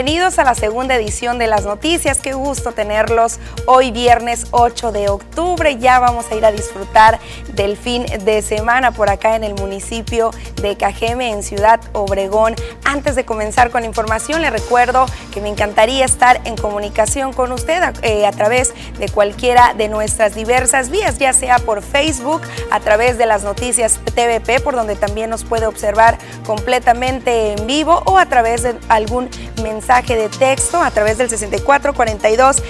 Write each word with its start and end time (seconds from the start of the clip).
வெளியூர் 0.00 0.19
a 0.38 0.44
la 0.44 0.54
segunda 0.54 0.94
edición 0.94 1.38
de 1.38 1.48
las 1.48 1.64
noticias. 1.64 2.18
Qué 2.20 2.34
gusto 2.34 2.70
tenerlos 2.70 3.40
hoy 3.66 3.90
viernes 3.90 4.46
8 4.52 4.92
de 4.92 5.08
octubre. 5.08 5.76
Ya 5.78 5.98
vamos 5.98 6.26
a 6.30 6.36
ir 6.36 6.44
a 6.44 6.52
disfrutar 6.52 7.18
del 7.54 7.76
fin 7.76 8.06
de 8.24 8.40
semana 8.40 8.92
por 8.92 9.10
acá 9.10 9.34
en 9.34 9.42
el 9.42 9.54
municipio 9.54 10.30
de 10.62 10.76
Cajeme, 10.76 11.30
en 11.30 11.42
Ciudad 11.42 11.80
Obregón. 11.94 12.54
Antes 12.84 13.16
de 13.16 13.24
comenzar 13.24 13.70
con 13.70 13.80
la 13.80 13.88
información, 13.88 14.40
le 14.40 14.50
recuerdo 14.50 15.06
que 15.34 15.40
me 15.40 15.48
encantaría 15.48 16.04
estar 16.04 16.40
en 16.44 16.56
comunicación 16.56 17.32
con 17.32 17.50
usted 17.50 17.82
a, 17.82 17.92
eh, 18.02 18.24
a 18.24 18.30
través 18.30 18.72
de 18.98 19.08
cualquiera 19.08 19.74
de 19.74 19.88
nuestras 19.88 20.34
diversas 20.34 20.90
vías, 20.90 21.18
ya 21.18 21.32
sea 21.32 21.58
por 21.58 21.82
Facebook, 21.82 22.42
a 22.70 22.78
través 22.78 23.18
de 23.18 23.26
las 23.26 23.42
noticias 23.42 23.98
TVP, 24.14 24.60
por 24.60 24.76
donde 24.76 24.94
también 24.94 25.28
nos 25.28 25.44
puede 25.44 25.66
observar 25.66 26.18
completamente 26.46 27.54
en 27.54 27.66
vivo 27.66 28.02
o 28.06 28.16
a 28.16 28.26
través 28.26 28.62
de 28.62 28.76
algún 28.88 29.28
mensaje 29.62 30.16
de 30.16 30.19
texto 30.28 30.80
a 30.80 30.90
través 30.90 31.18
del 31.18 31.30
64 31.30 31.94
42 31.94 32.62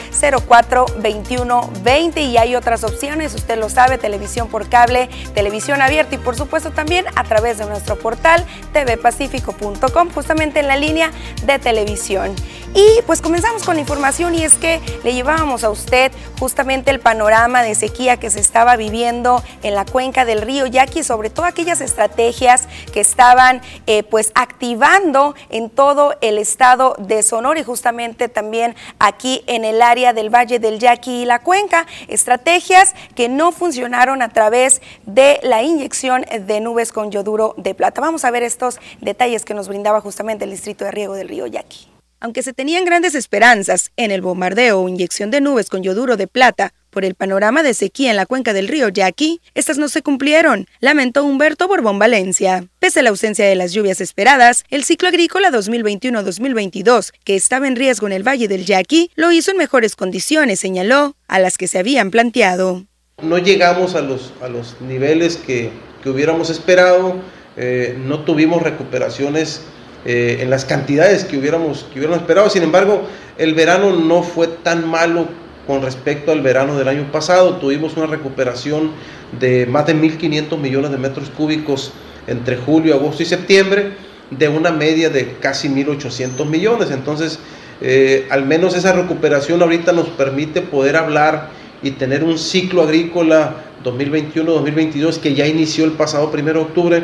04 0.46 0.86
21 0.98 1.70
20 1.82 2.20
y 2.20 2.36
hay 2.36 2.56
otras 2.56 2.84
opciones, 2.84 3.34
usted 3.34 3.58
lo 3.58 3.68
sabe, 3.68 3.98
televisión 3.98 4.48
por 4.48 4.68
cable, 4.68 5.08
televisión 5.34 5.82
abierta 5.82 6.14
y 6.14 6.18
por 6.18 6.36
supuesto 6.36 6.70
también 6.70 7.06
a 7.16 7.24
través 7.24 7.58
de 7.58 7.66
nuestro 7.66 7.98
portal 7.98 8.44
tvpacifico.com, 8.72 10.10
justamente 10.10 10.60
en 10.60 10.68
la 10.68 10.77
línea 10.77 11.10
de 11.44 11.58
televisión. 11.58 12.34
Y 12.72 13.02
pues 13.05 13.20
comenzamos 13.20 13.64
con 13.64 13.74
la 13.74 13.80
información 13.80 14.34
y 14.34 14.44
es 14.44 14.55
que 14.55 14.80
le 15.02 15.12
llevábamos 15.12 15.64
a 15.64 15.70
usted 15.70 16.12
justamente 16.38 16.92
el 16.92 17.00
panorama 17.00 17.62
de 17.62 17.74
sequía 17.74 18.19
que 18.19 18.30
se 18.30 18.38
estaba 18.38 18.77
viviendo 18.77 19.42
en 19.62 19.75
la 19.75 19.84
cuenca 19.84 20.25
del 20.25 20.42
río 20.42 20.66
Yaqui, 20.66 21.03
sobre 21.03 21.30
todo 21.30 21.47
aquellas 21.47 21.80
estrategias 21.80 22.69
que 22.92 23.00
estaban 23.00 23.60
eh, 23.86 24.05
pues 24.05 24.30
activando 24.36 25.34
en 25.48 25.69
todo 25.69 26.14
el 26.20 26.38
estado 26.38 26.94
de 26.98 27.25
Sonora 27.25 27.39
y 27.41 27.64
justamente 27.64 28.28
también 28.28 28.77
aquí 28.98 29.42
en 29.46 29.64
el 29.64 29.80
área 29.80 30.12
del 30.12 30.28
Valle 30.28 30.58
del 30.58 30.78
Yaqui 30.78 31.22
y 31.22 31.24
la 31.24 31.38
cuenca, 31.38 31.86
estrategias 32.06 32.94
que 33.14 33.30
no 33.30 33.50
funcionaron 33.50 34.20
a 34.20 34.28
través 34.28 34.82
de 35.06 35.41
la 35.42 35.62
inyección 35.62 36.27
de 36.47 36.60
nubes 36.60 36.92
con 36.92 37.10
yoduro 37.10 37.55
de 37.56 37.74
plata. 37.74 38.02
Vamos 38.02 38.24
a 38.27 38.30
ver 38.30 38.42
estos 38.42 38.78
detalles 39.00 39.44
que 39.47 39.55
nos 39.55 39.69
brindaba 39.69 40.02
justamente 40.02 40.44
el 40.44 40.50
distrito 40.50 40.84
de 40.84 40.91
riego 40.91 41.14
del 41.14 41.28
río 41.28 41.47
Yaqui. 41.47 41.88
Aunque 42.20 42.42
se 42.42 42.52
tenían 42.52 42.84
grandes 42.84 43.14
esperanzas 43.14 43.91
en 43.97 44.10
el 44.10 44.20
bombardeo 44.20 44.82
o 44.82 44.88
inyección 44.88 45.30
de 45.30 45.41
nubes 45.41 45.70
con 45.70 45.82
yoduro 45.82 46.19
de 46.19 46.27
plata 46.27 46.75
por 46.91 47.05
el 47.05 47.14
panorama 47.14 47.62
de 47.62 47.74
sequía 47.74 48.10
en 48.10 48.16
la 48.16 48.27
cuenca 48.27 48.52
del 48.52 48.69
río 48.69 48.88
Yaqui, 48.88 49.41
estas 49.55 49.78
no 49.78 49.88
se 49.88 50.02
cumplieron, 50.02 50.66
lamentó 50.80 51.24
Humberto 51.24 51.69
Borbón 51.69 51.98
Valencia. 51.98 52.66
Pese 52.78 53.00
a 53.00 53.02
la 53.02 53.10
ausencia 53.10 53.47
de 53.47 53.55
las 53.55 53.72
lluvias 53.72 54.00
esperadas, 54.00 54.64
el 54.69 54.84
ciclo 54.84 55.08
agrícola 55.08 55.50
2021-2022, 55.50 57.12
que 57.24 57.36
estaba 57.36 57.69
en 57.69 57.77
riesgo 57.77 58.06
en 58.06 58.12
el 58.12 58.27
Valle 58.27 58.48
del 58.48 58.66
Yaqui, 58.66 59.10
lo 59.14 59.32
hizo 59.32 59.52
en 59.52 59.56
mejores 59.56 59.97
condiciones, 59.97 60.60
señaló, 60.60 61.16
a 61.28 61.38
las 61.38 61.56
que 61.56 61.69
se 61.69 61.78
habían 61.78 62.10
planteado. 62.10 62.84
No 63.22 63.38
llegamos 63.38 63.94
a 63.94 64.00
los, 64.00 64.32
a 64.42 64.48
los 64.48 64.80
niveles 64.80 65.36
que, 65.36 65.70
que 66.02 66.10
hubiéramos 66.10 66.50
esperado, 66.50 67.16
eh, 67.56 67.97
no 67.98 68.20
tuvimos 68.20 68.62
recuperaciones 68.62 69.62
eh, 70.04 70.38
en 70.41 70.48
las 70.48 70.64
cantidades 70.64 71.25
que 71.25 71.36
hubiéramos, 71.36 71.84
que 71.92 71.98
hubiéramos 71.98 72.20
esperado. 72.20 72.48
Sin 72.48 72.62
embargo, 72.62 73.02
el 73.36 73.54
verano 73.54 73.94
no 73.94 74.22
fue 74.22 74.47
tan 74.47 74.88
malo 74.88 75.28
con 75.70 75.82
respecto 75.82 76.32
al 76.32 76.40
verano 76.40 76.76
del 76.76 76.88
año 76.88 77.12
pasado. 77.12 77.58
Tuvimos 77.58 77.96
una 77.96 78.06
recuperación 78.06 78.90
de 79.38 79.66
más 79.66 79.86
de 79.86 79.94
1.500 79.94 80.58
millones 80.58 80.90
de 80.90 80.98
metros 80.98 81.30
cúbicos 81.30 81.92
entre 82.26 82.56
julio, 82.56 82.97
agosto 82.97 83.22
y 83.22 83.26
septiembre, 83.26 83.92
de 84.30 84.48
una 84.48 84.72
media 84.72 85.10
de 85.10 85.36
casi 85.38 85.69
1.800 85.69 86.44
millones. 86.44 86.91
Entonces, 86.91 87.38
eh, 87.80 88.26
al 88.30 88.47
menos 88.47 88.75
esa 88.75 88.92
recuperación 88.94 89.62
ahorita 89.62 89.92
nos 89.92 90.09
permite 90.09 90.60
poder 90.60 90.97
hablar 90.97 91.50
y 91.84 91.92
tener 91.92 92.25
un 92.25 92.36
ciclo 92.36 92.82
agrícola 92.82 93.54
2021-2022 93.84 95.19
que 95.19 95.34
ya 95.34 95.47
inició 95.47 95.84
el 95.84 95.92
pasado 95.92 96.32
1 96.34 96.42
de 96.53 96.59
octubre 96.59 97.03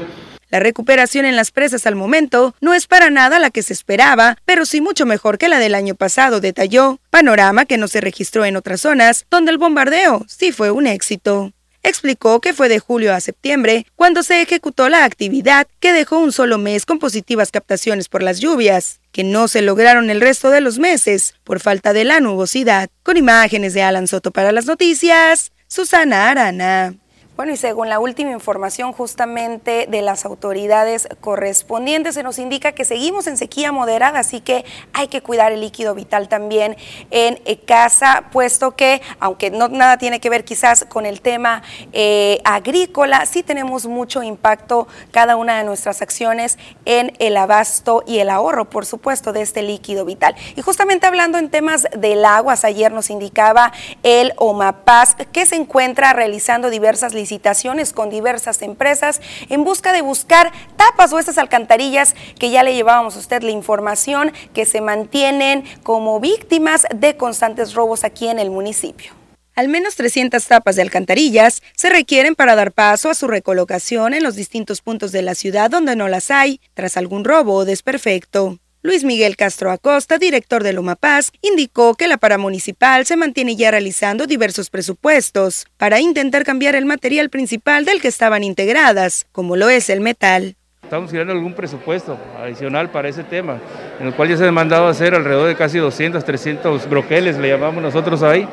la 0.49 0.61
recuperación 0.61 1.25
en 1.25 1.37
las 1.37 1.51
presas 1.51 1.87
al 1.87 1.97
momento 1.97 2.55
no 2.61 2.75
es 2.75 2.87
para 2.87 3.11
nada 3.11 3.39
la 3.39 3.51
que 3.51 3.63
se 3.63 3.73
esperaba, 3.73 4.37
pero 4.45 4.65
sí 4.65 4.81
mucho 4.81 5.07
mejor 5.07 5.39
que 5.39 5.49
la 5.49 5.59
del 5.59 5.75
año 5.75 5.95
pasado, 5.95 6.41
detalló, 6.41 7.01
panorama 7.11 7.65
que 7.65 7.79
no 7.79 7.89
se 7.89 8.01
registró 8.01 8.45
en 8.45 8.57
otras 8.57 8.81
zonas, 8.81 9.27
donde 9.31 9.51
el 9.51 9.59
bombardeo 9.59 10.25
sí 10.29 10.53
fue 10.53 10.71
un 10.71 10.87
éxito. 10.87 11.53
Explicó 11.83 12.41
que 12.41 12.53
fue 12.53 12.69
de 12.69 12.81
julio 12.81 13.15
a 13.15 13.21
septiembre 13.21 13.87
cuando 13.95 14.25
se 14.25 14.43
ejecutó 14.43 14.89
la 14.89 15.05
actividad 15.05 15.69
que 15.79 15.93
dejó 15.93 16.19
un 16.19 16.33
solo 16.33 16.59
mes 16.59 16.85
con 16.85 16.99
positivas 16.99 17.53
captaciones 17.53 18.09
por 18.09 18.25
las 18.25 18.41
lluvias, 18.41 19.01
que 19.13 19.23
no 19.23 19.47
se 19.47 19.63
lograron 19.63 20.11
el 20.11 20.21
resto 20.21 20.51
de 20.51 20.61
los 20.61 20.81
meses 20.81 21.35
por 21.45 21.61
falta 21.61 21.93
de 21.93 22.05
la 22.05 22.19
nubosidad. 22.19 22.89
Con 23.05 23.17
imágenes 23.17 23.73
de 23.73 23.83
Alan 23.83 24.09
Soto 24.09 24.33
para 24.33 24.51
las 24.51 24.67
noticias, 24.67 25.53
Susana 25.69 26.29
Arana. 26.29 26.97
Bueno, 27.37 27.53
y 27.53 27.59
según 27.59 27.91
la 27.91 27.99
última 27.99 28.31
información 28.31 28.95
justamente 28.95 29.87
de 29.91 30.01
las 30.01 30.25
autoridades 30.25 31.07
correspondientes, 31.21 32.15
se 32.15 32.23
nos 32.23 32.39
indica 32.39 32.73
que 32.73 32.87
seguimos 32.87 33.27
en 33.27 33.37
sequía 33.37 33.73
moderada, 33.73 34.21
así 34.21 34.41
que 34.41 34.65
hay 34.95 35.09
que 35.09 35.21
cuidar 35.21 35.53
el 35.53 35.61
líquido 35.61 35.95
vital 35.95 36.31
también 36.31 36.79
en 37.11 37.39
eh, 37.45 37.59
casa, 37.59 38.25
puesto 38.33 38.75
que, 38.75 39.03
aunque 39.21 39.51
no 39.51 39.69
nada 39.69 39.99
tiene 39.99 40.19
que 40.19 40.31
ver 40.31 40.47
quizás 40.47 40.87
con 40.87 41.05
el 41.05 41.21
tema 41.21 41.63
eh, 41.93 42.41
agrícola, 42.43 43.27
sí 43.27 43.43
tenemos 43.43 43.85
mucho 43.85 44.23
impacto 44.23 44.89
cada 45.11 45.37
una 45.37 45.59
de 45.59 45.65
nuestras 45.65 46.01
acciones 46.01 46.57
en 46.87 47.13
el 47.19 47.37
abasto 47.37 48.03
y 48.07 48.21
el 48.21 48.31
ahorro, 48.31 48.71
por 48.71 48.87
supuesto, 48.87 49.35
de 49.35 49.43
este 49.43 49.61
líquido 49.61 50.07
vital. 50.07 50.35
Y 50.57 50.63
justamente 50.63 51.07
hablando 51.07 51.37
en 51.37 51.51
temas 51.51 51.87
del 51.95 52.25
agua, 52.25 52.55
ayer 52.63 52.91
nos 52.93 53.11
indicaba 53.11 53.73
el 54.03 54.33
OMAPAS 54.39 55.17
que 55.33 55.45
se 55.45 55.57
encuentra 55.57 56.15
realizando 56.15 56.71
diversas 56.71 57.13
licitaciones 57.13 57.26
licitaciones 57.27 57.93
con 57.93 58.09
diversas 58.09 58.63
empresas 58.63 59.21
en 59.49 59.65
busca 59.65 59.93
de 59.93 60.01
buscar 60.01 60.53
tapas 60.77 61.13
o 61.13 61.19
estas 61.19 61.39
alcantarillas 61.39 62.15
que 62.39 62.51
ya 62.51 62.63
le 62.63 62.73
llevábamos 62.73 63.17
a 63.17 63.19
usted 63.19 63.43
la 63.43 63.51
información 63.51 64.33
que 64.55 64.65
se 64.65 64.81
mantienen 64.81 65.65
como 65.83 66.21
víctimas 66.21 66.87
de 66.95 67.17
constantes 67.17 67.75
robos 67.75 68.05
aquí 68.05 68.29
en 68.29 68.39
el 68.39 68.51
municipio. 68.51 69.13
Al 69.57 69.69
menos 69.69 69.97
300 69.97 70.47
tapas 70.47 70.77
de 70.77 70.83
alcantarillas 70.83 71.63
se 71.75 71.89
requieren 71.89 72.37
para 72.37 72.55
dar 72.55 72.71
paso 72.71 73.11
a 73.11 73.15
su 73.15 73.27
recolocación 73.27 74.15
en 74.15 74.23
los 74.23 74.37
distintos 74.37 74.83
puntos 74.83 75.11
de 75.11 75.23
la 75.23 75.35
ciudad 75.35 75.69
donde 75.69 75.97
no 75.97 76.07
las 76.07 76.31
hay, 76.31 76.61
tras 76.75 76.97
algún 76.97 77.25
robo 77.25 77.55
o 77.55 77.65
desperfecto. 77.65 78.59
Luis 78.83 79.03
Miguel 79.03 79.37
Castro 79.37 79.73
Acosta, 79.73 80.19
director 80.19 80.63
de 80.63 80.73
Loma 80.73 80.95
Paz, 80.95 81.33
indicó 81.43 81.95
que 81.95 82.07
la 82.07 82.19
paramunicipal 82.19 83.05
se 83.05 83.17
mantiene 83.17 83.57
ya 83.57 83.71
realizando 83.71 84.27
diversos 84.27 84.71
presupuestos 84.71 85.67
para 85.77 85.99
intentar 85.99 86.45
cambiar 86.45 86.77
el 86.77 86.85
material 86.85 87.29
principal 87.31 87.85
del 87.85 88.01
que 88.01 88.09
estaban 88.09 88.45
integradas, 88.45 89.27
como 89.33 89.57
lo 89.57 89.71
es 89.71 89.91
el 89.91 90.01
metal. 90.01 90.55
Estamos 90.85 91.11
creando 91.11 91.33
algún 91.33 91.55
presupuesto 91.55 92.17
adicional 92.39 92.91
para 92.91 93.09
ese 93.09 93.25
tema, 93.25 93.59
en 93.99 94.07
el 94.07 94.15
cual 94.15 94.29
ya 94.29 94.37
se 94.37 94.47
ha 94.47 94.53
mandado 94.53 94.87
a 94.87 94.91
hacer 94.91 95.17
alrededor 95.17 95.49
de 95.49 95.57
casi 95.57 95.79
200, 95.79 96.25
300 96.25 96.89
broqueles, 96.89 97.39
le 97.39 97.49
llamamos 97.49 97.83
nosotros 97.83 98.23
ahí, 98.23 98.47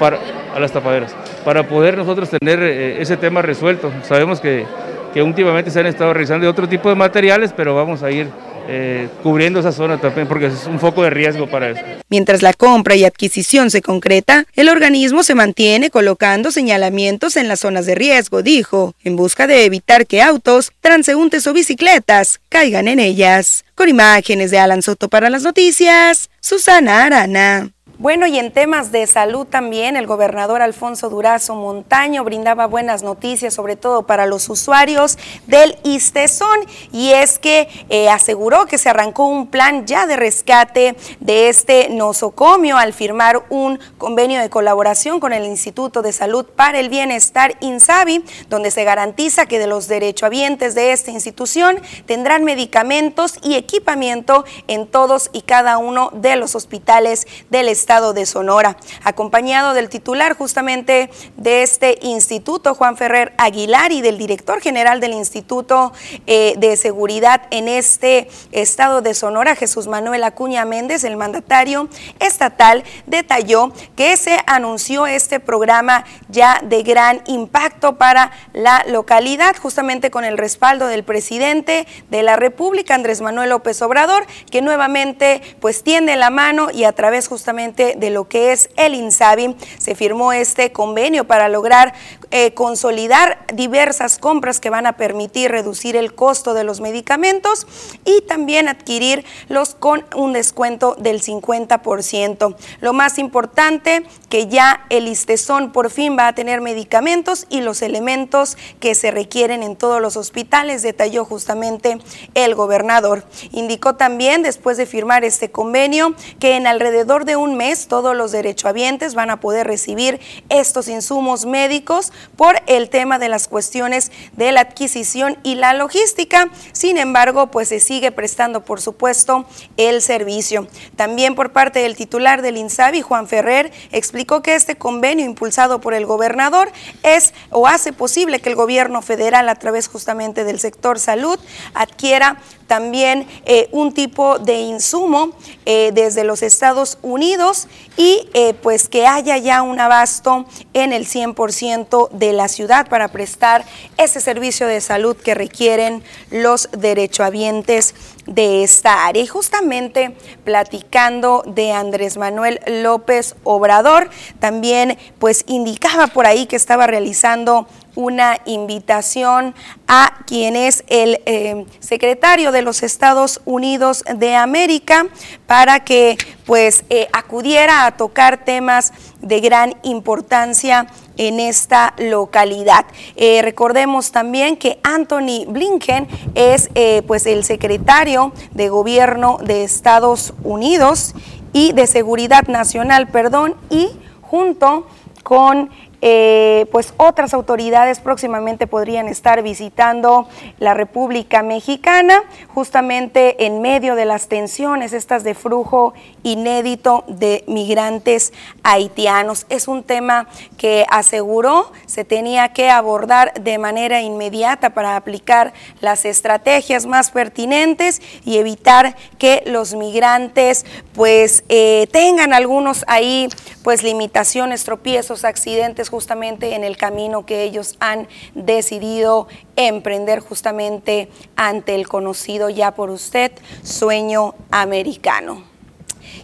para, 0.00 0.18
a 0.52 0.58
las 0.58 0.72
tapaderas, 0.72 1.14
para 1.44 1.68
poder 1.68 1.96
nosotros 1.96 2.28
tener 2.28 2.60
eh, 2.60 3.00
ese 3.00 3.16
tema 3.16 3.40
resuelto. 3.40 3.92
Sabemos 4.02 4.40
que, 4.40 4.66
que 5.14 5.22
últimamente 5.22 5.70
se 5.70 5.78
han 5.78 5.86
estado 5.86 6.12
realizando 6.12 6.50
otro 6.50 6.68
tipo 6.68 6.88
de 6.88 6.96
materiales, 6.96 7.52
pero 7.52 7.76
vamos 7.76 8.02
a 8.02 8.10
ir 8.10 8.26
eh, 8.68 9.08
cubriendo 9.22 9.60
esa 9.60 9.72
zona 9.72 10.00
también 10.00 10.26
porque 10.26 10.46
es 10.46 10.66
un 10.66 10.78
foco 10.78 11.02
de 11.02 11.10
riesgo 11.10 11.48
para 11.48 11.70
eso. 11.70 11.80
Mientras 12.08 12.42
la 12.42 12.52
compra 12.52 12.94
y 12.94 13.04
adquisición 13.04 13.70
se 13.70 13.82
concreta, 13.82 14.46
el 14.54 14.68
organismo 14.68 15.22
se 15.22 15.34
mantiene 15.34 15.90
colocando 15.90 16.50
señalamientos 16.50 17.36
en 17.36 17.48
las 17.48 17.60
zonas 17.60 17.86
de 17.86 17.94
riesgo, 17.94 18.42
dijo, 18.42 18.94
en 19.04 19.16
busca 19.16 19.46
de 19.46 19.64
evitar 19.64 20.06
que 20.06 20.22
autos, 20.22 20.72
transeúntes 20.80 21.46
o 21.46 21.52
bicicletas 21.52 22.40
caigan 22.48 22.88
en 22.88 23.00
ellas. 23.00 23.64
Con 23.74 23.88
imágenes 23.88 24.50
de 24.50 24.58
Alan 24.58 24.82
Soto 24.82 25.08
para 25.08 25.30
las 25.30 25.42
noticias, 25.42 26.30
Susana 26.40 27.04
Arana. 27.04 27.75
Bueno, 27.98 28.26
y 28.26 28.38
en 28.38 28.52
temas 28.52 28.92
de 28.92 29.06
salud 29.06 29.46
también, 29.46 29.96
el 29.96 30.06
gobernador 30.06 30.60
Alfonso 30.60 31.08
Durazo 31.08 31.54
Montaño 31.54 32.24
brindaba 32.24 32.66
buenas 32.66 33.02
noticias, 33.02 33.54
sobre 33.54 33.74
todo 33.74 34.02
para 34.02 34.26
los 34.26 34.50
usuarios 34.50 35.16
del 35.46 35.78
ISTESON, 35.82 36.58
y 36.92 37.12
es 37.12 37.38
que 37.38 37.70
eh, 37.88 38.10
aseguró 38.10 38.66
que 38.66 38.76
se 38.76 38.90
arrancó 38.90 39.24
un 39.24 39.46
plan 39.46 39.86
ya 39.86 40.06
de 40.06 40.16
rescate 40.16 40.94
de 41.20 41.48
este 41.48 41.88
nosocomio 41.88 42.76
al 42.76 42.92
firmar 42.92 43.46
un 43.48 43.80
convenio 43.96 44.42
de 44.42 44.50
colaboración 44.50 45.18
con 45.18 45.32
el 45.32 45.46
Instituto 45.46 46.02
de 46.02 46.12
Salud 46.12 46.44
para 46.44 46.78
el 46.78 46.90
Bienestar 46.90 47.56
INSABI, 47.60 48.22
donde 48.50 48.72
se 48.72 48.84
garantiza 48.84 49.46
que 49.46 49.58
de 49.58 49.68
los 49.68 49.88
derechohabientes 49.88 50.74
de 50.74 50.92
esta 50.92 51.12
institución 51.12 51.80
tendrán 52.04 52.44
medicamentos 52.44 53.38
y 53.42 53.54
equipamiento 53.54 54.44
en 54.68 54.86
todos 54.86 55.30
y 55.32 55.40
cada 55.40 55.78
uno 55.78 56.10
de 56.12 56.36
los 56.36 56.54
hospitales 56.54 57.26
del 57.48 57.70
Estado 57.70 57.85
estado 57.86 58.12
de 58.14 58.26
Sonora, 58.26 58.76
acompañado 59.04 59.72
del 59.72 59.88
titular 59.88 60.36
justamente 60.36 61.08
de 61.36 61.62
este 61.62 62.00
instituto, 62.02 62.74
Juan 62.74 62.96
Ferrer 62.96 63.32
Aguilar, 63.38 63.92
y 63.92 64.00
del 64.00 64.18
director 64.18 64.60
general 64.60 64.98
del 64.98 65.12
Instituto 65.12 65.92
eh, 66.26 66.54
de 66.58 66.76
Seguridad 66.76 67.42
en 67.52 67.68
este 67.68 68.28
estado 68.50 69.02
de 69.02 69.14
Sonora, 69.14 69.54
Jesús 69.54 69.86
Manuel 69.86 70.24
Acuña 70.24 70.64
Méndez, 70.64 71.04
el 71.04 71.16
mandatario 71.16 71.88
estatal, 72.18 72.82
detalló 73.06 73.72
que 73.94 74.16
se 74.16 74.36
anunció 74.48 75.06
este 75.06 75.38
programa 75.38 76.04
ya 76.28 76.60
de 76.64 76.82
gran 76.82 77.22
impacto 77.26 77.98
para 77.98 78.32
la 78.52 78.84
localidad, 78.88 79.54
justamente 79.62 80.10
con 80.10 80.24
el 80.24 80.38
respaldo 80.38 80.88
del 80.88 81.04
presidente 81.04 81.86
de 82.10 82.24
la 82.24 82.34
República, 82.34 82.96
Andrés 82.96 83.20
Manuel 83.20 83.50
López 83.50 83.80
Obrador, 83.80 84.26
que 84.50 84.60
nuevamente 84.60 85.40
pues 85.60 85.84
tiende 85.84 86.16
la 86.16 86.30
mano 86.30 86.68
y 86.72 86.82
a 86.82 86.90
través 86.90 87.28
justamente 87.28 87.75
de 87.76 88.10
lo 88.10 88.28
que 88.28 88.52
es 88.52 88.70
el 88.76 88.94
INSABI 88.94 89.56
se 89.78 89.94
firmó 89.94 90.32
este 90.32 90.72
convenio 90.72 91.26
para 91.26 91.48
lograr 91.48 91.94
eh, 92.30 92.54
consolidar 92.54 93.44
diversas 93.54 94.18
compras 94.18 94.60
que 94.60 94.70
van 94.70 94.86
a 94.86 94.96
permitir 94.96 95.50
reducir 95.50 95.94
el 95.94 96.14
costo 96.14 96.54
de 96.54 96.64
los 96.64 96.80
medicamentos 96.80 97.66
y 98.04 98.22
también 98.22 98.68
adquirirlos 98.68 99.74
con 99.74 100.04
un 100.14 100.32
descuento 100.32 100.96
del 100.98 101.22
50%. 101.22 102.56
Lo 102.80 102.92
más 102.92 103.18
importante, 103.18 104.04
que 104.28 104.48
ya 104.48 104.86
el 104.90 105.06
Istezón 105.06 105.72
por 105.72 105.90
fin 105.90 106.16
va 106.18 106.28
a 106.28 106.34
tener 106.34 106.60
medicamentos 106.60 107.46
y 107.48 107.60
los 107.60 107.82
elementos 107.82 108.56
que 108.80 108.94
se 108.94 109.10
requieren 109.10 109.62
en 109.62 109.76
todos 109.76 110.00
los 110.00 110.16
hospitales, 110.16 110.82
detalló 110.82 111.24
justamente 111.24 111.98
el 112.34 112.54
gobernador. 112.54 113.24
Indicó 113.52 113.96
también, 113.96 114.42
después 114.42 114.76
de 114.76 114.86
firmar 114.86 115.24
este 115.24 115.50
convenio, 115.50 116.14
que 116.40 116.56
en 116.56 116.66
alrededor 116.66 117.24
de 117.24 117.36
un 117.36 117.56
mes 117.56 117.65
todos 117.88 118.16
los 118.16 118.32
derechohabientes 118.32 119.14
van 119.14 119.30
a 119.30 119.40
poder 119.40 119.66
recibir 119.66 120.20
estos 120.48 120.88
insumos 120.88 121.46
médicos 121.46 122.12
por 122.36 122.62
el 122.66 122.88
tema 122.88 123.18
de 123.18 123.28
las 123.28 123.48
cuestiones 123.48 124.12
de 124.32 124.52
la 124.52 124.60
adquisición 124.60 125.36
y 125.42 125.56
la 125.56 125.74
logística. 125.74 126.48
Sin 126.72 126.96
embargo, 126.96 127.48
pues 127.48 127.68
se 127.68 127.80
sigue 127.80 128.12
prestando, 128.12 128.64
por 128.64 128.80
supuesto, 128.80 129.46
el 129.76 130.00
servicio. 130.00 130.68
También 130.94 131.34
por 131.34 131.52
parte 131.52 131.80
del 131.80 131.96
titular 131.96 132.42
del 132.42 132.56
INSABI, 132.56 133.02
Juan 133.02 133.26
Ferrer, 133.26 133.72
explicó 133.90 134.42
que 134.42 134.54
este 134.54 134.76
convenio 134.76 135.24
impulsado 135.24 135.80
por 135.80 135.94
el 135.94 136.06
gobernador 136.06 136.70
es 137.02 137.34
o 137.50 137.66
hace 137.66 137.92
posible 137.92 138.40
que 138.40 138.50
el 138.50 138.54
gobierno 138.54 139.02
federal, 139.02 139.48
a 139.48 139.56
través 139.56 139.88
justamente 139.88 140.44
del 140.44 140.60
sector 140.60 140.98
salud, 140.98 141.38
adquiera 141.74 142.40
también 142.66 143.26
eh, 143.44 143.68
un 143.72 143.92
tipo 143.92 144.38
de 144.38 144.60
insumo 144.60 145.30
eh, 145.64 145.90
desde 145.94 146.24
los 146.24 146.42
Estados 146.42 146.98
Unidos 147.02 147.68
y 147.96 148.28
eh, 148.34 148.54
pues 148.62 148.88
que 148.88 149.06
haya 149.06 149.36
ya 149.38 149.62
un 149.62 149.80
abasto 149.80 150.44
en 150.74 150.92
el 150.92 151.06
100% 151.06 152.10
de 152.10 152.32
la 152.32 152.48
ciudad 152.48 152.88
para 152.88 153.08
prestar 153.08 153.64
ese 153.96 154.20
servicio 154.20 154.66
de 154.66 154.80
salud 154.80 155.16
que 155.16 155.34
requieren 155.34 156.02
los 156.30 156.68
derechohabientes 156.76 157.94
de 158.26 158.64
esta 158.64 159.06
área. 159.06 159.22
Y 159.22 159.26
justamente 159.26 160.16
platicando 160.44 161.42
de 161.46 161.72
Andrés 161.72 162.16
Manuel 162.16 162.60
López 162.66 163.36
Obrador, 163.44 164.10
también 164.40 164.98
pues 165.18 165.44
indicaba 165.46 166.08
por 166.08 166.26
ahí 166.26 166.46
que 166.46 166.56
estaba 166.56 166.86
realizando 166.86 167.66
una 167.96 168.38
invitación 168.44 169.54
a 169.88 170.18
quien 170.26 170.54
es 170.54 170.84
el 170.86 171.20
eh, 171.26 171.66
secretario 171.80 172.52
de 172.52 172.62
los 172.62 172.82
Estados 172.82 173.40
Unidos 173.44 174.04
de 174.16 174.36
América 174.36 175.06
para 175.46 175.80
que 175.80 176.16
pues 176.44 176.84
eh, 176.90 177.08
acudiera 177.12 177.86
a 177.86 177.96
tocar 177.96 178.44
temas 178.44 178.92
de 179.20 179.40
gran 179.40 179.74
importancia 179.82 180.86
en 181.16 181.40
esta 181.40 181.94
localidad. 181.96 182.84
Eh, 183.16 183.40
recordemos 183.42 184.12
también 184.12 184.56
que 184.56 184.78
Anthony 184.84 185.46
Blinken 185.48 186.06
es 186.34 186.68
pues 187.06 187.26
el 187.26 187.42
secretario 187.42 188.32
de 188.52 188.68
gobierno 188.68 189.38
de 189.42 189.64
Estados 189.64 190.34
Unidos 190.44 191.14
y 191.54 191.72
de 191.72 191.86
seguridad 191.86 192.46
nacional, 192.48 193.08
perdón, 193.08 193.54
y 193.70 193.88
junto 194.20 194.86
con 195.22 195.70
eh, 196.02 196.66
pues 196.72 196.94
otras 196.96 197.34
autoridades 197.34 198.00
próximamente 198.00 198.66
podrían 198.66 199.08
estar 199.08 199.42
visitando 199.42 200.28
la 200.58 200.74
República 200.74 201.42
Mexicana, 201.42 202.22
justamente 202.48 203.46
en 203.46 203.62
medio 203.62 203.94
de 203.94 204.04
las 204.04 204.28
tensiones, 204.28 204.92
estas 204.92 205.24
de 205.24 205.34
flujo 205.34 205.94
inédito 206.22 207.04
de 207.08 207.44
migrantes 207.46 208.32
haitianos. 208.62 209.46
Es 209.48 209.68
un 209.68 209.82
tema 209.82 210.28
que 210.56 210.86
aseguró 210.90 211.72
se 211.86 212.04
tenía 212.04 212.52
que 212.52 212.70
abordar 212.70 213.32
de 213.34 213.58
manera 213.58 214.00
inmediata 214.02 214.70
para 214.70 214.96
aplicar 214.96 215.52
las 215.80 216.04
estrategias 216.04 216.86
más 216.86 217.10
pertinentes 217.10 218.02
y 218.24 218.38
evitar 218.38 218.96
que 219.18 219.42
los 219.46 219.74
migrantes 219.74 220.64
pues 220.96 221.44
eh, 221.50 221.86
tengan 221.92 222.32
algunos 222.32 222.84
ahí 222.88 223.28
pues 223.62 223.82
limitaciones, 223.82 224.64
tropiezos, 224.64 225.24
accidentes 225.24 225.90
justamente 225.90 226.54
en 226.54 226.64
el 226.64 226.78
camino 226.78 227.26
que 227.26 227.42
ellos 227.42 227.76
han 227.80 228.08
decidido 228.34 229.28
emprender 229.56 230.20
justamente 230.20 231.10
ante 231.36 231.74
el 231.74 231.86
conocido 231.86 232.48
ya 232.48 232.74
por 232.74 232.90
usted 232.90 233.30
sueño 233.62 234.34
americano. 234.50 235.44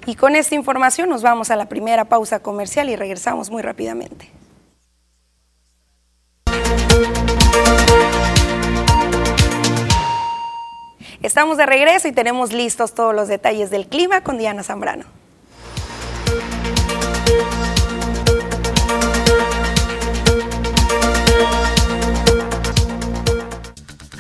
Y 0.07 0.15
con 0.15 0.35
esta 0.35 0.55
información 0.55 1.11
nos 1.11 1.23
vamos 1.23 1.51
a 1.51 1.57
la 1.57 1.69
primera 1.69 2.07
pausa 2.07 2.41
comercial 2.41 2.89
y 2.89 2.97
regresamos 2.97 3.51
muy 3.51 3.63
rápidamente. 3.63 4.42
Estamos 11.23 11.57
de 11.57 11.67
regreso 11.67 12.09
y 12.09 12.13
tenemos 12.13 12.53
listos 12.53 12.95
todos 12.95 13.15
los 13.15 13.29
detalles 13.29 13.71
del 13.71 13.87
clima 13.87 14.23
con 14.23 14.39
Diana 14.39 14.65
Zambrano. 14.65 15.05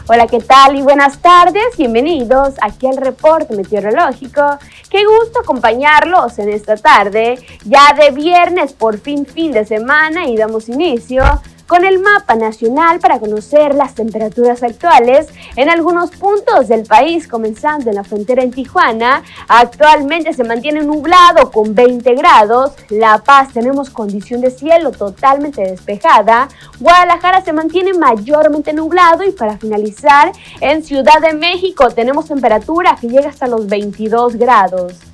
Hola, 0.06 0.28
¿qué 0.28 0.38
tal? 0.38 0.76
Y 0.76 0.82
buenas 0.82 1.18
tardes. 1.18 1.76
Bienvenidos 1.76 2.54
aquí 2.60 2.86
al 2.86 2.96
reporte 2.96 3.56
meteorológico. 3.56 4.58
Qué 4.88 5.04
gusto 5.04 5.40
acompañarlos 5.40 6.38
en 6.38 6.50
esta 6.50 6.76
tarde, 6.76 7.44
ya 7.64 7.94
de 7.94 8.12
viernes, 8.12 8.74
por 8.74 9.00
fin 9.00 9.26
fin 9.26 9.50
de 9.50 9.64
semana, 9.64 10.26
y 10.26 10.36
damos 10.36 10.68
inicio 10.68 11.24
con 11.72 11.86
el 11.86 12.00
mapa 12.00 12.34
nacional 12.34 13.00
para 13.00 13.18
conocer 13.18 13.74
las 13.74 13.94
temperaturas 13.94 14.62
actuales 14.62 15.28
en 15.56 15.70
algunos 15.70 16.10
puntos 16.10 16.68
del 16.68 16.84
país, 16.84 17.26
comenzando 17.26 17.88
en 17.88 17.96
la 17.96 18.04
frontera 18.04 18.42
en 18.42 18.50
Tijuana. 18.50 19.22
Actualmente 19.48 20.34
se 20.34 20.44
mantiene 20.44 20.82
nublado 20.82 21.50
con 21.50 21.74
20 21.74 22.14
grados. 22.14 22.72
La 22.90 23.22
Paz 23.24 23.54
tenemos 23.54 23.88
condición 23.88 24.42
de 24.42 24.50
cielo 24.50 24.90
totalmente 24.90 25.62
despejada. 25.62 26.48
Guadalajara 26.78 27.40
se 27.42 27.54
mantiene 27.54 27.94
mayormente 27.94 28.74
nublado 28.74 29.24
y 29.24 29.30
para 29.30 29.56
finalizar, 29.56 30.30
en 30.60 30.84
Ciudad 30.84 31.22
de 31.22 31.32
México 31.32 31.88
tenemos 31.88 32.26
temperatura 32.26 32.98
que 33.00 33.08
llega 33.08 33.30
hasta 33.30 33.46
los 33.46 33.66
22 33.66 34.36
grados. 34.36 35.11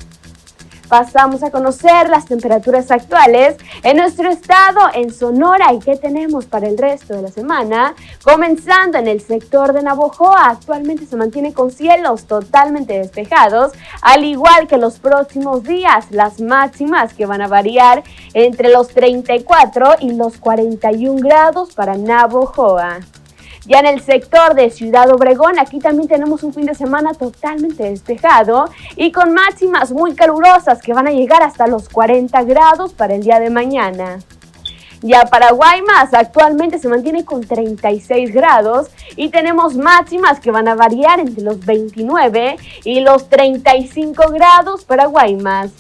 Pasamos 0.88 1.42
a 1.42 1.50
conocer 1.50 2.09
las 2.09 2.25
temperaturas 2.25 2.90
actuales 2.90 3.57
en 3.83 3.99
nuestro 3.99 4.30
estado, 4.30 4.80
en 4.95 5.12
Sonora, 5.12 5.75
y 5.75 5.80
qué 5.80 5.97
tenemos 5.97 6.47
para 6.47 6.66
el 6.66 6.78
resto 6.78 7.14
de 7.14 7.23
la 7.23 7.28
semana. 7.28 7.95
Comenzando 8.25 8.97
en 8.97 9.07
el 9.07 9.21
sector 9.21 9.75
de 9.75 9.83
Navojoa, 9.83 10.49
actualmente 10.49 11.04
se 11.04 11.16
mantiene 11.16 11.52
con 11.52 11.71
cielos 11.71 12.25
totalmente 12.25 12.99
despejados, 12.99 13.73
al 14.00 14.25
igual 14.25 14.66
que 14.66 14.78
los 14.78 14.99
próximos 14.99 15.62
días, 15.62 16.07
las 16.11 16.40
máximas 16.40 17.12
que 17.12 17.26
van 17.26 17.42
a 17.42 17.49
variar 17.49 18.02
entre 18.33 18.71
los 18.71 18.88
34 18.88 19.97
y 20.00 20.12
los 20.12 20.38
41 20.38 21.21
grados 21.21 21.75
para 21.75 21.99
Navojoa. 21.99 23.00
Ya 23.69 23.81
en 23.81 23.87
el 23.87 24.01
sector 24.01 24.55
de 24.55 24.71
Ciudad 24.71 25.11
Obregón, 25.11 25.59
aquí 25.59 25.79
también 25.79 26.09
tenemos 26.09 26.43
un 26.43 26.55
fin 26.55 26.65
de 26.65 26.75
semana 26.75 27.13
totalmente 27.13 27.83
despejado 27.83 28.65
y 28.97 29.13
con 29.13 29.35
máximas 29.35 29.93
muy 29.93 30.15
calurosas 30.15 30.81
que 30.81 30.95
van 30.95 31.07
a 31.07 31.11
llegar 31.11 31.43
hasta 31.43 31.67
los 31.67 31.91
40 31.91 32.45
grados 32.45 32.95
para 32.95 33.15
el 33.15 33.23
día 33.23 33.39
de 33.41 33.51
mañana. 33.51 34.21
Ya 35.03 35.27
para 35.27 35.53
Guaymas 35.53 36.15
actualmente 36.15 36.79
se 36.79 36.89
mantiene 36.89 37.27
con 37.27 37.43
36 37.43 38.33
grados 38.33 38.89
y 39.17 39.29
tenemos 39.29 39.77
máximas 39.77 40.41
que 40.41 40.51
van 40.51 40.67
a 40.67 40.75
variar 40.75 41.21
entre 41.21 41.45
los 41.45 41.65
29 41.65 42.57
y 42.85 43.01
los 43.01 43.29
35 43.29 44.31
grados 44.31 44.87
para 44.87 45.07
Guaymas. 45.07 45.73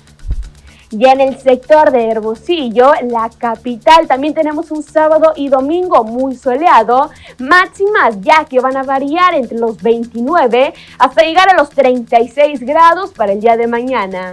Ya 0.90 1.12
en 1.12 1.20
el 1.20 1.38
sector 1.38 1.90
de 1.92 2.08
Hermosillo, 2.08 2.92
la 3.02 3.28
capital, 3.36 4.06
también 4.06 4.32
tenemos 4.32 4.70
un 4.70 4.82
sábado 4.82 5.34
y 5.36 5.50
domingo 5.50 6.02
muy 6.02 6.34
soleado, 6.34 7.10
máximas 7.38 8.18
ya 8.22 8.46
que 8.46 8.60
van 8.60 8.74
a 8.74 8.84
variar 8.84 9.34
entre 9.34 9.58
los 9.58 9.82
29 9.82 10.72
hasta 10.98 11.22
llegar 11.24 11.50
a 11.50 11.58
los 11.58 11.68
36 11.68 12.60
grados 12.60 13.10
para 13.10 13.32
el 13.32 13.40
día 13.40 13.58
de 13.58 13.66
mañana. 13.66 14.32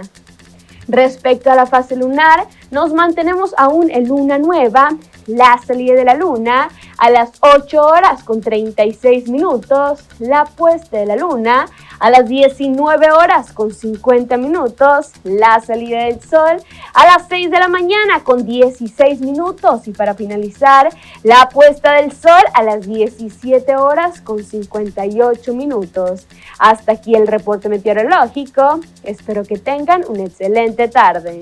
Respecto 0.88 1.50
a 1.50 1.56
la 1.56 1.66
fase 1.66 1.94
lunar, 1.94 2.46
nos 2.70 2.94
mantenemos 2.94 3.54
aún 3.58 3.90
en 3.90 4.08
luna 4.08 4.38
nueva, 4.38 4.96
la 5.26 5.58
salida 5.66 5.94
de 5.94 6.04
la 6.04 6.14
luna 6.14 6.68
a 6.98 7.10
las 7.10 7.32
8 7.40 7.82
horas 7.82 8.22
con 8.22 8.40
36 8.40 9.28
minutos, 9.28 10.04
la 10.18 10.44
puesta 10.44 10.98
de 10.98 11.06
la 11.06 11.16
luna 11.16 11.66
a 11.98 12.10
las 12.10 12.28
19 12.28 13.10
horas 13.10 13.52
con 13.52 13.72
50 13.72 14.36
minutos, 14.36 15.12
la 15.24 15.60
salida 15.60 16.04
del 16.04 16.20
sol 16.20 16.62
a 16.94 17.06
las 17.06 17.28
6 17.28 17.50
de 17.50 17.58
la 17.58 17.68
mañana 17.68 18.22
con 18.22 18.44
16 18.44 19.20
minutos 19.20 19.86
y 19.88 19.92
para 19.92 20.14
finalizar, 20.14 20.88
la 21.22 21.48
puesta 21.48 21.94
del 21.94 22.12
sol 22.12 22.42
a 22.54 22.62
las 22.62 22.86
17 22.86 23.76
horas 23.76 24.20
con 24.20 24.42
58 24.42 25.54
minutos. 25.54 26.26
Hasta 26.58 26.92
aquí 26.92 27.14
el 27.14 27.26
reporte 27.26 27.68
meteorológico. 27.68 28.80
Espero 29.02 29.44
que 29.44 29.58
tengan 29.58 30.04
una 30.08 30.24
excelente 30.24 30.88
tarde. 30.88 31.40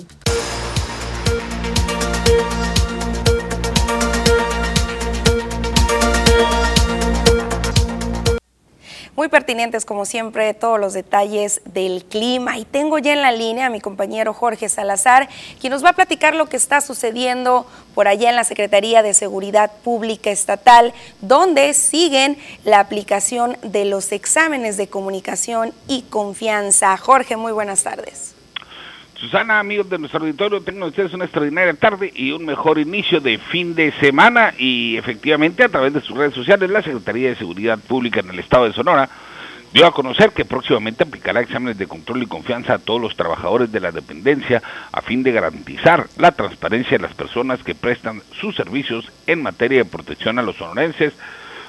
Muy 9.17 9.29
pertinentes, 9.29 9.85
como 9.85 10.07
siempre, 10.07 10.55
todos 10.55 10.81
los 10.81 10.93
detalles 10.93 11.61
del 11.67 12.05
clima. 12.05 12.59
Y 12.59 12.65
tengo 12.65 12.99
ya 12.99 13.13
en 13.13 13.23
la 13.23 13.31
línea 13.31 13.67
a 13.67 13.71
mi 13.71 13.81
compañero 13.81 14.35
Jorge 14.35 14.69
Salazar, 14.69 15.29
quien 15.61 15.71
nos 15.71 15.85
va 15.85 15.91
a 15.91 15.93
platicar 15.95 16.35
lo 16.35 16.47
que 16.47 16.57
está 16.57 16.81
sucediendo 16.81 17.65
por 17.95 18.09
allá 18.09 18.31
en 18.31 18.37
la 18.37 18.43
Secretaría 18.43 19.03
de 19.05 19.15
Seguridad 19.15 19.71
Pública 19.85 20.33
Estatal, 20.33 20.93
donde 21.21 21.75
siguen 21.75 22.37
la 22.65 22.81
aplicación 22.81 23.57
de 23.63 23.85
los 23.85 24.11
exámenes 24.11 24.77
de 24.77 24.89
comunicación 24.89 25.73
y 25.87 26.03
confianza. 26.03 26.97
Jorge, 26.97 27.37
muy 27.37 27.53
buenas 27.53 27.85
tardes. 27.85 28.34
Susana, 29.25 29.59
amigos 29.59 29.89
de 29.89 29.99
nuestro 29.99 30.21
auditorio, 30.21 30.61
tengan 30.61 30.83
ustedes 30.91 31.15
una 31.15 31.25
extraordinaria 31.25 31.73
tarde 31.73 32.13
y 32.15 32.33
un 32.33 32.45
mejor 32.45 32.79
inicio 32.79 33.21
de 33.21 33.39
fin 33.39 33.75
de 33.75 33.91
semana. 33.93 34.53
Y 34.59 34.99
efectivamente 34.99 35.65
a 35.65 35.71
través 35.71 35.95
de 35.95 36.03
sus 36.03 36.15
redes 36.15 36.35
sociales 36.35 36.69
la 36.69 36.83
Secretaría 36.83 37.31
de 37.31 37.37
Seguridad 37.37 37.79
Pública 37.79 38.21
en 38.21 38.29
el 38.29 38.39
Estado 38.39 38.67
de 38.67 38.75
Sonora 38.75 39.09
dio 39.73 39.87
a 39.87 39.93
conocer 39.93 40.33
que 40.33 40.45
próximamente 40.45 41.05
aplicará 41.05 41.41
exámenes 41.41 41.79
de 41.79 41.87
control 41.87 42.23
y 42.23 42.27
confianza 42.27 42.75
a 42.75 42.79
todos 42.79 43.01
los 43.01 43.17
trabajadores 43.17 43.73
de 43.73 43.81
la 43.81 43.93
dependencia 43.93 44.63
a 44.93 45.01
fin 45.01 45.23
de 45.23 45.33
garantizar 45.33 46.07
la 46.19 46.33
transparencia 46.33 46.99
de 46.99 47.05
las 47.05 47.15
personas 47.15 47.63
que 47.63 47.75
prestan 47.75 48.21
sus 48.39 48.55
servicios 48.55 49.11
en 49.27 49.43
materia 49.43 49.79
de 49.79 49.91
protección 49.91 50.39
a 50.39 50.43
los 50.43 50.57
sonorenses, 50.57 51.15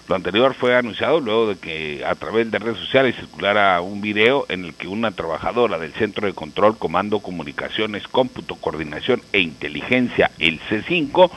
lo 0.07 0.15
anterior 0.15 0.53
fue 0.53 0.75
anunciado 0.75 1.19
luego 1.19 1.47
de 1.47 1.57
que 1.57 2.03
a 2.05 2.13
través 2.15 2.51
de 2.51 2.59
redes 2.59 2.77
sociales 2.77 3.15
circulara 3.15 3.81
un 3.81 4.01
video 4.01 4.45
en 4.49 4.65
el 4.65 4.73
que 4.75 4.87
una 4.87 5.11
trabajadora 5.11 5.79
del 5.79 5.93
Centro 5.93 6.27
de 6.27 6.33
Control, 6.33 6.77
Comando, 6.77 7.19
Comunicaciones, 7.19 8.07
Cómputo, 8.07 8.55
Coordinación 8.55 9.21
e 9.33 9.39
Inteligencia, 9.39 10.29
el 10.37 10.59
C5, 10.61 11.31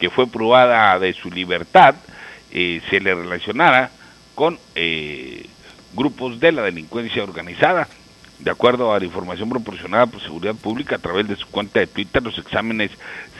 que 0.00 0.10
fue 0.10 0.26
probada 0.26 0.98
de 0.98 1.12
su 1.12 1.30
libertad, 1.30 1.94
eh, 2.50 2.80
se 2.90 2.98
le 2.98 3.14
relacionara 3.14 3.90
con 4.34 4.58
eh, 4.74 5.46
grupos 5.94 6.40
de 6.40 6.52
la 6.52 6.62
delincuencia 6.62 7.22
organizada. 7.22 7.86
De 8.40 8.50
acuerdo 8.50 8.92
a 8.92 8.98
la 8.98 9.04
información 9.04 9.48
proporcionada 9.48 10.06
por 10.06 10.20
Seguridad 10.20 10.54
Pública 10.54 10.96
a 10.96 11.00
través 11.00 11.28
de 11.28 11.36
su 11.36 11.46
cuenta 11.48 11.80
de 11.80 11.86
Twitter, 11.86 12.22
los 12.22 12.38
exámenes 12.38 12.90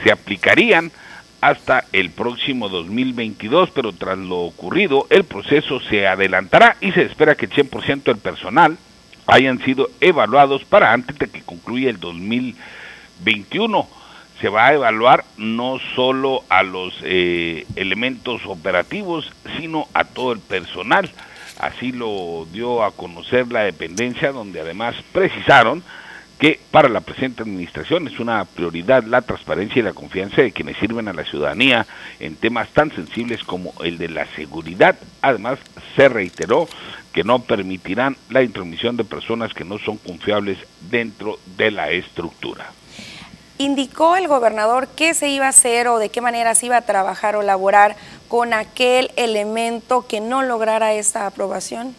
se 0.04 0.12
aplicarían 0.12 0.92
hasta 1.40 1.84
el 1.92 2.10
próximo 2.10 2.68
2022, 2.68 3.70
pero 3.70 3.92
tras 3.92 4.18
lo 4.18 4.38
ocurrido, 4.38 5.06
el 5.10 5.24
proceso 5.24 5.80
se 5.80 6.06
adelantará 6.06 6.76
y 6.80 6.92
se 6.92 7.02
espera 7.02 7.34
que 7.34 7.46
el 7.46 7.52
100% 7.52 8.02
del 8.04 8.18
personal 8.18 8.76
hayan 9.26 9.62
sido 9.64 9.90
evaluados 10.00 10.64
para 10.64 10.92
antes 10.92 11.18
de 11.18 11.28
que 11.28 11.42
concluya 11.42 11.90
el 11.90 12.00
2021. 12.00 13.88
Se 14.40 14.48
va 14.48 14.68
a 14.68 14.74
evaluar 14.74 15.24
no 15.36 15.78
solo 15.94 16.44
a 16.48 16.62
los 16.62 16.94
eh, 17.02 17.66
elementos 17.76 18.42
operativos, 18.46 19.32
sino 19.58 19.88
a 19.94 20.04
todo 20.04 20.32
el 20.32 20.40
personal. 20.40 21.10
Así 21.58 21.92
lo 21.92 22.46
dio 22.52 22.84
a 22.84 22.92
conocer 22.92 23.50
la 23.50 23.62
dependencia, 23.62 24.30
donde 24.30 24.60
además 24.60 24.94
precisaron 25.12 25.82
que 26.38 26.60
para 26.70 26.88
la 26.88 27.00
presente 27.00 27.42
administración 27.42 28.06
es 28.06 28.20
una 28.20 28.44
prioridad 28.44 29.02
la 29.02 29.22
transparencia 29.22 29.80
y 29.80 29.82
la 29.82 29.92
confianza 29.92 30.42
de 30.42 30.52
quienes 30.52 30.76
sirven 30.78 31.08
a 31.08 31.12
la 31.12 31.24
ciudadanía 31.24 31.86
en 32.20 32.36
temas 32.36 32.68
tan 32.70 32.94
sensibles 32.94 33.42
como 33.42 33.72
el 33.82 33.98
de 33.98 34.08
la 34.08 34.26
seguridad. 34.36 34.96
Además, 35.20 35.58
se 35.96 36.08
reiteró 36.08 36.68
que 37.12 37.24
no 37.24 37.40
permitirán 37.40 38.16
la 38.30 38.42
intromisión 38.42 38.96
de 38.96 39.04
personas 39.04 39.52
que 39.52 39.64
no 39.64 39.78
son 39.78 39.96
confiables 39.96 40.58
dentro 40.90 41.38
de 41.56 41.72
la 41.72 41.90
estructura. 41.90 42.70
¿Indicó 43.60 44.14
el 44.14 44.28
gobernador 44.28 44.86
qué 44.94 45.14
se 45.14 45.28
iba 45.30 45.46
a 45.46 45.48
hacer 45.48 45.88
o 45.88 45.98
de 45.98 46.10
qué 46.10 46.20
manera 46.20 46.54
se 46.54 46.66
iba 46.66 46.76
a 46.76 46.82
trabajar 46.82 47.34
o 47.34 47.42
laborar 47.42 47.96
con 48.28 48.52
aquel 48.52 49.10
elemento 49.16 50.06
que 50.06 50.20
no 50.20 50.44
lograra 50.44 50.92
esta 50.92 51.26
aprobación? 51.26 51.96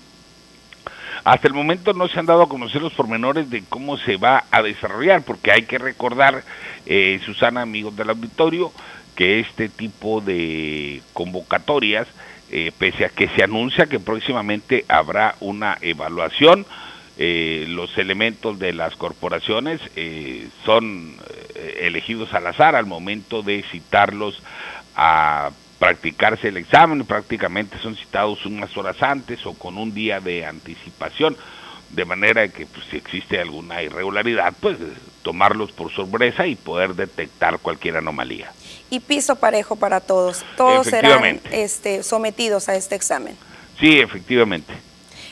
Hasta 1.29 1.47
el 1.47 1.53
momento 1.53 1.93
no 1.93 2.07
se 2.07 2.19
han 2.19 2.25
dado 2.25 2.41
a 2.41 2.49
conocer 2.49 2.81
los 2.81 2.93
pormenores 2.93 3.51
de 3.51 3.61
cómo 3.69 3.99
se 3.99 4.17
va 4.17 4.45
a 4.49 4.63
desarrollar, 4.63 5.21
porque 5.21 5.51
hay 5.51 5.61
que 5.61 5.77
recordar, 5.77 6.43
eh, 6.87 7.21
Susana, 7.23 7.61
amigos 7.61 7.95
del 7.95 8.09
auditorio, 8.09 8.71
que 9.15 9.39
este 9.39 9.69
tipo 9.69 10.21
de 10.21 11.03
convocatorias, 11.13 12.07
eh, 12.49 12.71
pese 12.75 13.05
a 13.05 13.09
que 13.09 13.27
se 13.27 13.43
anuncia 13.43 13.85
que 13.85 13.99
próximamente 13.99 14.85
habrá 14.87 15.35
una 15.39 15.77
evaluación, 15.81 16.65
eh, 17.19 17.65
los 17.67 17.95
elementos 17.99 18.57
de 18.57 18.73
las 18.73 18.95
corporaciones 18.95 19.79
son 20.65 21.15
elegidos 21.79 22.33
al 22.33 22.47
azar 22.47 22.75
al 22.75 22.87
momento 22.87 23.43
de 23.43 23.61
citarlos 23.71 24.41
a 24.95 25.51
practicarse 25.79 26.49
el 26.49 26.57
examen, 26.57 27.05
prácticamente 27.05 27.79
son 27.79 27.95
citados 27.95 28.45
unas 28.45 28.75
horas 28.77 29.01
antes 29.01 29.45
o 29.45 29.53
con 29.53 29.77
un 29.77 29.93
día 29.93 30.19
de 30.19 30.45
anticipación, 30.45 31.35
de 31.89 32.05
manera 32.05 32.47
que 32.49 32.65
pues, 32.65 32.85
si 32.91 32.97
existe 32.97 33.39
alguna 33.39 33.81
irregularidad, 33.81 34.53
pues 34.59 34.77
tomarlos 35.23 35.71
por 35.71 35.91
sorpresa 35.91 36.45
y 36.45 36.55
poder 36.55 36.95
detectar 36.95 37.59
cualquier 37.59 37.97
anomalía. 37.97 38.51
Y 38.89 38.99
piso 38.99 39.37
parejo 39.37 39.75
para 39.75 40.01
todos, 40.01 40.45
todos 40.57 40.87
serán 40.87 41.39
este, 41.51 42.03
sometidos 42.03 42.69
a 42.69 42.75
este 42.75 42.95
examen. 42.95 43.35
Sí, 43.79 43.99
efectivamente. 43.99 44.73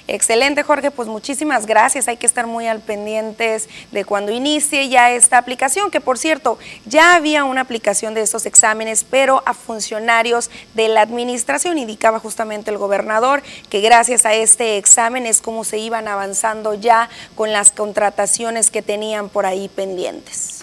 Excelente, 0.09 0.63
Jorge, 0.63 0.89
pues 0.89 1.09
muchísimas 1.09 1.65
gracias. 1.65 2.07
Hay 2.07 2.15
que 2.15 2.25
estar 2.25 2.47
muy 2.47 2.65
al 2.65 2.79
pendientes 2.79 3.67
de 3.91 4.05
cuando 4.05 4.31
inicie 4.31 4.87
ya 4.87 5.11
esta 5.11 5.37
aplicación, 5.37 5.91
que 5.91 5.99
por 5.99 6.17
cierto, 6.17 6.57
ya 6.85 7.15
había 7.15 7.43
una 7.43 7.61
aplicación 7.61 8.13
de 8.13 8.21
estos 8.21 8.45
exámenes, 8.45 9.03
pero 9.03 9.43
a 9.45 9.53
funcionarios 9.53 10.49
de 10.75 10.87
la 10.87 11.01
administración, 11.01 11.77
indicaba 11.77 12.19
justamente 12.19 12.71
el 12.71 12.77
gobernador, 12.77 13.43
que 13.69 13.81
gracias 13.81 14.25
a 14.25 14.33
este 14.33 14.77
examen 14.77 15.25
es 15.25 15.41
como 15.41 15.65
se 15.65 15.77
iban 15.77 16.07
avanzando 16.07 16.73
ya 16.73 17.09
con 17.35 17.51
las 17.51 17.73
contrataciones 17.73 18.71
que 18.71 18.81
tenían 18.81 19.27
por 19.27 19.45
ahí 19.45 19.67
pendientes. 19.67 20.56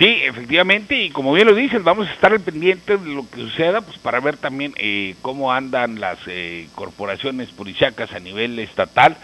Sí, 0.00 0.22
efectivamente, 0.22 0.96
y 0.96 1.10
como 1.10 1.34
bien 1.34 1.46
lo 1.46 1.54
dices, 1.54 1.84
vamos 1.84 2.08
a 2.08 2.12
estar 2.12 2.32
al 2.32 2.40
pendiente 2.40 2.96
de 2.96 3.06
lo 3.14 3.28
que 3.28 3.36
suceda, 3.36 3.82
pues 3.82 3.98
para 3.98 4.18
ver 4.18 4.38
también 4.38 4.72
eh, 4.78 5.14
cómo 5.20 5.52
andan 5.52 6.00
las 6.00 6.18
eh, 6.26 6.68
corporaciones 6.74 7.50
policíacas 7.50 8.14
a 8.14 8.18
nivel 8.18 8.58
estatal 8.60 9.18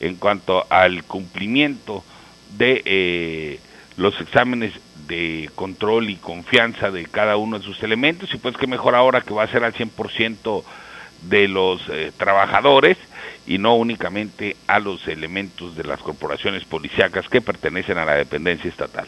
en 0.00 0.16
cuanto 0.16 0.66
al 0.68 1.02
cumplimiento 1.04 2.04
de 2.58 2.82
eh, 2.84 3.60
los 3.96 4.20
exámenes 4.20 4.74
de 5.06 5.48
control 5.54 6.10
y 6.10 6.16
confianza 6.16 6.90
de 6.90 7.06
cada 7.06 7.38
uno 7.38 7.58
de 7.58 7.64
sus 7.64 7.82
elementos, 7.82 8.28
y 8.34 8.36
pues 8.36 8.54
que 8.58 8.66
mejor 8.66 8.96
ahora 8.96 9.22
que 9.22 9.32
va 9.32 9.44
a 9.44 9.50
ser 9.50 9.64
al 9.64 9.72
100% 9.72 10.62
de 11.22 11.48
los 11.48 11.80
trabajadores 12.18 12.98
y 13.46 13.56
no 13.56 13.76
únicamente 13.76 14.56
a 14.66 14.78
los 14.78 15.08
elementos 15.08 15.74
de 15.74 15.84
las 15.84 16.00
corporaciones 16.00 16.66
policíacas 16.66 17.26
que 17.30 17.40
pertenecen 17.40 17.96
a 17.96 18.04
la 18.04 18.16
dependencia 18.16 18.68
estatal. 18.68 19.06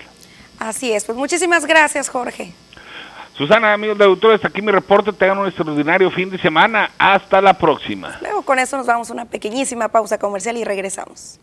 Así 0.61 0.93
es, 0.93 1.05
pues 1.05 1.17
muchísimas 1.17 1.67
gracias, 1.67 2.09
Jorge. 2.09 2.52
Susana, 3.33 3.73
amigos 3.73 3.97
de 3.97 4.05
auditores, 4.05 4.37
hasta 4.37 4.49
aquí 4.49 4.61
mi 4.61 4.71
reporte. 4.71 5.14
Tengan 5.14 5.38
un 5.38 5.47
extraordinario 5.47 6.11
fin 6.11 6.29
de 6.29 6.38
semana. 6.38 6.90
Hasta 6.99 7.40
la 7.40 7.55
próxima. 7.55 8.19
Luego 8.21 8.43
con 8.43 8.59
eso 8.59 8.76
nos 8.76 8.87
vamos 8.87 9.09
a 9.09 9.14
una 9.14 9.25
pequeñísima 9.25 9.88
pausa 9.88 10.19
comercial 10.19 10.59
y 10.59 10.64
regresamos. 10.64 11.40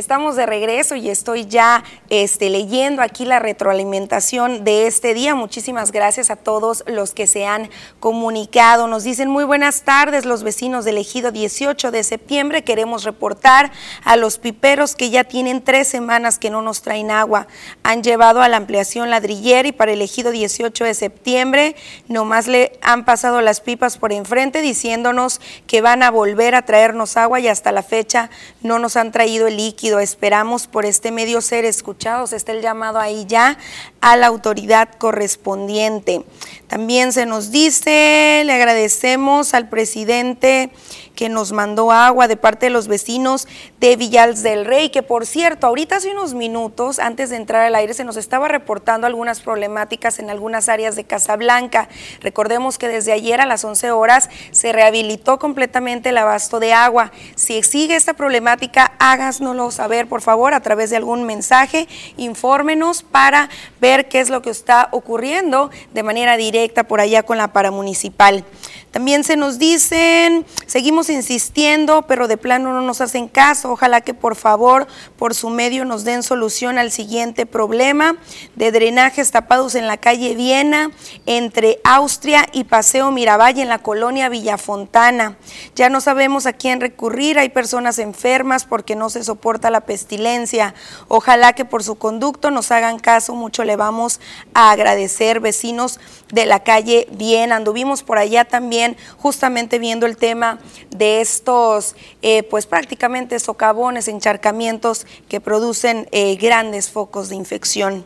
Estamos 0.00 0.34
de 0.34 0.46
regreso 0.46 0.96
y 0.96 1.10
estoy 1.10 1.44
ya 1.44 1.84
este, 2.08 2.48
leyendo 2.48 3.02
aquí 3.02 3.26
la 3.26 3.38
retroalimentación 3.38 4.64
de 4.64 4.86
este 4.86 5.12
día. 5.12 5.34
Muchísimas 5.34 5.92
gracias 5.92 6.30
a 6.30 6.36
todos 6.36 6.82
los 6.86 7.12
que 7.12 7.26
se 7.26 7.44
han 7.44 7.68
comunicado. 8.00 8.88
Nos 8.88 9.04
dicen 9.04 9.28
muy 9.28 9.44
buenas 9.44 9.82
tardes 9.82 10.24
los 10.24 10.42
vecinos 10.42 10.86
del 10.86 10.96
ejido 10.96 11.32
18 11.32 11.90
de 11.90 12.02
septiembre. 12.02 12.64
Queremos 12.64 13.04
reportar 13.04 13.72
a 14.02 14.16
los 14.16 14.38
piperos 14.38 14.96
que 14.96 15.10
ya 15.10 15.24
tienen 15.24 15.60
tres 15.60 15.88
semanas 15.88 16.38
que 16.38 16.48
no 16.48 16.62
nos 16.62 16.80
traen 16.80 17.10
agua. 17.10 17.46
Han 17.82 18.02
llevado 18.02 18.40
a 18.40 18.48
la 18.48 18.56
ampliación 18.56 19.10
ladrillera 19.10 19.68
y 19.68 19.72
para 19.72 19.92
el 19.92 20.00
ejido 20.00 20.30
18 20.30 20.82
de 20.82 20.94
septiembre 20.94 21.76
nomás 22.08 22.46
le 22.46 22.78
han 22.80 23.04
pasado 23.04 23.42
las 23.42 23.60
pipas 23.60 23.98
por 23.98 24.14
enfrente 24.14 24.62
diciéndonos 24.62 25.42
que 25.66 25.82
van 25.82 26.02
a 26.02 26.10
volver 26.10 26.54
a 26.54 26.62
traernos 26.62 27.18
agua 27.18 27.38
y 27.38 27.48
hasta 27.48 27.70
la 27.70 27.82
fecha 27.82 28.30
no 28.62 28.78
nos 28.78 28.96
han 28.96 29.12
traído 29.12 29.46
el 29.46 29.58
líquido. 29.58 29.89
Esperamos 29.98 30.66
por 30.66 30.84
este 30.84 31.10
medio 31.10 31.40
ser 31.40 31.64
escuchados. 31.64 32.32
Está 32.32 32.52
el 32.52 32.62
llamado 32.62 32.98
ahí 32.98 33.24
ya 33.26 33.58
a 34.00 34.16
la 34.16 34.28
autoridad 34.28 34.90
correspondiente. 34.98 36.24
También 36.70 37.12
se 37.12 37.26
nos 37.26 37.50
dice, 37.50 38.44
le 38.46 38.52
agradecemos 38.52 39.54
al 39.54 39.68
presidente 39.68 40.70
que 41.16 41.28
nos 41.28 41.50
mandó 41.50 41.90
agua 41.90 42.28
de 42.28 42.36
parte 42.36 42.66
de 42.66 42.70
los 42.70 42.86
vecinos 42.86 43.48
de 43.80 43.96
Villals 43.96 44.44
del 44.44 44.64
Rey, 44.64 44.90
que 44.90 45.02
por 45.02 45.26
cierto, 45.26 45.66
ahorita 45.66 45.96
hace 45.96 46.12
unos 46.12 46.32
minutos, 46.32 47.00
antes 47.00 47.28
de 47.30 47.36
entrar 47.36 47.66
al 47.66 47.74
aire, 47.74 47.92
se 47.92 48.04
nos 48.04 48.16
estaba 48.16 48.46
reportando 48.46 49.08
algunas 49.08 49.40
problemáticas 49.40 50.20
en 50.20 50.30
algunas 50.30 50.68
áreas 50.68 50.94
de 50.94 51.02
Casablanca. 51.02 51.88
Recordemos 52.20 52.78
que 52.78 52.86
desde 52.86 53.10
ayer 53.10 53.40
a 53.40 53.46
las 53.46 53.64
11 53.64 53.90
horas 53.90 54.30
se 54.52 54.70
rehabilitó 54.70 55.40
completamente 55.40 56.10
el 56.10 56.18
abasto 56.18 56.60
de 56.60 56.72
agua. 56.72 57.10
Si 57.34 57.64
sigue 57.64 57.96
esta 57.96 58.14
problemática, 58.14 58.92
háganoslo 59.00 59.72
saber, 59.72 60.08
por 60.08 60.22
favor, 60.22 60.54
a 60.54 60.60
través 60.60 60.90
de 60.90 60.96
algún 60.96 61.24
mensaje, 61.24 61.88
infórmenos 62.16 63.02
para 63.02 63.50
ver 63.80 64.08
qué 64.08 64.20
es 64.20 64.30
lo 64.30 64.40
que 64.40 64.50
está 64.50 64.88
ocurriendo 64.92 65.70
de 65.92 66.02
manera 66.04 66.36
directa 66.36 66.59
por 66.68 67.00
allá 67.00 67.22
con 67.22 67.38
la 67.38 67.52
paramunicipal. 67.52 68.44
También 68.90 69.22
se 69.22 69.36
nos 69.36 69.60
dicen, 69.60 70.44
seguimos 70.66 71.10
insistiendo, 71.10 72.02
pero 72.02 72.26
de 72.26 72.36
plano 72.36 72.72
no 72.72 72.82
nos 72.82 73.00
hacen 73.00 73.28
caso. 73.28 73.70
Ojalá 73.70 74.00
que 74.00 74.14
por 74.14 74.34
favor, 74.34 74.88
por 75.16 75.32
su 75.32 75.48
medio, 75.48 75.84
nos 75.84 76.02
den 76.02 76.24
solución 76.24 76.76
al 76.76 76.90
siguiente 76.90 77.46
problema 77.46 78.16
de 78.56 78.72
drenajes 78.72 79.30
tapados 79.30 79.76
en 79.76 79.86
la 79.86 79.96
calle 79.96 80.34
Viena, 80.34 80.90
entre 81.26 81.78
Austria 81.84 82.48
y 82.52 82.64
Paseo 82.64 83.12
Miravalle, 83.12 83.62
en 83.62 83.68
la 83.68 83.78
colonia 83.78 84.28
Villafontana. 84.28 85.36
Ya 85.76 85.88
no 85.88 86.00
sabemos 86.00 86.46
a 86.46 86.52
quién 86.52 86.80
recurrir, 86.80 87.38
hay 87.38 87.50
personas 87.50 88.00
enfermas 88.00 88.64
porque 88.64 88.96
no 88.96 89.08
se 89.08 89.22
soporta 89.22 89.70
la 89.70 89.82
pestilencia. 89.82 90.74
Ojalá 91.06 91.52
que 91.52 91.64
por 91.64 91.84
su 91.84 91.94
conducto 91.94 92.50
nos 92.50 92.72
hagan 92.72 92.98
caso, 92.98 93.36
mucho 93.36 93.62
le 93.62 93.76
vamos 93.76 94.20
a 94.52 94.72
agradecer, 94.72 95.38
vecinos 95.38 96.00
de 96.32 96.46
la 96.46 96.62
calle 96.62 97.06
Viena. 97.12 97.56
Anduvimos 97.56 98.02
por 98.02 98.18
allá 98.18 98.44
también 98.44 98.96
justamente 99.18 99.78
viendo 99.78 100.06
el 100.06 100.16
tema 100.16 100.58
de 100.90 101.20
estos, 101.20 101.96
eh, 102.22 102.42
pues 102.44 102.66
prácticamente 102.66 103.38
socavones, 103.38 104.08
encharcamientos 104.08 105.06
que 105.28 105.40
producen 105.40 106.08
eh, 106.12 106.36
grandes 106.36 106.90
focos 106.90 107.28
de 107.28 107.36
infección. 107.36 108.04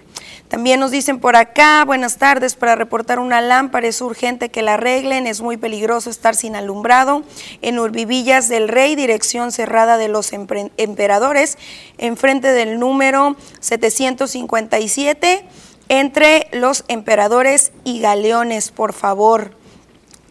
También 0.48 0.78
nos 0.78 0.90
dicen 0.90 1.18
por 1.18 1.36
acá, 1.36 1.84
buenas 1.84 2.18
tardes, 2.18 2.54
para 2.54 2.76
reportar 2.76 3.18
una 3.18 3.40
lámpara 3.40 3.88
es 3.88 4.00
urgente 4.00 4.50
que 4.50 4.62
la 4.62 4.74
arreglen, 4.74 5.26
es 5.26 5.40
muy 5.40 5.56
peligroso 5.56 6.10
estar 6.10 6.34
sin 6.36 6.54
alumbrado. 6.54 7.22
En 7.60 7.78
Urbivillas 7.78 8.48
del 8.48 8.68
Rey, 8.68 8.94
dirección 8.94 9.52
cerrada 9.52 9.96
de 9.98 10.08
los 10.08 10.32
emperadores, 10.32 11.58
enfrente 11.98 12.52
del 12.52 12.78
número 12.78 13.36
757, 13.60 15.44
entre 15.88 16.48
los 16.52 16.84
emperadores 16.88 17.72
y 17.84 18.00
galeones, 18.00 18.70
por 18.70 18.92
favor. 18.92 19.56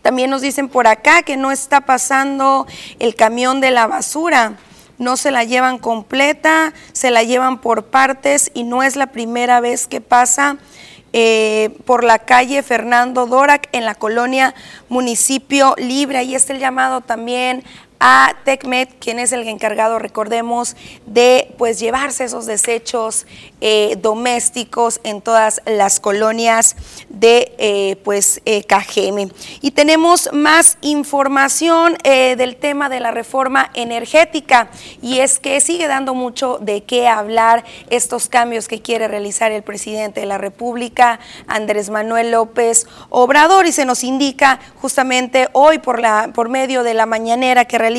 También 0.01 0.29
nos 0.29 0.41
dicen 0.41 0.67
por 0.67 0.87
acá 0.87 1.23
que 1.23 1.37
no 1.37 1.51
está 1.51 1.81
pasando 1.81 2.67
el 2.99 3.15
camión 3.15 3.61
de 3.61 3.71
la 3.71 3.87
basura. 3.87 4.57
No 4.97 5.17
se 5.17 5.31
la 5.31 5.43
llevan 5.43 5.79
completa, 5.79 6.73
se 6.91 7.09
la 7.09 7.23
llevan 7.23 7.59
por 7.61 7.85
partes 7.85 8.51
y 8.53 8.63
no 8.63 8.83
es 8.83 8.95
la 8.95 9.07
primera 9.07 9.59
vez 9.59 9.87
que 9.87 10.01
pasa 10.01 10.57
eh, 11.13 11.77
por 11.85 12.03
la 12.03 12.19
calle 12.19 12.63
Fernando 12.63 13.25
Dorac 13.27 13.69
en 13.71 13.85
la 13.85 13.95
colonia 13.95 14.53
Municipio 14.89 15.73
Libre. 15.77 16.17
Ahí 16.17 16.35
está 16.35 16.53
el 16.53 16.59
llamado 16.59 17.01
también 17.01 17.63
a 18.05 18.35
TECMED, 18.43 18.89
quien 18.99 19.17
es 19.17 19.31
el 19.31 19.47
encargado, 19.47 19.97
recordemos, 19.97 20.75
de 21.05 21.55
pues 21.57 21.79
llevarse 21.79 22.25
esos 22.25 22.45
desechos 22.45 23.25
eh, 23.61 23.95
domésticos 24.01 24.99
en 25.05 25.21
todas 25.21 25.61
las 25.65 26.01
colonias 26.01 26.75
de 27.07 27.55
eh, 27.57 27.95
pues 28.03 28.41
eh, 28.43 28.65
Cajeme. 28.65 29.29
Y 29.61 29.71
tenemos 29.71 30.29
más 30.33 30.77
información 30.81 31.95
del 32.03 32.57
tema 32.57 32.89
de 32.89 32.99
la 32.99 33.11
reforma 33.11 33.71
energética 33.73 34.69
y 35.01 35.19
es 35.19 35.39
que 35.39 35.61
sigue 35.61 35.87
dando 35.87 36.13
mucho 36.13 36.57
de 36.59 36.83
qué 36.83 37.07
hablar 37.07 37.63
estos 37.89 38.27
cambios 38.27 38.67
que 38.67 38.81
quiere 38.81 39.07
realizar 39.07 39.53
el 39.53 39.63
presidente 39.63 40.19
de 40.19 40.25
la 40.25 40.37
República, 40.37 41.19
Andrés 41.47 41.89
Manuel 41.89 42.31
López 42.31 42.85
Obrador, 43.09 43.65
y 43.65 43.71
se 43.71 43.85
nos 43.85 44.03
indica 44.03 44.59
justamente 44.81 45.47
hoy 45.53 45.77
por, 45.77 46.01
la, 46.01 46.31
por 46.33 46.49
medio 46.49 46.83
de 46.83 46.93
la 46.93 47.05
mañanera 47.05 47.63
que 47.63 47.77
realiza 47.77 47.92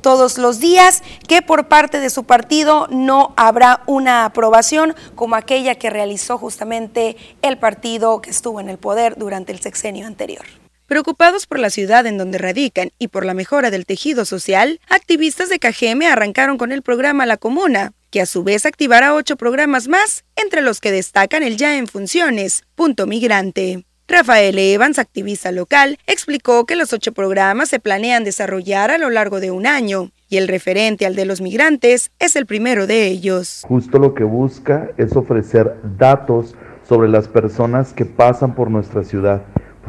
todos 0.00 0.38
los 0.38 0.58
días 0.58 1.02
que 1.26 1.42
por 1.42 1.68
parte 1.68 2.00
de 2.00 2.10
su 2.10 2.24
partido 2.24 2.86
no 2.90 3.32
habrá 3.36 3.82
una 3.86 4.24
aprobación 4.24 4.94
como 5.14 5.36
aquella 5.36 5.74
que 5.74 5.90
realizó 5.90 6.38
justamente 6.38 7.16
el 7.42 7.58
partido 7.58 8.20
que 8.20 8.30
estuvo 8.30 8.60
en 8.60 8.68
el 8.68 8.78
poder 8.78 9.16
durante 9.16 9.52
el 9.52 9.60
sexenio 9.60 10.06
anterior. 10.06 10.44
Preocupados 10.86 11.46
por 11.46 11.58
la 11.58 11.70
ciudad 11.70 12.06
en 12.06 12.18
donde 12.18 12.36
radican 12.36 12.90
y 12.98 13.08
por 13.08 13.24
la 13.24 13.32
mejora 13.32 13.70
del 13.70 13.86
tejido 13.86 14.26
social, 14.26 14.80
activistas 14.88 15.48
de 15.48 15.58
Cajeme 15.58 16.06
arrancaron 16.06 16.58
con 16.58 16.72
el 16.72 16.82
programa 16.82 17.24
La 17.24 17.38
Comuna, 17.38 17.94
que 18.10 18.20
a 18.20 18.26
su 18.26 18.44
vez 18.44 18.66
activará 18.66 19.14
ocho 19.14 19.36
programas 19.36 19.88
más, 19.88 20.24
entre 20.36 20.60
los 20.60 20.80
que 20.80 20.92
destacan 20.92 21.42
el 21.42 21.56
ya 21.56 21.78
en 21.78 21.86
funciones, 21.86 22.64
Punto 22.74 23.06
Migrante. 23.06 23.86
Rafael 24.06 24.58
Evans, 24.58 24.98
activista 24.98 25.50
local, 25.50 25.98
explicó 26.06 26.66
que 26.66 26.76
los 26.76 26.92
ocho 26.92 27.12
programas 27.12 27.70
se 27.70 27.80
planean 27.80 28.22
desarrollar 28.22 28.90
a 28.90 28.98
lo 28.98 29.08
largo 29.08 29.40
de 29.40 29.50
un 29.50 29.66
año 29.66 30.10
y 30.28 30.36
el 30.36 30.46
referente 30.46 31.06
al 31.06 31.16
de 31.16 31.24
los 31.24 31.40
migrantes 31.40 32.10
es 32.18 32.36
el 32.36 32.44
primero 32.44 32.86
de 32.86 33.06
ellos. 33.06 33.62
Justo 33.66 33.98
lo 33.98 34.12
que 34.12 34.24
busca 34.24 34.90
es 34.98 35.16
ofrecer 35.16 35.76
datos 35.96 36.54
sobre 36.86 37.08
las 37.08 37.28
personas 37.28 37.94
que 37.94 38.04
pasan 38.04 38.54
por 38.54 38.70
nuestra 38.70 39.04
ciudad, 39.04 39.42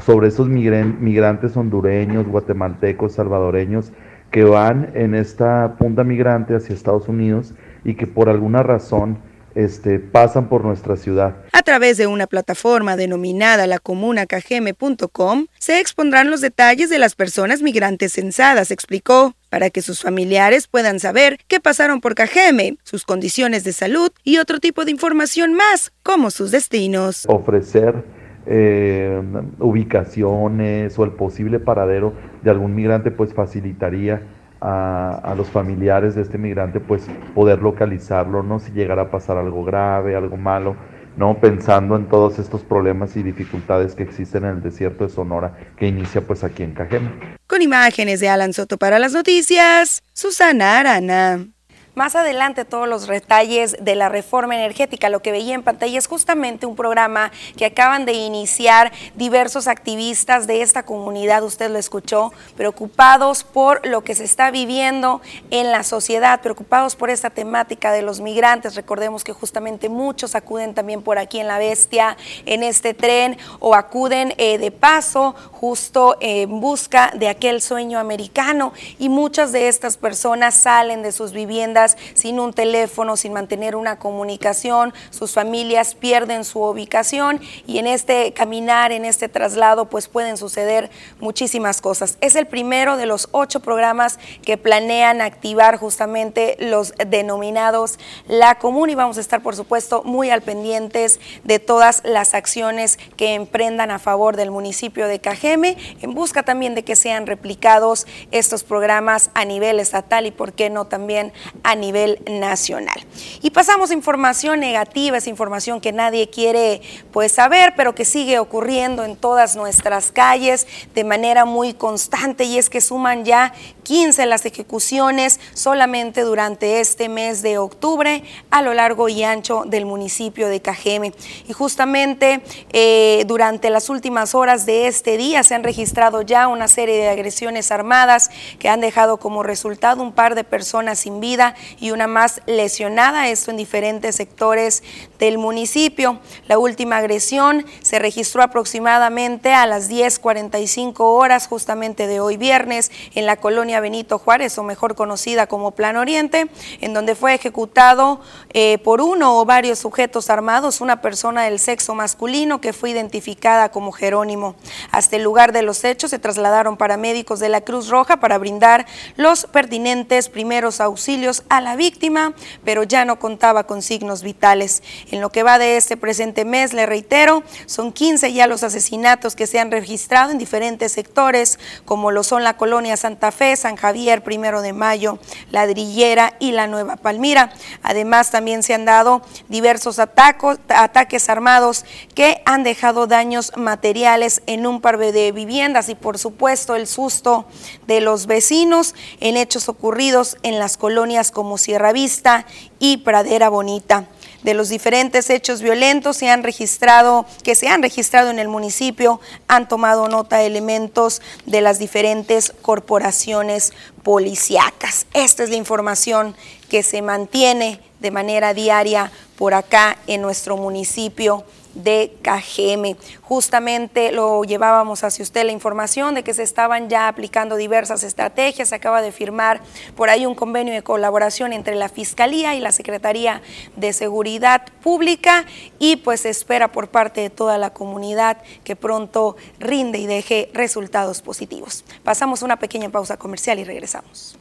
sobre 0.05 0.29
esos 0.29 0.47
migrantes 0.47 1.57
hondureños, 1.57 2.25
guatemaltecos, 2.25 3.13
salvadoreños 3.13 3.91
que 4.31 4.45
van 4.45 4.91
en 4.95 5.13
esta 5.13 5.75
punta 5.77 6.05
migrante 6.05 6.55
hacia 6.55 6.73
Estados 6.73 7.09
Unidos 7.09 7.53
y 7.83 7.95
que 7.95 8.07
por 8.07 8.29
alguna 8.29 8.63
razón 8.63 9.17
este, 9.55 9.99
pasan 9.99 10.49
por 10.49 10.63
nuestra 10.63 10.97
ciudad. 10.97 11.37
A 11.51 11.63
través 11.63 11.97
de 11.97 12.07
una 12.07 12.27
plataforma 12.27 12.95
denominada 12.95 13.67
lacomunacajeme.com 13.67 15.47
se 15.57 15.79
expondrán 15.79 16.29
los 16.29 16.41
detalles 16.41 16.89
de 16.89 16.99
las 16.99 17.15
personas 17.15 17.61
migrantes 17.61 18.13
censadas, 18.13 18.71
explicó, 18.71 19.33
para 19.49 19.69
que 19.69 19.81
sus 19.81 20.01
familiares 20.01 20.67
puedan 20.67 20.99
saber 20.99 21.39
qué 21.47 21.59
pasaron 21.61 22.01
por 22.01 22.13
Cajeme, 22.13 22.77
sus 22.83 23.05
condiciones 23.05 23.63
de 23.63 23.71
salud 23.71 24.11
y 24.23 24.37
otro 24.37 24.59
tipo 24.59 24.83
de 24.83 24.91
información 24.91 25.53
más, 25.53 25.93
como 26.03 26.29
sus 26.29 26.51
destinos. 26.51 27.25
Ofrecer 27.27 28.03
eh, 28.47 29.21
ubicaciones 29.59 30.99
o 30.99 31.03
el 31.03 31.11
posible 31.11 31.59
paradero 31.59 32.13
de 32.43 32.51
algún 32.51 32.75
migrante 32.75 33.09
pues 33.09 33.33
facilitaría 33.33 34.21
a, 34.61 35.33
los 35.37 35.49
familiares 35.49 36.15
de 36.15 36.21
este 36.21 36.37
migrante, 36.37 36.79
pues 36.79 37.05
poder 37.33 37.61
localizarlo, 37.61 38.43
¿no? 38.43 38.59
Si 38.59 38.71
llegara 38.71 39.03
a 39.03 39.11
pasar 39.11 39.37
algo 39.37 39.63
grave, 39.63 40.15
algo 40.15 40.37
malo, 40.37 40.75
¿no? 41.17 41.39
Pensando 41.39 41.95
en 41.95 42.05
todos 42.05 42.39
estos 42.39 42.63
problemas 42.63 43.15
y 43.15 43.23
dificultades 43.23 43.95
que 43.95 44.03
existen 44.03 44.45
en 44.45 44.51
el 44.51 44.61
desierto 44.61 45.03
de 45.05 45.09
Sonora, 45.09 45.57
que 45.77 45.87
inicia 45.87 46.21
pues 46.21 46.43
aquí 46.43 46.63
en 46.63 46.73
Cajeme. 46.73 47.11
Con 47.47 47.61
imágenes 47.61 48.19
de 48.19 48.29
Alan 48.29 48.53
Soto 48.53 48.77
para 48.77 48.99
las 48.99 49.13
noticias, 49.13 50.03
Susana 50.13 50.79
Arana. 50.79 51.54
Más 51.95 52.13
adelante 52.17 52.65
todos 52.65 52.89
los 52.89 53.07
detalles 53.07 53.77
de 53.79 53.95
la 53.95 54.09
reforma 54.09 54.53
energética. 54.53 55.07
Lo 55.07 55.21
que 55.21 55.31
veía 55.31 55.55
en 55.55 55.63
pantalla 55.63 55.97
es 55.97 56.07
justamente 56.07 56.65
un 56.65 56.75
programa 56.75 57.31
que 57.55 57.63
acaban 57.63 58.03
de 58.03 58.11
iniciar 58.11 58.91
diversos 59.15 59.69
activistas 59.69 60.45
de 60.45 60.61
esta 60.61 60.83
comunidad, 60.83 61.41
usted 61.43 61.71
lo 61.71 61.79
escuchó, 61.79 62.33
preocupados 62.57 63.45
por 63.45 63.87
lo 63.87 64.03
que 64.03 64.13
se 64.13 64.25
está 64.25 64.51
viviendo 64.51 65.21
en 65.51 65.71
la 65.71 65.83
sociedad, 65.83 66.41
preocupados 66.41 66.97
por 66.97 67.09
esta 67.09 67.29
temática 67.29 67.93
de 67.93 68.01
los 68.01 68.19
migrantes. 68.19 68.75
Recordemos 68.75 69.23
que 69.23 69.31
justamente 69.31 69.87
muchos 69.87 70.35
acuden 70.35 70.73
también 70.73 71.01
por 71.01 71.17
aquí 71.17 71.39
en 71.39 71.47
la 71.47 71.59
bestia, 71.59 72.17
en 72.45 72.63
este 72.63 72.93
tren, 72.93 73.37
o 73.61 73.73
acuden 73.73 74.33
eh, 74.37 74.57
de 74.57 74.71
paso 74.71 75.33
justo 75.53 76.17
en 76.19 76.59
busca 76.59 77.13
de 77.15 77.29
aquel 77.29 77.61
sueño 77.61 77.99
americano. 77.99 78.73
Y 78.99 79.07
muchas 79.07 79.53
de 79.53 79.69
estas 79.69 79.95
personas 79.95 80.55
salen 80.55 81.01
de 81.01 81.13
sus 81.13 81.31
viviendas 81.31 81.84
sin 82.13 82.39
un 82.39 82.53
teléfono, 82.53 83.17
sin 83.17 83.33
mantener 83.33 83.75
una 83.75 83.99
comunicación, 83.99 84.93
sus 85.11 85.33
familias 85.33 85.95
pierden 85.95 86.43
su 86.43 86.61
ubicación 86.61 87.41
y 87.67 87.77
en 87.79 87.87
este 87.87 88.33
caminar, 88.33 88.91
en 88.91 89.05
este 89.05 89.29
traslado, 89.29 89.85
pues 89.85 90.07
pueden 90.07 90.37
suceder 90.37 90.89
muchísimas 91.19 91.81
cosas. 91.81 92.17
Es 92.21 92.35
el 92.35 92.47
primero 92.47 92.97
de 92.97 93.05
los 93.05 93.29
ocho 93.31 93.59
programas 93.59 94.19
que 94.43 94.57
planean 94.57 95.21
activar 95.21 95.77
justamente 95.77 96.57
los 96.59 96.93
denominados 97.07 97.99
La 98.27 98.55
Común 98.55 98.89
y 98.89 98.95
vamos 98.95 99.17
a 99.17 99.21
estar, 99.21 99.41
por 99.41 99.55
supuesto, 99.55 100.03
muy 100.03 100.29
al 100.29 100.41
pendientes 100.41 101.19
de 101.43 101.59
todas 101.59 102.01
las 102.03 102.33
acciones 102.33 102.97
que 103.17 103.33
emprendan 103.33 103.91
a 103.91 103.99
favor 103.99 104.35
del 104.35 104.51
municipio 104.51 105.07
de 105.07 105.19
Cajeme, 105.19 105.77
en 106.01 106.13
busca 106.13 106.43
también 106.43 106.75
de 106.75 106.83
que 106.83 106.95
sean 106.95 107.27
replicados 107.27 108.07
estos 108.31 108.63
programas 108.63 109.31
a 109.33 109.45
nivel 109.45 109.79
estatal 109.79 110.25
y, 110.25 110.31
por 110.31 110.53
qué 110.53 110.69
no, 110.69 110.85
también 110.85 111.33
nivel 111.75 112.19
nacional. 112.29 113.05
Y 113.41 113.51
pasamos 113.51 113.91
a 113.91 113.93
información 113.93 114.59
negativa, 114.59 115.17
es 115.17 115.27
información 115.27 115.81
que 115.81 115.91
nadie 115.91 116.29
quiere 116.29 116.81
pues 117.11 117.31
saber, 117.31 117.73
pero 117.75 117.95
que 117.95 118.05
sigue 118.05 118.39
ocurriendo 118.39 119.03
en 119.03 119.15
todas 119.15 119.55
nuestras 119.55 120.11
calles 120.11 120.67
de 120.93 121.03
manera 121.03 121.45
muy 121.45 121.73
constante 121.73 122.43
y 122.43 122.57
es 122.57 122.69
que 122.69 122.81
suman 122.81 123.25
ya 123.25 123.53
15 123.83 124.25
las 124.25 124.45
ejecuciones 124.45 125.39
solamente 125.53 126.21
durante 126.21 126.79
este 126.79 127.07
mes 127.07 127.41
de 127.41 127.57
octubre 127.57 128.23
a 128.49 128.61
lo 128.61 128.73
largo 128.73 129.09
y 129.09 129.23
ancho 129.23 129.63
del 129.65 129.85
municipio 129.85 130.47
de 130.47 130.61
Cajeme. 130.61 131.13
Y 131.47 131.53
justamente 131.53 132.41
eh, 132.73 133.23
durante 133.27 133.69
las 133.69 133.89
últimas 133.89 134.35
horas 134.35 134.65
de 134.65 134.87
este 134.87 135.17
día 135.17 135.43
se 135.43 135.55
han 135.55 135.63
registrado 135.63 136.21
ya 136.21 136.47
una 136.47 136.67
serie 136.67 136.97
de 136.97 137.09
agresiones 137.09 137.71
armadas 137.71 138.29
que 138.59 138.69
han 138.69 138.81
dejado 138.81 139.17
como 139.17 139.43
resultado 139.43 140.01
un 140.01 140.13
par 140.13 140.35
de 140.35 140.43
personas 140.43 140.99
sin 140.99 141.19
vida 141.19 141.55
y 141.79 141.91
una 141.91 142.07
más 142.07 142.41
lesionada, 142.45 143.29
esto 143.29 143.51
en 143.51 143.57
diferentes 143.57 144.15
sectores 144.15 144.83
del 145.19 145.37
municipio. 145.37 146.19
La 146.47 146.57
última 146.57 146.97
agresión 146.97 147.65
se 147.81 147.99
registró 147.99 148.43
aproximadamente 148.43 149.53
a 149.53 149.65
las 149.65 149.89
10.45 149.89 150.95
horas 150.99 151.47
justamente 151.47 152.07
de 152.07 152.19
hoy 152.19 152.37
viernes 152.37 152.91
en 153.13 153.25
la 153.25 153.37
colonia 153.37 153.79
Benito 153.79 154.17
Juárez, 154.17 154.57
o 154.57 154.63
mejor 154.63 154.95
conocida 154.95 155.47
como 155.47 155.71
Plan 155.71 155.97
Oriente, 155.97 156.47
en 156.81 156.93
donde 156.93 157.15
fue 157.15 157.33
ejecutado 157.33 158.21
eh, 158.53 158.77
por 158.79 159.01
uno 159.01 159.39
o 159.39 159.45
varios 159.45 159.79
sujetos 159.79 160.29
armados 160.29 160.81
una 160.81 161.01
persona 161.01 161.43
del 161.43 161.59
sexo 161.59 161.95
masculino 161.95 162.61
que 162.61 162.73
fue 162.73 162.91
identificada 162.91 163.69
como 163.69 163.91
Jerónimo. 163.91 164.55
Hasta 164.91 165.15
el 165.15 165.23
lugar 165.23 165.51
de 165.51 165.61
los 165.61 165.83
hechos 165.83 166.11
se 166.11 166.19
trasladaron 166.19 166.77
paramédicos 166.77 167.39
de 167.39 167.49
la 167.49 167.61
Cruz 167.61 167.89
Roja 167.89 168.19
para 168.19 168.37
brindar 168.37 168.85
los 169.15 169.45
pertinentes 169.45 170.29
primeros 170.29 170.81
auxilios 170.81 171.43
a 171.49 171.61
la 171.61 171.75
víctima, 171.75 172.33
pero 172.63 172.83
ya 172.83 173.05
no 173.05 173.19
contaba 173.19 173.65
con 173.65 173.81
signos 173.81 174.23
vitales. 174.23 174.83
En 175.11 175.21
lo 175.21 175.29
que 175.29 175.43
va 175.43 175.59
de 175.59 175.77
este 175.77 175.97
presente 175.97 176.45
mes, 176.45 176.73
le 176.73 176.85
reitero, 176.85 177.43
son 177.67 177.91
15 177.91 178.33
ya 178.33 178.47
los 178.47 178.63
asesinatos 178.63 179.35
que 179.35 179.45
se 179.45 179.59
han 179.59 179.69
registrado 179.69 180.31
en 180.31 180.37
diferentes 180.37 180.91
sectores, 180.91 181.59
como 181.85 182.09
lo 182.09 182.23
son 182.23 182.43
la 182.43 182.57
colonia 182.57 182.97
Santa 182.97 183.31
Fe, 183.31 183.55
San 183.55 183.75
Javier, 183.75 184.23
Primero 184.23 184.61
de 184.61 184.73
Mayo, 184.73 185.19
Ladrillera 185.51 186.33
y 186.39 186.53
la 186.53 186.65
Nueva 186.67 186.95
Palmira. 186.95 187.53
Además, 187.83 188.31
también 188.31 188.63
se 188.63 188.73
han 188.73 188.85
dado 188.85 189.21
diversos 189.47 189.99
ataques 189.99 191.29
armados 191.29 191.85
que 192.15 192.41
han 192.45 192.63
dejado 192.63 193.05
daños 193.05 193.51
materiales 193.55 194.41
en 194.47 194.65
un 194.65 194.81
par 194.81 194.97
de 194.97 195.31
viviendas 195.31 195.89
y, 195.89 195.95
por 195.95 196.17
supuesto, 196.17 196.75
el 196.75 196.87
susto 196.87 197.45
de 197.85 198.01
los 198.01 198.25
vecinos 198.25 198.95
en 199.19 199.37
hechos 199.37 199.69
ocurridos 199.69 200.37
en 200.41 200.57
las 200.57 200.77
colonias 200.77 201.31
como 201.31 201.57
Sierra 201.57 201.91
Vista 201.91 202.45
y 202.79 202.97
Pradera 202.97 203.49
Bonita 203.49 204.07
de 204.45 204.53
los 204.53 204.69
diferentes 204.69 205.31
hechos 205.31 205.63
violentos 205.63 206.17
se 206.17 206.29
han 206.29 206.43
registrado, 206.43 207.25
que 207.43 207.55
se 207.55 207.67
han 207.67 207.81
registrado 207.81 208.29
en 208.29 208.37
el 208.37 208.47
municipio, 208.47 209.19
han 209.47 209.67
tomado 209.67 210.07
nota 210.07 210.43
elementos 210.43 211.23
de 211.47 211.61
las 211.61 211.79
diferentes 211.79 212.53
corporaciones 212.61 213.73
policíacas. 214.03 215.07
Esta 215.15 215.43
es 215.43 215.49
la 215.49 215.55
información 215.55 216.35
que 216.69 216.83
se 216.83 217.01
mantiene 217.01 217.81
de 217.99 218.11
manera 218.11 218.53
diaria 218.53 219.11
por 219.35 219.55
acá 219.55 219.97
en 220.05 220.21
nuestro 220.21 220.57
municipio 220.57 221.43
de 221.75 222.17
Cajeme. 222.21 222.95
Justamente 223.21 224.11
lo 224.11 224.43
llevábamos 224.43 225.03
hacia 225.03 225.23
usted 225.23 225.45
la 225.45 225.51
información 225.51 226.15
de 226.15 226.23
que 226.23 226.33
se 226.33 226.43
estaban 226.43 226.89
ya 226.89 227.07
aplicando 227.07 227.55
diversas 227.55 228.03
estrategias. 228.03 228.69
Se 228.69 228.75
acaba 228.75 229.01
de 229.01 229.11
firmar 229.11 229.61
por 229.95 230.09
ahí 230.09 230.25
un 230.25 230.35
convenio 230.35 230.73
de 230.73 230.81
colaboración 230.81 231.53
entre 231.53 231.75
la 231.75 231.89
Fiscalía 231.89 232.55
y 232.55 232.59
la 232.59 232.71
Secretaría 232.71 233.41
de 233.75 233.93
Seguridad 233.93 234.63
Pública 234.81 235.45
y 235.77 235.97
pues 235.97 236.21
se 236.21 236.29
espera 236.29 236.71
por 236.71 236.89
parte 236.89 237.21
de 237.21 237.29
toda 237.29 237.57
la 237.57 237.71
comunidad 237.71 238.37
que 238.63 238.75
pronto 238.75 239.35
rinde 239.59 239.99
y 239.99 240.07
deje 240.07 240.49
resultados 240.53 241.21
positivos. 241.21 241.83
Pasamos 242.03 242.41
una 242.41 242.57
pequeña 242.57 242.89
pausa 242.89 243.17
comercial 243.17 243.59
y 243.59 243.63
regresamos. 243.63 244.37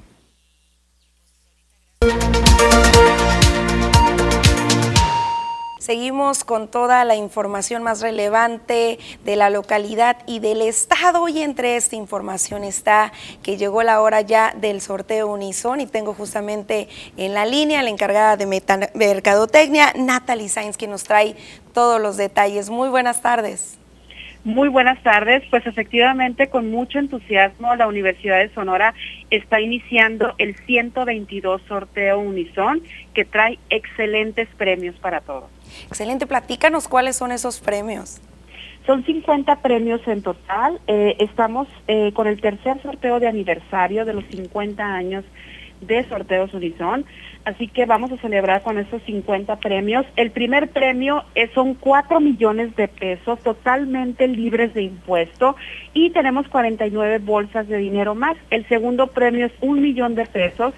Seguimos 5.84 6.44
con 6.44 6.68
toda 6.68 7.04
la 7.04 7.14
información 7.14 7.82
más 7.82 8.00
relevante 8.00 8.98
de 9.22 9.36
la 9.36 9.50
localidad 9.50 10.16
y 10.26 10.38
del 10.38 10.62
estado 10.62 11.28
y 11.28 11.42
entre 11.42 11.76
esta 11.76 11.94
información 11.94 12.64
está 12.64 13.12
que 13.42 13.58
llegó 13.58 13.82
la 13.82 14.00
hora 14.00 14.22
ya 14.22 14.54
del 14.56 14.80
sorteo 14.80 15.30
Unison 15.30 15.82
y 15.82 15.86
tengo 15.86 16.14
justamente 16.14 16.88
en 17.18 17.34
la 17.34 17.44
línea 17.44 17.82
la 17.82 17.90
encargada 17.90 18.38
de 18.38 18.46
mercadotecnia, 18.94 19.92
Natalie 19.94 20.48
Sainz, 20.48 20.78
que 20.78 20.86
nos 20.86 21.04
trae 21.04 21.36
todos 21.74 22.00
los 22.00 22.16
detalles. 22.16 22.70
Muy 22.70 22.88
buenas 22.88 23.20
tardes. 23.20 23.78
Muy 24.42 24.70
buenas 24.70 25.02
tardes. 25.02 25.42
Pues 25.50 25.66
efectivamente, 25.66 26.48
con 26.48 26.70
mucho 26.70 26.98
entusiasmo, 26.98 27.76
la 27.76 27.88
Universidad 27.88 28.38
de 28.38 28.48
Sonora 28.54 28.94
está 29.28 29.60
iniciando 29.60 30.34
el 30.38 30.56
122 30.56 31.60
sorteo 31.68 32.20
Unison, 32.20 32.82
que 33.12 33.26
trae 33.26 33.58
excelentes 33.68 34.48
premios 34.56 34.94
para 34.96 35.20
todos. 35.20 35.53
Excelente. 35.86 36.26
Platícanos 36.26 36.88
cuáles 36.88 37.16
son 37.16 37.32
esos 37.32 37.60
premios. 37.60 38.20
Son 38.86 39.04
50 39.04 39.62
premios 39.62 40.00
en 40.06 40.22
total. 40.22 40.80
Eh, 40.86 41.16
estamos 41.18 41.68
eh, 41.88 42.12
con 42.12 42.26
el 42.26 42.40
tercer 42.40 42.80
sorteo 42.82 43.18
de 43.18 43.28
aniversario 43.28 44.04
de 44.04 44.12
los 44.12 44.24
50 44.26 44.84
años 44.84 45.24
de 45.80 46.04
Sorteos 46.08 46.52
Unison. 46.52 47.04
Así 47.44 47.68
que 47.68 47.84
vamos 47.84 48.10
a 48.10 48.16
celebrar 48.18 48.62
con 48.62 48.78
esos 48.78 49.02
50 49.02 49.56
premios. 49.56 50.06
El 50.16 50.30
primer 50.30 50.70
premio 50.70 51.24
es, 51.34 51.50
son 51.52 51.74
4 51.74 52.20
millones 52.20 52.74
de 52.76 52.88
pesos 52.88 53.38
totalmente 53.40 54.26
libres 54.28 54.72
de 54.72 54.82
impuesto 54.82 55.56
y 55.92 56.10
tenemos 56.10 56.48
49 56.48 57.18
bolsas 57.18 57.68
de 57.68 57.78
dinero 57.78 58.14
más. 58.14 58.36
El 58.50 58.66
segundo 58.68 59.08
premio 59.08 59.46
es 59.46 59.52
un 59.60 59.82
millón 59.82 60.14
de 60.14 60.24
pesos. 60.26 60.74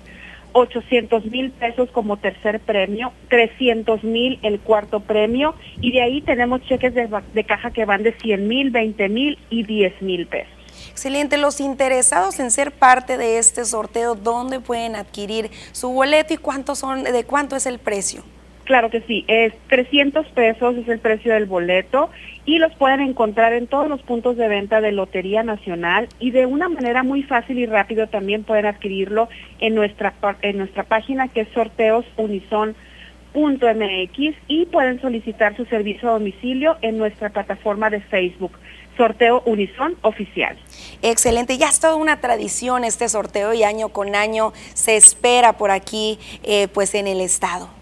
800 0.56 1.26
mil 1.26 1.50
pesos 1.50 1.90
como 1.90 2.16
tercer 2.16 2.60
premio, 2.60 3.12
300 3.28 4.02
mil 4.04 4.38
el 4.42 4.58
cuarto 4.58 5.00
premio 5.00 5.54
y 5.82 5.92
de 5.92 6.00
ahí 6.00 6.22
tenemos 6.22 6.62
cheques 6.62 6.94
de, 6.94 7.08
de 7.34 7.44
caja 7.44 7.70
que 7.72 7.84
van 7.84 8.02
de 8.02 8.12
100 8.12 8.48
mil, 8.48 8.70
20 8.70 9.08
mil 9.10 9.38
y 9.50 9.64
10 9.64 10.00
mil 10.00 10.26
pesos. 10.26 10.52
Excelente. 10.90 11.36
Los 11.36 11.60
interesados 11.60 12.40
en 12.40 12.50
ser 12.50 12.72
parte 12.72 13.18
de 13.18 13.36
este 13.36 13.66
sorteo, 13.66 14.14
¿dónde 14.14 14.60
pueden 14.60 14.96
adquirir 14.96 15.50
su 15.72 15.90
boleto 15.90 16.32
y 16.32 16.38
cuántos 16.38 16.78
son, 16.78 17.04
de 17.04 17.24
cuánto 17.24 17.54
es 17.56 17.66
el 17.66 17.78
precio? 17.78 18.22
Claro 18.66 18.90
que 18.90 19.00
sí, 19.02 19.24
es 19.28 19.52
300 19.68 20.26
pesos 20.26 20.76
es 20.76 20.88
el 20.88 20.98
precio 20.98 21.32
del 21.32 21.46
boleto 21.46 22.10
y 22.44 22.58
los 22.58 22.74
pueden 22.74 23.00
encontrar 23.00 23.52
en 23.52 23.68
todos 23.68 23.88
los 23.88 24.02
puntos 24.02 24.36
de 24.36 24.48
venta 24.48 24.80
de 24.80 24.90
Lotería 24.90 25.44
Nacional 25.44 26.08
y 26.18 26.32
de 26.32 26.46
una 26.46 26.68
manera 26.68 27.04
muy 27.04 27.22
fácil 27.22 27.60
y 27.60 27.66
rápido 27.66 28.08
también 28.08 28.42
pueden 28.42 28.66
adquirirlo 28.66 29.28
en 29.60 29.76
nuestra, 29.76 30.14
en 30.42 30.58
nuestra 30.58 30.82
página 30.82 31.28
que 31.28 31.42
es 31.42 31.48
sorteosunison.mx 31.54 34.34
y 34.48 34.66
pueden 34.66 35.00
solicitar 35.00 35.56
su 35.56 35.64
servicio 35.66 36.08
a 36.08 36.14
domicilio 36.14 36.76
en 36.82 36.98
nuestra 36.98 37.30
plataforma 37.30 37.88
de 37.88 38.00
Facebook 38.00 38.58
sorteo 38.96 39.44
Unison 39.46 39.94
oficial. 40.02 40.58
Excelente, 41.02 41.56
ya 41.56 41.68
es 41.68 41.78
toda 41.78 41.94
una 41.94 42.20
tradición 42.20 42.82
este 42.82 43.08
sorteo 43.08 43.54
y 43.54 43.62
año 43.62 43.90
con 43.90 44.16
año 44.16 44.52
se 44.74 44.96
espera 44.96 45.52
por 45.52 45.70
aquí, 45.70 46.18
eh, 46.42 46.66
pues 46.66 46.96
en 46.96 47.06
el 47.06 47.20
estado. 47.20 47.75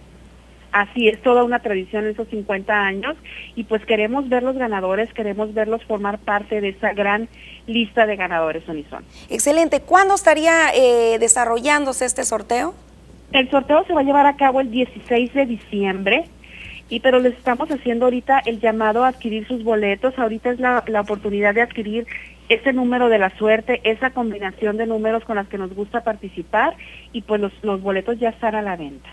Así 0.74 1.06
es, 1.06 1.22
toda 1.22 1.44
una 1.44 1.60
tradición 1.60 2.04
esos 2.04 2.26
50 2.26 2.74
años 2.74 3.14
y 3.54 3.62
pues 3.62 3.86
queremos 3.86 4.28
ver 4.28 4.42
los 4.42 4.56
ganadores, 4.56 5.08
queremos 5.14 5.54
verlos 5.54 5.84
formar 5.84 6.18
parte 6.18 6.60
de 6.60 6.70
esa 6.70 6.92
gran 6.92 7.28
lista 7.68 8.06
de 8.06 8.16
ganadores 8.16 8.66
Unison. 8.66 9.04
Excelente, 9.30 9.82
¿cuándo 9.82 10.16
estaría 10.16 10.74
eh, 10.74 11.20
desarrollándose 11.20 12.06
este 12.06 12.24
sorteo? 12.24 12.74
El 13.30 13.48
sorteo 13.52 13.84
se 13.86 13.92
va 13.92 14.00
a 14.00 14.02
llevar 14.02 14.26
a 14.26 14.34
cabo 14.34 14.60
el 14.60 14.72
16 14.72 15.32
de 15.32 15.46
diciembre 15.46 16.24
y 16.88 16.98
pero 16.98 17.20
les 17.20 17.34
estamos 17.34 17.70
haciendo 17.70 18.06
ahorita 18.06 18.40
el 18.44 18.58
llamado 18.58 19.04
a 19.04 19.08
adquirir 19.08 19.46
sus 19.46 19.62
boletos. 19.62 20.18
Ahorita 20.18 20.50
es 20.50 20.58
la, 20.58 20.82
la 20.88 21.02
oportunidad 21.02 21.54
de 21.54 21.62
adquirir 21.62 22.04
ese 22.48 22.72
número 22.72 23.08
de 23.08 23.18
la 23.18 23.36
suerte, 23.36 23.80
esa 23.84 24.10
combinación 24.10 24.76
de 24.76 24.86
números 24.86 25.24
con 25.24 25.36
las 25.36 25.48
que 25.48 25.58
nos 25.58 25.74
gusta 25.74 26.02
participar 26.02 26.76
y 27.12 27.22
pues 27.22 27.40
los, 27.40 27.52
los 27.62 27.82
boletos 27.82 28.18
ya 28.18 28.30
están 28.30 28.54
a 28.54 28.62
la 28.62 28.76
venta. 28.76 29.08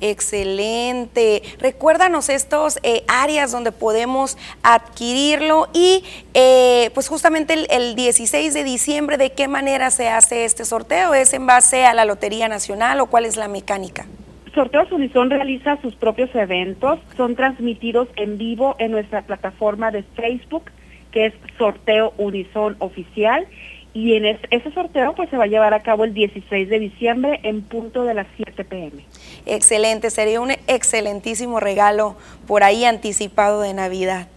Excelente. 0.00 1.42
Recuérdanos 1.58 2.30
estos 2.30 2.78
eh, 2.82 3.02
áreas 3.06 3.52
donde 3.52 3.70
podemos 3.70 4.38
adquirirlo 4.62 5.68
y 5.74 6.02
eh, 6.32 6.90
pues 6.94 7.08
justamente 7.08 7.52
el, 7.52 7.66
el, 7.70 7.94
16 7.94 8.54
de 8.54 8.64
diciembre, 8.64 9.18
¿de 9.18 9.32
qué 9.32 9.46
manera 9.46 9.90
se 9.90 10.08
hace 10.08 10.44
este 10.44 10.64
sorteo? 10.64 11.12
¿Es 11.12 11.34
en 11.34 11.46
base 11.46 11.84
a 11.84 11.92
la 11.92 12.06
Lotería 12.06 12.48
Nacional 12.48 13.00
o 13.00 13.06
cuál 13.06 13.26
es 13.26 13.36
la 13.36 13.48
mecánica? 13.48 14.06
Sorteos 14.54 14.90
Unison 14.90 15.30
realiza 15.30 15.80
sus 15.80 15.94
propios 15.94 16.34
eventos, 16.34 16.98
son 17.16 17.36
transmitidos 17.36 18.08
en 18.16 18.36
vivo 18.36 18.74
en 18.78 18.90
nuestra 18.90 19.22
plataforma 19.22 19.90
de 19.90 20.02
Facebook, 20.02 20.64
que 21.12 21.26
es 21.26 21.34
Sorteo 21.58 22.12
Unison 22.18 22.76
Oficial, 22.78 23.46
y 23.92 24.14
en 24.14 24.24
ese 24.24 24.70
sorteo 24.72 25.14
pues 25.14 25.30
se 25.30 25.36
va 25.36 25.44
a 25.44 25.48
llevar 25.48 25.74
a 25.74 25.82
cabo 25.82 26.04
el 26.04 26.14
16 26.14 26.68
de 26.68 26.78
diciembre 26.78 27.40
en 27.42 27.62
punto 27.62 28.04
de 28.04 28.14
las 28.14 28.26
7 28.36 28.64
pm. 28.64 29.04
Excelente, 29.46 30.10
sería 30.10 30.40
un 30.40 30.52
excelentísimo 30.68 31.58
regalo 31.58 32.16
por 32.46 32.62
ahí 32.62 32.84
anticipado 32.84 33.60
de 33.62 33.74
Navidad. 33.74 34.28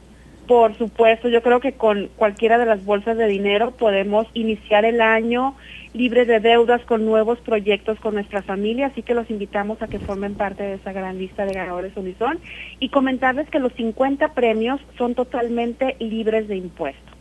Por 0.47 0.77
supuesto, 0.77 1.29
yo 1.29 1.41
creo 1.41 1.59
que 1.61 1.73
con 1.73 2.09
cualquiera 2.17 2.57
de 2.57 2.65
las 2.65 2.83
bolsas 2.83 3.15
de 3.15 3.27
dinero 3.27 3.71
podemos 3.71 4.27
iniciar 4.33 4.85
el 4.85 4.99
año 5.01 5.55
libre 5.93 6.25
de 6.25 6.39
deudas 6.39 6.81
con 6.85 7.05
nuevos 7.05 7.39
proyectos 7.39 7.99
con 7.99 8.15
nuestra 8.15 8.41
familia, 8.41 8.87
así 8.87 9.03
que 9.03 9.13
los 9.13 9.29
invitamos 9.29 9.81
a 9.81 9.87
que 9.87 9.99
formen 9.99 10.35
parte 10.35 10.63
de 10.63 10.75
esa 10.75 10.91
gran 10.91 11.17
lista 11.17 11.45
de 11.45 11.53
ganadores 11.53 11.95
Unison 11.95 12.39
y 12.79 12.89
comentarles 12.89 13.49
que 13.49 13.59
los 13.59 13.73
50 13.73 14.33
premios 14.33 14.81
son 14.97 15.15
totalmente 15.15 15.95
libres 15.99 16.47
de 16.47 16.57
impuestos. 16.57 17.13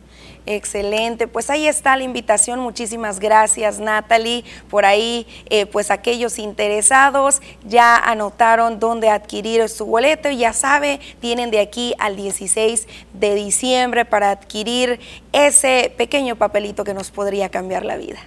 Excelente, 0.45 1.27
pues 1.27 1.49
ahí 1.49 1.67
está 1.67 1.95
la 1.95 2.03
invitación. 2.03 2.59
Muchísimas 2.59 3.19
gracias, 3.19 3.79
Natalie. 3.79 4.43
Por 4.69 4.85
ahí, 4.85 5.25
eh, 5.49 5.65
pues 5.65 5.89
aquellos 5.89 6.37
interesados 6.37 7.41
ya 7.65 7.95
anotaron 7.95 8.79
dónde 8.79 9.09
adquirir 9.09 9.69
su 9.69 9.85
boleto 9.85 10.29
y 10.29 10.37
ya 10.37 10.51
sabe, 10.51 10.99
tienen 11.21 11.49
de 11.49 11.61
aquí 11.61 11.93
al 11.97 12.17
16 12.17 12.87
de 13.13 13.35
diciembre 13.35 14.03
para 14.03 14.31
adquirir 14.31 14.99
ese 15.31 15.93
pequeño 15.97 16.35
papelito 16.35 16.83
que 16.83 16.93
nos 16.93 17.09
podría 17.09 17.49
cambiar 17.49 17.85
la 17.85 17.95
vida. 17.95 18.19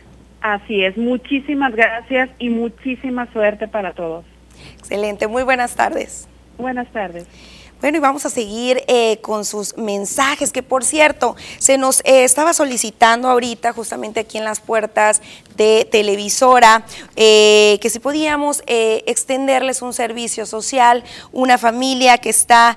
Así 0.47 0.85
es, 0.85 0.97
muchísimas 0.97 1.75
gracias 1.75 2.31
y 2.39 2.51
muchísima 2.51 3.27
suerte 3.33 3.67
para 3.67 3.95
todos. 3.95 4.25
Excelente, 4.79 5.27
muy 5.27 5.43
buenas 5.43 5.75
tardes. 5.75 6.29
Buenas 6.57 6.87
tardes. 6.93 7.27
Bueno, 7.79 7.99
y 7.99 8.01
vamos 8.01 8.25
a 8.25 8.31
seguir 8.31 8.83
eh, 8.89 9.19
con 9.21 9.45
sus 9.45 9.77
mensajes, 9.77 10.51
que 10.51 10.63
por 10.63 10.83
cierto, 10.83 11.37
se 11.59 11.77
nos 11.77 12.01
eh, 12.01 12.25
estaba 12.25 12.55
solicitando 12.55 13.29
ahorita, 13.29 13.75
justamente 13.75 14.21
aquí 14.21 14.39
en 14.39 14.45
las 14.45 14.61
puertas 14.61 15.21
de 15.57 15.87
televisora, 15.91 16.87
eh, 17.17 17.79
que 17.83 17.91
si 17.91 17.99
podíamos 17.99 18.63
extenderles 18.67 19.83
un 19.83 19.93
servicio 19.93 20.47
social, 20.47 21.05
una 21.33 21.59
familia 21.59 22.17
que 22.19 22.31
está 22.31 22.77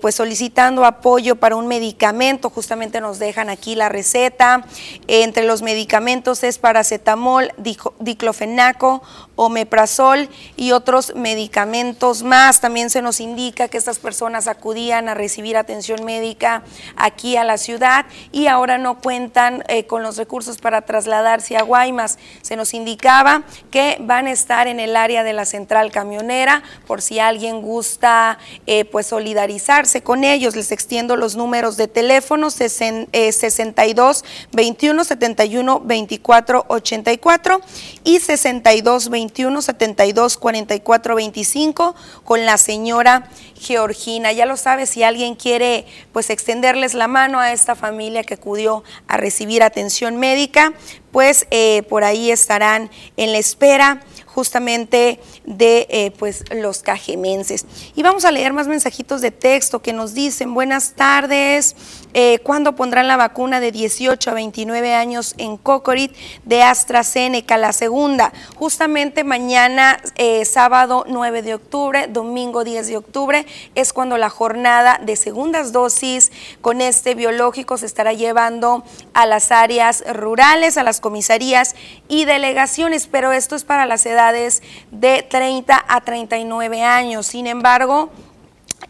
pues 0.00 0.14
solicitando 0.14 0.84
apoyo 0.84 1.36
para 1.36 1.56
un 1.56 1.66
medicamento, 1.66 2.50
justamente 2.50 3.00
nos 3.00 3.18
dejan 3.18 3.50
aquí 3.50 3.74
la 3.74 3.88
receta, 3.88 4.64
entre 5.08 5.44
los 5.44 5.62
medicamentos 5.62 6.42
es 6.42 6.58
paracetamol, 6.58 7.52
diclofenaco, 8.00 9.02
omeprazol 9.36 10.28
y 10.56 10.72
otros 10.72 11.14
medicamentos 11.14 12.22
más. 12.22 12.60
También 12.60 12.90
se 12.90 13.02
nos 13.02 13.20
indica 13.20 13.68
que 13.68 13.78
estas 13.78 13.98
personas 13.98 14.48
acudían 14.48 15.08
a 15.08 15.14
recibir 15.14 15.56
atención 15.56 16.04
médica 16.04 16.62
aquí 16.96 17.36
a 17.36 17.44
la 17.44 17.58
ciudad 17.58 18.06
y 18.32 18.48
ahora 18.48 18.78
no 18.78 18.98
cuentan 19.00 19.62
eh, 19.68 19.84
con 19.86 20.02
los 20.02 20.16
recursos 20.16 20.58
para 20.58 20.82
trasladarse 20.82 21.56
a 21.56 21.62
Guaymas. 21.62 22.18
Se 22.42 22.56
nos 22.56 22.74
indicaba 22.74 23.44
que 23.70 23.98
van 24.00 24.26
a 24.26 24.32
estar 24.32 24.66
en 24.66 24.80
el 24.80 24.96
área 24.96 25.22
de 25.22 25.34
la 25.34 25.44
central 25.44 25.92
camionera 25.92 26.62
por 26.86 27.02
si 27.02 27.20
alguien 27.20 27.60
gusta 27.60 28.38
eh, 28.66 28.86
pues 28.86 29.06
solidarizarse 29.08 30.02
con 30.02 30.24
ellos. 30.24 30.56
Les 30.56 30.72
extiendo 30.72 31.16
los 31.16 31.36
números 31.36 31.76
de 31.76 31.88
teléfono 31.88 32.50
62 32.50 34.24
21 34.52 35.04
71 35.04 35.80
24 35.80 36.64
84 36.68 37.60
y 38.04 38.20
62 38.20 39.10
21 39.10 39.25
21 39.26 39.60
72 39.60 40.36
44 40.36 41.16
25 41.16 41.96
con 42.24 42.46
la 42.46 42.58
señora 42.58 43.28
Georgina. 43.58 44.30
Ya 44.32 44.46
lo 44.46 44.56
sabe, 44.56 44.86
si 44.86 45.02
alguien 45.02 45.34
quiere 45.34 45.84
pues 46.12 46.30
extenderles 46.30 46.94
la 46.94 47.08
mano 47.08 47.40
a 47.40 47.52
esta 47.52 47.74
familia 47.74 48.22
que 48.22 48.34
acudió 48.34 48.84
a 49.08 49.16
recibir 49.16 49.64
atención 49.64 50.16
médica, 50.16 50.74
pues 51.10 51.48
eh, 51.50 51.82
por 51.88 52.04
ahí 52.04 52.30
estarán 52.30 52.88
en 53.16 53.32
la 53.32 53.38
espera 53.38 54.00
justamente 54.26 55.18
de 55.46 55.86
eh, 55.88 56.10
pues 56.18 56.44
los 56.50 56.82
cajemenses. 56.82 57.64
Y 57.94 58.02
vamos 58.02 58.24
a 58.24 58.32
leer 58.32 58.52
más 58.52 58.66
mensajitos 58.66 59.20
de 59.20 59.30
texto 59.30 59.80
que 59.80 59.92
nos 59.92 60.12
dicen, 60.12 60.52
buenas 60.52 60.92
tardes, 60.94 61.76
eh, 62.14 62.40
¿cuándo 62.40 62.74
pondrán 62.74 63.08
la 63.08 63.16
vacuna 63.16 63.60
de 63.60 63.72
18 63.72 64.30
a 64.30 64.34
29 64.34 64.94
años 64.94 65.34
en 65.38 65.56
Cocorit 65.56 66.14
de 66.44 66.62
AstraZeneca, 66.62 67.56
la 67.56 67.72
segunda? 67.72 68.32
Justamente 68.56 69.22
mañana, 69.22 70.00
eh, 70.16 70.44
sábado 70.44 71.04
9 71.08 71.42
de 71.42 71.54
octubre, 71.54 72.08
domingo 72.08 72.64
10 72.64 72.88
de 72.88 72.96
octubre, 72.96 73.46
es 73.74 73.92
cuando 73.92 74.18
la 74.18 74.30
jornada 74.30 74.98
de 75.02 75.14
segundas 75.14 75.72
dosis 75.72 76.32
con 76.60 76.80
este 76.80 77.14
biológico 77.14 77.76
se 77.76 77.86
estará 77.86 78.12
llevando 78.12 78.82
a 79.14 79.26
las 79.26 79.52
áreas 79.52 80.02
rurales, 80.12 80.76
a 80.76 80.82
las 80.82 81.00
comisarías 81.00 81.76
y 82.08 82.24
delegaciones, 82.24 83.06
pero 83.06 83.32
esto 83.32 83.54
es 83.54 83.64
para 83.64 83.86
las 83.86 84.04
edades 84.06 84.62
de 84.90 85.22
30 85.36 85.84
a 85.86 86.00
39 86.00 86.82
años. 86.82 87.26
Sin 87.26 87.46
embargo, 87.46 88.08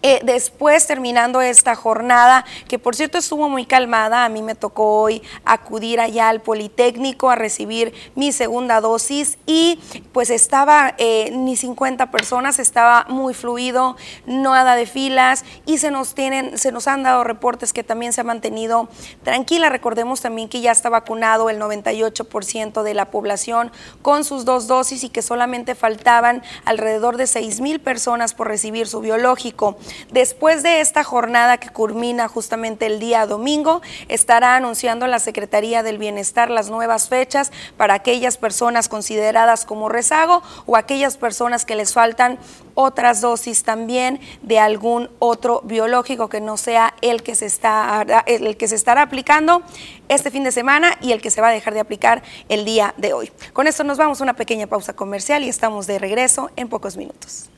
eh, 0.03 0.21
después, 0.25 0.87
terminando 0.87 1.41
esta 1.41 1.75
jornada, 1.75 2.45
que 2.69 2.79
por 2.79 2.95
cierto 2.95 3.19
estuvo 3.19 3.49
muy 3.49 3.67
calmada, 3.67 4.25
a 4.25 4.29
mí 4.29 4.43
me 4.43 4.55
tocó 4.55 5.01
hoy 5.01 5.23
acudir 5.45 6.01
allá 6.01 6.29
al 6.29 6.41
Politécnico 6.41 7.31
a 7.31 7.37
recibir 7.37 7.93
mi 8.15 8.33
segunda 8.33 8.81
dosis 8.81 9.39
y 9.47 9.81
pues 10.13 10.31
estaba 10.31 10.95
eh, 10.99 11.31
ni 11.33 11.57
50 11.57 12.11
personas, 12.11 12.59
estaba 12.59 13.07
muy 13.09 13.35
fluido, 13.35 13.97
nada 14.27 14.77
de 14.77 14.87
filas 14.87 15.45
y 15.65 15.79
se 15.79 15.91
nos 15.91 16.15
tienen, 16.15 16.59
se 16.59 16.73
nos 16.73 16.87
han 16.89 17.03
dado 17.03 17.25
reportes 17.25 17.73
que 17.73 17.85
también 17.85 18.13
se 18.13 18.21
ha 18.21 18.25
mantenido 18.25 18.89
tranquila. 19.23 19.69
Recordemos 19.69 20.21
también 20.21 20.49
que 20.49 20.61
ya 20.61 20.73
está 20.73 20.89
vacunado 20.89 21.51
el 21.51 21.61
98% 21.61 22.83
de 22.83 22.95
la 22.95 23.11
población 23.11 23.73
con 24.03 24.25
sus 24.25 24.45
dos 24.45 24.67
dosis 24.67 25.05
y 25.05 25.09
que 25.09 25.23
solamente 25.23 25.75
faltaban 25.75 26.43
alrededor 26.65 27.17
de 27.17 27.27
6 27.27 27.61
mil 27.61 27.81
personas 27.81 28.35
por 28.35 28.49
recibir 28.49 28.87
su 28.87 29.01
biológico. 29.01 29.77
Después 30.11 30.63
de 30.63 30.81
esta 30.81 31.05
jornada 31.05 31.59
que 31.59 31.71
culmina 31.71 32.29
justamente 32.29 32.87
el 32.87 32.99
día 32.99 33.27
domingo, 33.27 33.83
estará 34.09 34.57
anunciando 34.57 35.07
la 35.07 35.19
Secretaría 35.19 35.83
del 35.83 35.99
Bienestar 35.99 36.51
las 36.51 36.71
nuevas 36.71 37.09
fechas 37.09 37.53
para 37.77 37.95
aquellas 37.95 38.37
personas 38.37 38.89
consideradas 38.89 39.65
como 39.65 39.89
rezago 39.89 40.43
o 40.67 40.77
aquellas 40.77 41.17
personas 41.17 41.65
que 41.65 41.77
les 41.77 41.93
faltan 41.93 42.39
otras 42.75 43.21
dosis 43.21 43.65
también 43.65 44.21
de 44.43 44.59
algún 44.59 45.11
otro 45.19 45.63
biológico 45.65 46.29
que 46.29 46.41
no 46.41 46.57
sea 46.57 46.95
el 47.01 47.23
que 47.23 47.35
se 47.35 47.47
está 47.47 48.05
el 48.27 48.57
que 48.57 48.69
se 48.69 48.75
estará 48.75 49.03
aplicando 49.03 49.63
este 50.09 50.31
fin 50.31 50.45
de 50.45 50.53
semana 50.53 50.97
y 51.01 51.13
el 51.13 51.21
que 51.21 51.31
se 51.31 51.41
va 51.41 51.49
a 51.49 51.53
dejar 51.53 51.75
de 51.75 51.81
aplicar 51.81 52.23
el 52.49 52.65
día 52.65 52.95
de 52.97 53.13
hoy. 53.13 53.33
Con 53.53 53.67
esto 53.67 53.83
nos 53.83 53.99
vamos 53.99 54.21
a 54.21 54.25
una 54.25 54.35
pequeña 54.35 54.67
pausa 54.67 54.95
comercial 54.95 55.43
y 55.43 55.49
estamos 55.49 55.87
de 55.87 55.99
regreso 55.99 56.51
en 56.57 56.69
pocos 56.69 56.97
minutos. 56.97 57.49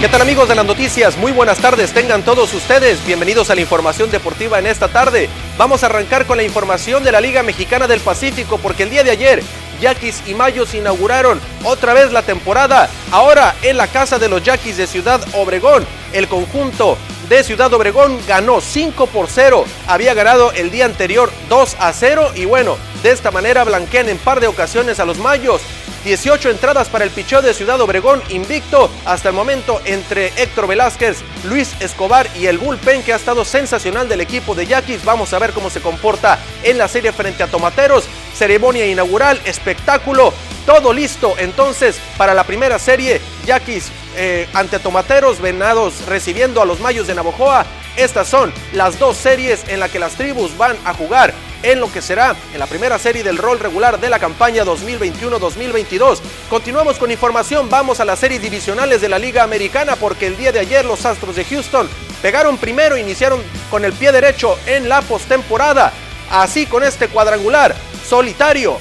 ¿Qué 0.00 0.08
tal 0.08 0.20
amigos 0.20 0.48
de 0.48 0.56
las 0.56 0.66
noticias? 0.66 1.16
Muy 1.16 1.30
buenas 1.30 1.58
tardes, 1.58 1.92
tengan 1.92 2.24
todos 2.24 2.52
ustedes. 2.54 3.06
Bienvenidos 3.06 3.50
a 3.50 3.54
la 3.54 3.60
información 3.60 4.10
deportiva 4.10 4.58
en 4.58 4.66
esta 4.66 4.88
tarde. 4.88 5.28
Vamos 5.56 5.82
a 5.82 5.86
arrancar 5.86 6.26
con 6.26 6.38
la 6.38 6.42
información 6.42 7.04
de 7.04 7.12
la 7.12 7.20
Liga 7.20 7.44
Mexicana 7.44 7.86
del 7.86 8.00
Pacífico 8.00 8.58
porque 8.58 8.82
el 8.82 8.90
día 8.90 9.04
de 9.04 9.12
ayer 9.12 9.42
Yaquis 9.80 10.22
y 10.26 10.34
Mayos 10.34 10.74
inauguraron 10.74 11.40
otra 11.62 11.94
vez 11.94 12.10
la 12.10 12.22
temporada. 12.22 12.90
Ahora 13.12 13.54
en 13.62 13.76
la 13.76 13.86
casa 13.86 14.18
de 14.18 14.28
los 14.28 14.42
Yaquis 14.42 14.76
de 14.76 14.88
Ciudad 14.88 15.20
Obregón, 15.34 15.86
el 16.12 16.26
conjunto 16.26 16.98
de 17.28 17.44
Ciudad 17.44 17.72
Obregón 17.72 18.18
ganó 18.26 18.60
5 18.60 19.06
por 19.06 19.28
0. 19.28 19.64
Había 19.86 20.14
ganado 20.14 20.50
el 20.52 20.72
día 20.72 20.84
anterior 20.84 21.30
2 21.48 21.76
a 21.78 21.92
0 21.92 22.32
y 22.34 22.44
bueno, 22.44 22.76
de 23.04 23.12
esta 23.12 23.30
manera 23.30 23.62
blanquean 23.62 24.08
en 24.08 24.18
par 24.18 24.40
de 24.40 24.48
ocasiones 24.48 24.98
a 24.98 25.04
los 25.04 25.18
Mayos. 25.18 25.62
18 26.04 26.50
entradas 26.50 26.88
para 26.88 27.04
el 27.04 27.10
picheo 27.10 27.42
de 27.42 27.54
Ciudad 27.54 27.80
Obregón, 27.80 28.22
invicto 28.28 28.90
hasta 29.04 29.28
el 29.28 29.34
momento 29.34 29.80
entre 29.84 30.28
Héctor 30.36 30.66
Velázquez, 30.66 31.18
Luis 31.44 31.74
Escobar 31.80 32.28
y 32.36 32.46
el 32.46 32.58
bullpen 32.58 33.02
que 33.02 33.12
ha 33.12 33.16
estado 33.16 33.44
sensacional 33.44 34.08
del 34.08 34.20
equipo 34.20 34.54
de 34.54 34.66
Yaquis. 34.66 35.04
Vamos 35.04 35.32
a 35.32 35.38
ver 35.38 35.52
cómo 35.52 35.70
se 35.70 35.80
comporta 35.80 36.38
en 36.62 36.78
la 36.78 36.88
serie 36.88 37.12
frente 37.12 37.42
a 37.42 37.46
Tomateros. 37.46 38.04
Ceremonia 38.34 38.86
inaugural, 38.86 39.40
espectáculo, 39.44 40.32
todo 40.66 40.92
listo 40.92 41.34
entonces 41.38 42.00
para 42.16 42.34
la 42.34 42.44
primera 42.44 42.78
serie. 42.78 43.20
Yaquis 43.46 43.90
eh, 44.16 44.48
ante 44.54 44.78
Tomateros, 44.78 45.40
Venados 45.40 46.06
recibiendo 46.06 46.60
a 46.60 46.66
los 46.66 46.80
Mayos 46.80 47.06
de 47.06 47.14
Navojoa 47.14 47.64
Estas 47.96 48.28
son 48.28 48.52
las 48.74 48.98
dos 48.98 49.16
series 49.16 49.64
en 49.68 49.80
las 49.80 49.90
que 49.90 49.98
las 49.98 50.14
tribus 50.14 50.56
van 50.58 50.76
a 50.84 50.92
jugar 50.92 51.32
en 51.62 51.80
lo 51.80 51.90
que 51.92 52.02
será 52.02 52.36
en 52.52 52.58
la 52.58 52.66
primera 52.66 52.98
serie 52.98 53.22
del 53.22 53.38
rol 53.38 53.58
regular 53.58 54.00
de 54.00 54.10
la 54.10 54.18
campaña 54.18 54.64
2021-2022. 54.64 56.20
Continuamos 56.48 56.98
con 56.98 57.10
información, 57.10 57.68
vamos 57.68 58.00
a 58.00 58.04
las 58.04 58.18
series 58.18 58.42
divisionales 58.42 59.00
de 59.00 59.08
la 59.08 59.18
Liga 59.18 59.42
Americana 59.42 59.96
porque 59.96 60.26
el 60.26 60.36
día 60.36 60.52
de 60.52 60.60
ayer 60.60 60.84
los 60.84 61.04
Astros 61.06 61.36
de 61.36 61.44
Houston 61.44 61.88
pegaron 62.20 62.58
primero, 62.58 62.96
iniciaron 62.96 63.42
con 63.70 63.84
el 63.84 63.92
pie 63.92 64.12
derecho 64.12 64.58
en 64.66 64.88
la 64.88 65.02
postemporada. 65.02 65.92
Así 66.30 66.66
con 66.66 66.82
este 66.82 67.08
cuadrangular 67.08 67.74
solitario 68.08 68.78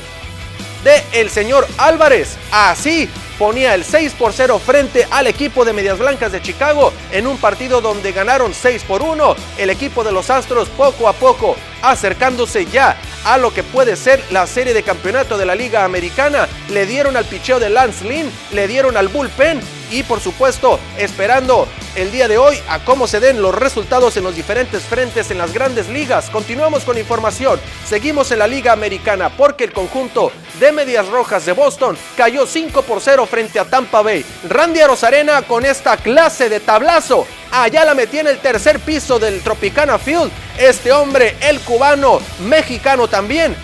de 0.83 1.03
el 1.19 1.29
señor 1.29 1.67
Álvarez. 1.77 2.37
Así 2.51 3.09
ponía 3.41 3.73
el 3.73 3.83
6 3.83 4.13
por 4.19 4.33
0 4.33 4.61
frente 4.63 5.07
al 5.09 5.25
equipo 5.25 5.65
de 5.65 5.73
Medias 5.73 5.97
Blancas 5.97 6.31
de 6.31 6.43
Chicago 6.43 6.93
en 7.11 7.25
un 7.25 7.37
partido 7.37 7.81
donde 7.81 8.11
ganaron 8.11 8.53
6 8.53 8.83
por 8.83 9.01
1. 9.01 9.35
El 9.57 9.71
equipo 9.71 10.03
de 10.03 10.11
los 10.11 10.29
Astros 10.29 10.69
poco 10.69 11.09
a 11.09 11.13
poco 11.13 11.55
acercándose 11.81 12.67
ya 12.67 12.97
a 13.25 13.39
lo 13.39 13.51
que 13.51 13.63
puede 13.63 13.95
ser 13.95 14.23
la 14.29 14.45
serie 14.45 14.75
de 14.75 14.83
campeonato 14.83 15.39
de 15.39 15.47
la 15.47 15.55
Liga 15.55 15.83
Americana. 15.85 16.47
Le 16.69 16.85
dieron 16.85 17.17
al 17.17 17.25
picheo 17.25 17.59
de 17.59 17.71
Lance 17.71 18.07
Lynn, 18.07 18.31
le 18.51 18.67
dieron 18.67 18.95
al 18.95 19.07
bullpen 19.07 19.59
y 19.91 20.03
por 20.03 20.19
supuesto 20.19 20.79
esperando 20.97 21.67
el 21.95 22.11
día 22.11 22.27
de 22.27 22.37
hoy 22.37 22.57
a 22.69 22.79
cómo 22.79 23.05
se 23.05 23.19
den 23.19 23.41
los 23.41 23.53
resultados 23.53 24.15
en 24.17 24.23
los 24.23 24.35
diferentes 24.35 24.83
frentes 24.83 25.29
en 25.29 25.37
las 25.37 25.53
grandes 25.53 25.89
ligas. 25.89 26.29
Continuamos 26.29 26.83
con 26.83 26.97
información. 26.97 27.59
Seguimos 27.85 28.31
en 28.31 28.39
la 28.39 28.47
Liga 28.47 28.71
Americana 28.71 29.29
porque 29.29 29.65
el 29.65 29.73
conjunto 29.73 30.31
de 30.59 30.71
Medias 30.71 31.07
Rojas 31.09 31.45
de 31.45 31.51
Boston 31.51 31.97
cayó 32.15 32.47
5 32.47 32.81
por 32.83 33.01
0 33.01 33.25
frente 33.25 33.59
a 33.59 33.65
Tampa 33.65 34.01
Bay. 34.01 34.25
Randy 34.49 34.79
Arozarena 34.79 35.41
con 35.41 35.65
esta 35.65 35.97
clase 35.97 36.49
de 36.49 36.61
tablazo. 36.61 37.27
Allá 37.51 37.83
la 37.83 37.93
metí 37.93 38.19
en 38.19 38.27
el 38.27 38.39
tercer 38.39 38.79
piso 38.79 39.19
del 39.19 39.41
Tropicana 39.41 39.99
Field. 39.99 40.31
Este 40.57 40.93
hombre, 40.93 41.35
el 41.41 41.59
cubano, 41.59 42.21
mexicano 42.39 43.09
también, 43.09 43.55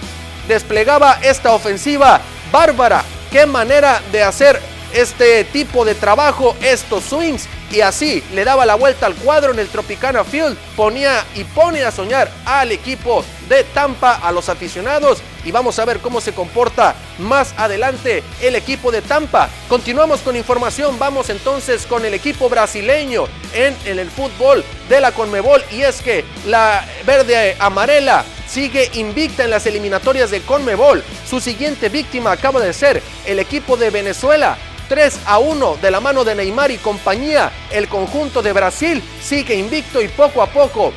desplegaba 0.47 1.19
esta 1.21 1.53
ofensiva 1.53 2.19
bárbara. 2.51 3.03
Qué 3.31 3.45
manera 3.45 4.01
de 4.11 4.23
hacer 4.23 4.59
este 4.93 5.43
tipo 5.45 5.85
de 5.85 5.95
trabajo, 5.95 6.55
estos 6.61 7.03
swings, 7.05 7.47
y 7.71 7.81
así 7.81 8.23
le 8.33 8.45
daba 8.45 8.65
la 8.65 8.75
vuelta 8.75 9.05
al 9.05 9.15
cuadro 9.15 9.51
en 9.51 9.59
el 9.59 9.67
Tropicana 9.67 10.23
Field, 10.23 10.57
ponía 10.75 11.25
y 11.35 11.43
pone 11.43 11.83
a 11.83 11.91
soñar 11.91 12.31
al 12.45 12.71
equipo 12.71 13.25
de 13.49 13.63
Tampa, 13.63 14.15
a 14.15 14.31
los 14.31 14.49
aficionados, 14.49 15.19
y 15.43 15.51
vamos 15.51 15.79
a 15.79 15.85
ver 15.85 15.99
cómo 15.99 16.21
se 16.21 16.33
comporta 16.33 16.95
más 17.19 17.53
adelante 17.57 18.23
el 18.41 18.55
equipo 18.55 18.91
de 18.91 19.01
Tampa. 19.01 19.49
Continuamos 19.69 20.21
con 20.21 20.35
información, 20.35 20.97
vamos 20.99 21.29
entonces 21.29 21.85
con 21.85 22.05
el 22.05 22.13
equipo 22.13 22.49
brasileño 22.49 23.25
en, 23.53 23.75
el 23.85 24.09
fútbol 24.09 24.63
de 24.89 25.01
la 25.01 25.11
Conmebol, 25.11 25.63
y 25.71 25.81
es 25.81 26.01
que 26.01 26.25
la 26.45 26.85
verde 27.05 27.55
amarela 27.59 28.25
sigue 28.47 28.89
invicta 28.93 29.43
en 29.43 29.51
las 29.51 29.65
eliminatorias 29.65 30.31
de 30.31 30.41
Conmebol. 30.41 31.03
Su 31.29 31.39
siguiente 31.39 31.89
víctima 31.89 32.31
acaba 32.31 32.61
de 32.61 32.73
ser 32.73 33.01
el 33.25 33.39
equipo 33.39 33.77
de 33.77 33.89
Venezuela, 33.89 34.57
3 34.87 35.19
a 35.25 35.39
1 35.39 35.77
de 35.81 35.91
la 35.91 35.99
mano 35.99 36.23
de 36.23 36.35
Neymar 36.35 36.71
y 36.71 36.77
compañía. 36.77 37.51
El 37.71 37.87
conjunto 37.87 38.41
de 38.41 38.53
Brasil 38.53 39.03
sigue 39.21 39.55
invicto 39.55 40.01
y 40.01 40.07
poco 40.07 40.41
a 40.41 40.47
poco 40.47 40.93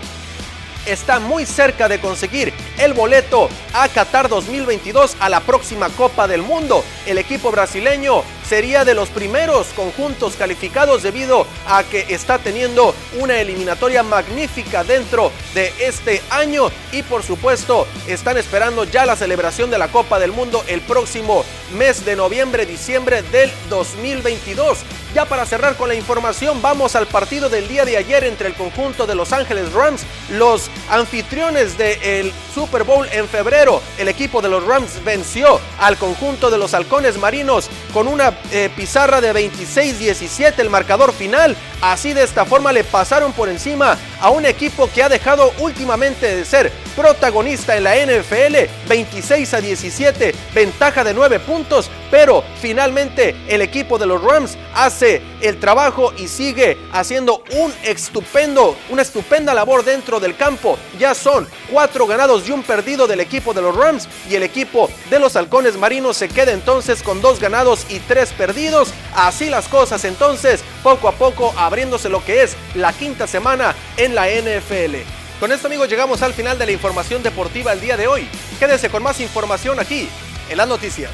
está 0.87 1.20
muy 1.20 1.46
cerca 1.46 1.88
de 1.88 2.00
conseguir 2.00 2.53
el 2.81 2.95
boleto 2.95 3.49
a 3.75 3.88
Qatar 3.88 4.29
2022 4.29 5.16
a 5.21 5.29
la 5.29 5.40
próxima 5.40 5.88
Copa 5.90 6.27
del 6.27 6.43
Mundo. 6.43 6.83
El 7.07 7.19
equipo 7.19 7.51
brasileño 7.51 8.25
sería 8.49 8.85
de 8.85 8.95
los 8.95 9.11
primeros 9.11 9.69
conjuntos 9.77 10.35
calificados 10.35 11.03
debido 11.03 11.47
a 11.69 11.85
que 11.85 12.07
está 12.09 12.38
teniendo 12.38 12.95
una 13.19 13.38
eliminatoria 13.38 14.03
magnífica 14.03 14.83
dentro 14.83 15.31
de 15.55 15.73
este 15.79 16.21
año 16.31 16.71
y 16.90 17.03
por 17.03 17.23
supuesto 17.23 17.87
están 18.09 18.38
esperando 18.38 18.85
ya 18.85 19.07
la 19.07 19.14
celebración 19.14 19.71
de 19.71 19.79
la 19.79 19.88
Copa 19.88 20.19
del 20.19 20.33
Mundo 20.33 20.64
el 20.66 20.81
próximo 20.81 21.45
mes 21.77 22.05
de 22.05 22.16
noviembre, 22.16 22.66
diciembre 22.66 23.23
del 23.23 23.53
2022. 23.69 24.79
Ya 25.14 25.25
para 25.25 25.45
cerrar 25.45 25.77
con 25.77 25.88
la 25.88 25.97
información, 25.97 26.62
vamos 26.62 26.95
al 26.95 27.07
partido 27.07 27.49
del 27.49 27.66
día 27.66 27.85
de 27.85 27.97
ayer 27.97 28.23
entre 28.25 28.47
el 28.47 28.55
conjunto 28.55 29.07
de 29.07 29.16
Los 29.16 29.33
Ángeles 29.33 29.73
Rams, 29.73 30.03
los 30.31 30.71
anfitriones 30.88 31.77
del 31.77 32.33
Super 32.55 32.70
Bowl 32.71 33.07
en 33.13 33.29
febrero. 33.29 33.83
El 33.99 34.09
equipo 34.09 34.41
de 34.41 34.49
los 34.49 34.65
Rams 34.65 35.03
venció 35.05 35.61
al 35.79 35.97
conjunto 35.97 36.51
de 36.51 36.59
los 36.59 36.73
Halcones 36.75 37.19
Marinos 37.19 37.69
con 37.93 38.09
una 38.09 38.39
eh, 38.53 38.71
pizarra 38.75 39.21
de 39.21 39.35
26-17 39.35 40.59
el 40.59 40.71
marcador 40.71 41.13
final. 41.13 41.57
Así 41.81 42.13
de 42.13 42.23
esta 42.23 42.45
forma 42.45 42.73
le 42.73 42.85
pasaron 42.85 43.33
por 43.33 43.49
encima 43.49 43.99
a 44.21 44.31
un 44.31 44.47
equipo 44.47 44.89
que 44.93 45.03
ha 45.03 45.09
dejado 45.09 45.53
últimamente 45.59 46.37
de 46.37 46.45
ser 46.45 46.73
protagonista 46.97 47.77
en 47.77 47.85
la 47.85 47.97
NFL, 47.97 48.89
26 48.89 49.55
a 49.55 49.61
17, 49.61 50.35
ventaja 50.55 51.05
de 51.05 51.15
9 51.15 51.41
puntos, 51.41 51.91
pero 52.11 52.45
finalmente 52.61 53.37
el 53.49 53.63
equipo 53.63 53.99
de 53.99 54.07
los 54.07 54.23
Rams 54.23 54.59
hace 54.75 55.23
el 55.41 55.59
trabajo 55.59 56.13
y 56.17 56.29
sigue 56.29 56.77
haciendo 56.93 57.43
un 57.57 57.73
estupendo, 57.83 58.77
una 58.91 59.03
estupenda 59.03 59.55
labor 59.55 59.85
dentro 59.85 60.21
del 60.21 60.37
campo. 60.37 60.79
Ya 60.99 61.15
son 61.15 61.49
cuatro 61.71 62.07
ganados 62.07 62.49
y 62.49 62.53
un 62.53 62.63
perdido 62.63 63.07
del 63.07 63.21
equipo 63.21 63.55
de 63.55 63.63
los 63.63 63.75
Rams 63.75 64.09
y 64.29 64.35
el 64.35 64.43
equipo 64.43 64.91
de 65.09 65.19
los 65.19 65.37
Halcones 65.37 65.77
Marinos 65.77 66.17
se 66.17 66.29
queda 66.29 66.53
entonces 66.53 67.03
con 67.03 67.21
dos 67.23 67.41
ganados 67.41 67.87
y 67.89 68.01
tres 68.01 68.31
perdidos. 68.33 68.91
Así 69.15 69.49
las 69.49 69.69
cosas 69.69 70.05
entonces, 70.05 70.63
poco 70.83 71.09
a 71.09 71.12
poco 71.12 71.55
abriéndose 71.57 72.09
lo 72.09 72.25
que 72.25 72.43
es 72.43 72.57
la 72.75 72.93
quinta 72.93 73.27
semana 73.27 73.75
en 73.97 74.14
la 74.14 74.27
NFL. 74.29 74.97
Con 75.38 75.53
esto 75.53 75.69
amigos 75.69 75.88
llegamos 75.88 76.23
al 76.23 76.35
final 76.35 76.59
de 76.59 76.66
la 76.66 76.73
información 76.73 77.23
deportiva 77.23 77.73
el 77.73 77.81
día 77.81 77.97
de 77.97 78.07
hoy. 78.07 78.29
Quédense 78.59 78.90
con 78.90 79.03
más 79.03 79.21
información 79.21 79.81
aquí 79.81 80.09
en 80.51 80.57
las 80.57 80.69
noticias. 80.69 81.11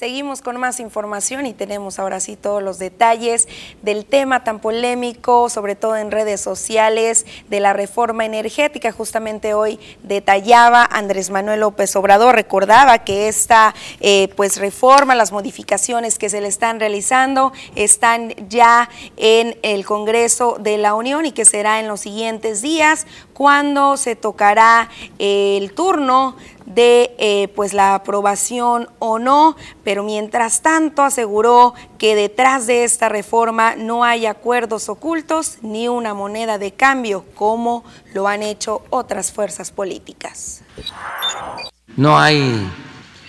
Seguimos 0.00 0.40
con 0.40 0.56
más 0.56 0.80
información 0.80 1.44
y 1.44 1.52
tenemos 1.52 1.98
ahora 1.98 2.20
sí 2.20 2.34
todos 2.34 2.62
los 2.62 2.78
detalles 2.78 3.46
del 3.82 4.06
tema 4.06 4.44
tan 4.44 4.58
polémico, 4.58 5.50
sobre 5.50 5.76
todo 5.76 5.94
en 5.94 6.10
redes 6.10 6.40
sociales, 6.40 7.26
de 7.50 7.60
la 7.60 7.74
reforma 7.74 8.24
energética. 8.24 8.92
Justamente 8.92 9.52
hoy 9.52 9.78
detallaba 10.02 10.88
Andrés 10.90 11.28
Manuel 11.28 11.60
López 11.60 11.94
Obrador, 11.96 12.34
recordaba 12.34 13.00
que 13.00 13.28
esta 13.28 13.74
eh, 14.00 14.28
pues 14.36 14.56
reforma, 14.56 15.14
las 15.14 15.32
modificaciones 15.32 16.16
que 16.16 16.30
se 16.30 16.40
le 16.40 16.48
están 16.48 16.80
realizando 16.80 17.52
están 17.74 18.30
ya 18.48 18.88
en 19.18 19.58
el 19.60 19.84
Congreso 19.84 20.56
de 20.58 20.78
la 20.78 20.94
Unión 20.94 21.26
y 21.26 21.32
que 21.32 21.44
será 21.44 21.78
en 21.78 21.88
los 21.88 22.00
siguientes 22.00 22.62
días 22.62 23.06
cuando 23.34 23.98
se 23.98 24.16
tocará 24.16 24.88
el 25.18 25.74
turno 25.74 26.36
de 26.74 27.14
eh, 27.18 27.48
pues 27.54 27.72
la 27.72 27.94
aprobación 27.94 28.88
o 28.98 29.18
no, 29.18 29.56
pero 29.84 30.02
mientras 30.02 30.62
tanto 30.62 31.02
aseguró 31.02 31.74
que 31.98 32.14
detrás 32.14 32.66
de 32.66 32.84
esta 32.84 33.08
reforma 33.08 33.76
no 33.76 34.04
hay 34.04 34.26
acuerdos 34.26 34.88
ocultos 34.88 35.58
ni 35.62 35.88
una 35.88 36.14
moneda 36.14 36.58
de 36.58 36.72
cambio 36.72 37.24
como 37.34 37.84
lo 38.14 38.28
han 38.28 38.42
hecho 38.42 38.82
otras 38.90 39.32
fuerzas 39.32 39.70
políticas. 39.70 40.62
No 41.96 42.18
hay 42.18 42.68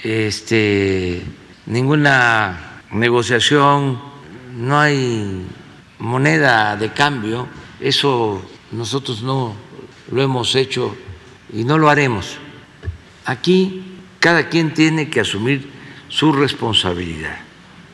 este, 0.04 1.24
ninguna 1.66 2.82
negociación, 2.92 4.00
no 4.56 4.80
hay 4.80 5.48
moneda 6.00 6.76
de 6.76 6.92
cambio, 6.92 7.48
eso 7.80 8.42
nosotros 8.72 9.22
no 9.22 9.54
lo 10.12 10.22
hemos 10.22 10.56
hecho 10.56 10.96
y 11.54 11.64
no 11.64 11.78
lo 11.78 11.90
haremos. 11.90 12.38
Aquí 13.26 13.84
cada 14.20 14.50
quien 14.50 14.74
tiene 14.74 15.10
que 15.10 15.20
asumir 15.20 15.70
su 16.08 16.34
responsabilidad. 16.34 17.38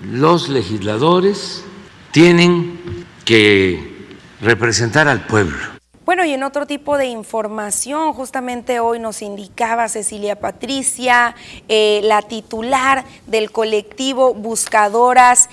Los 0.03 0.49
legisladores 0.49 1.63
tienen 2.11 3.05
que 3.25 3.95
representar 4.41 5.07
al 5.07 5.25
pueblo. 5.25 5.57
Bueno, 6.05 6.23
y 6.23 6.31
en 6.31 6.43
otro 6.43 6.65
tipo 6.65 6.97
de 6.97 7.07
información, 7.07 8.13
justamente 8.13 8.79
hoy 8.79 8.97
nos 8.97 9.21
indicaba 9.21 9.89
Cecilia 9.89 10.39
Patricia, 10.39 11.35
eh, 11.67 11.99
la 12.03 12.21
titular 12.21 13.03
del 13.25 13.51
colectivo 13.51 14.33
Buscadoras 14.33 15.49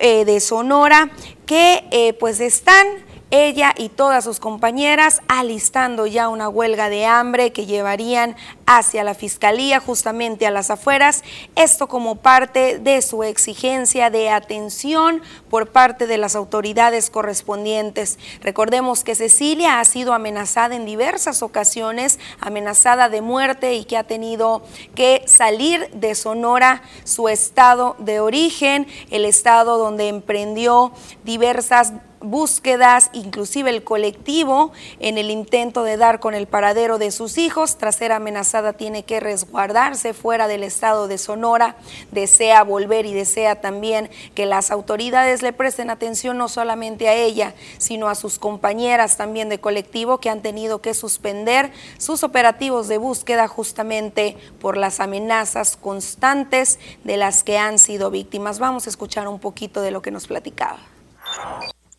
eh, 0.00 0.26
de 0.26 0.40
Sonora, 0.40 1.08
que 1.46 1.84
eh, 1.90 2.12
pues 2.20 2.40
están 2.40 2.86
ella 3.34 3.74
y 3.76 3.88
todas 3.88 4.24
sus 4.24 4.40
compañeras 4.40 5.20
alistando 5.28 6.06
ya 6.06 6.28
una 6.28 6.48
huelga 6.48 6.88
de 6.88 7.06
hambre 7.06 7.52
que 7.52 7.66
llevarían 7.66 8.36
hacia 8.66 9.04
la 9.04 9.14
fiscalía, 9.14 9.80
justamente 9.80 10.46
a 10.46 10.50
las 10.50 10.70
afueras, 10.70 11.22
esto 11.56 11.88
como 11.88 12.16
parte 12.16 12.78
de 12.78 13.02
su 13.02 13.22
exigencia 13.24 14.10
de 14.10 14.30
atención 14.30 15.22
por 15.50 15.70
parte 15.70 16.06
de 16.06 16.18
las 16.18 16.36
autoridades 16.36 17.10
correspondientes. 17.10 18.18
Recordemos 18.40 19.04
que 19.04 19.14
Cecilia 19.14 19.80
ha 19.80 19.84
sido 19.84 20.14
amenazada 20.14 20.76
en 20.76 20.86
diversas 20.86 21.42
ocasiones, 21.42 22.18
amenazada 22.40 23.08
de 23.08 23.20
muerte 23.20 23.74
y 23.74 23.84
que 23.84 23.96
ha 23.96 24.04
tenido 24.04 24.62
que 24.94 25.24
salir 25.26 25.90
de 25.90 26.14
Sonora, 26.14 26.82
su 27.04 27.28
estado 27.28 27.96
de 27.98 28.20
origen, 28.20 28.86
el 29.10 29.24
estado 29.24 29.78
donde 29.78 30.08
emprendió 30.08 30.92
diversas 31.24 31.92
búsquedas, 32.24 33.10
inclusive 33.12 33.70
el 33.70 33.84
colectivo, 33.84 34.72
en 34.98 35.18
el 35.18 35.30
intento 35.30 35.84
de 35.84 35.96
dar 35.96 36.20
con 36.20 36.34
el 36.34 36.46
paradero 36.46 36.98
de 36.98 37.10
sus 37.10 37.38
hijos. 37.38 37.76
Tras 37.76 37.96
ser 37.96 38.12
amenazada, 38.12 38.72
tiene 38.72 39.04
que 39.04 39.20
resguardarse 39.20 40.14
fuera 40.14 40.48
del 40.48 40.64
estado 40.64 41.08
de 41.08 41.18
Sonora. 41.18 41.76
Desea 42.10 42.64
volver 42.64 43.06
y 43.06 43.14
desea 43.14 43.60
también 43.60 44.10
que 44.34 44.46
las 44.46 44.70
autoridades 44.70 45.42
le 45.42 45.52
presten 45.52 45.90
atención 45.90 46.38
no 46.38 46.48
solamente 46.48 47.08
a 47.08 47.14
ella, 47.14 47.54
sino 47.78 48.08
a 48.08 48.14
sus 48.14 48.38
compañeras 48.38 49.16
también 49.16 49.48
de 49.48 49.60
colectivo 49.60 50.18
que 50.18 50.30
han 50.30 50.42
tenido 50.42 50.80
que 50.80 50.94
suspender 50.94 51.72
sus 51.98 52.24
operativos 52.24 52.88
de 52.88 52.98
búsqueda 52.98 53.48
justamente 53.48 54.36
por 54.60 54.76
las 54.76 55.00
amenazas 55.00 55.76
constantes 55.76 56.78
de 57.04 57.16
las 57.16 57.44
que 57.44 57.58
han 57.58 57.78
sido 57.78 58.10
víctimas. 58.10 58.58
Vamos 58.58 58.86
a 58.86 58.90
escuchar 58.90 59.28
un 59.28 59.38
poquito 59.38 59.80
de 59.80 59.90
lo 59.90 60.02
que 60.02 60.10
nos 60.10 60.26
platicaba. 60.26 60.78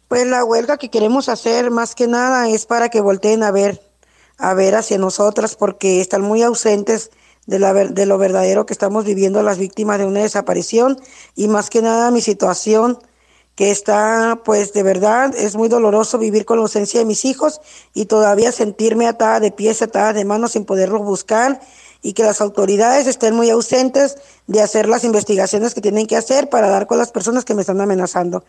Pues 0.07 0.27
la 0.27 0.43
huelga 0.43 0.77
que 0.77 0.89
queremos 0.89 1.29
hacer 1.29 1.71
más 1.71 1.95
que 1.95 2.07
nada 2.07 2.47
es 2.47 2.67
para 2.67 2.89
que 2.89 3.01
volteen 3.01 3.41
a 3.41 3.49
ver, 3.49 3.81
a 4.37 4.53
ver 4.53 4.75
hacia 4.75 4.99
nosotras 4.99 5.55
porque 5.55 5.99
están 5.99 6.21
muy 6.21 6.43
ausentes 6.43 7.09
de, 7.47 7.57
la, 7.57 7.73
de 7.73 8.05
lo 8.05 8.17
verdadero 8.19 8.67
que 8.67 8.73
estamos 8.73 9.05
viviendo 9.05 9.41
las 9.41 9.57
víctimas 9.57 9.97
de 9.97 10.05
una 10.05 10.21
desaparición 10.21 10.99
y 11.35 11.47
más 11.47 11.71
que 11.71 11.81
nada 11.81 12.11
mi 12.11 12.21
situación 12.21 12.99
que 13.55 13.71
está 13.71 14.41
pues 14.45 14.73
de 14.73 14.83
verdad 14.83 15.33
es 15.35 15.55
muy 15.55 15.69
doloroso 15.69 16.19
vivir 16.19 16.45
con 16.45 16.57
la 16.57 16.63
ausencia 16.63 16.99
de 16.99 17.05
mis 17.05 17.25
hijos 17.25 17.61
y 17.95 18.05
todavía 18.05 18.51
sentirme 18.51 19.07
atada 19.07 19.39
de 19.39 19.51
pies, 19.51 19.81
atada 19.81 20.13
de 20.13 20.25
manos 20.25 20.51
sin 20.51 20.65
poderlos 20.65 21.01
buscar 21.01 21.61
y 22.03 22.13
que 22.13 22.21
las 22.21 22.41
autoridades 22.41 23.07
estén 23.07 23.33
muy 23.33 23.49
ausentes 23.49 24.17
de 24.45 24.61
hacer 24.61 24.87
las 24.87 25.03
investigaciones 25.03 25.73
que 25.73 25.81
tienen 25.81 26.05
que 26.05 26.15
hacer 26.15 26.49
para 26.49 26.69
dar 26.69 26.85
con 26.85 26.99
las 26.99 27.11
personas 27.11 27.43
que 27.43 27.55
me 27.55 27.61
están 27.61 27.81
amenazando. 27.81 28.43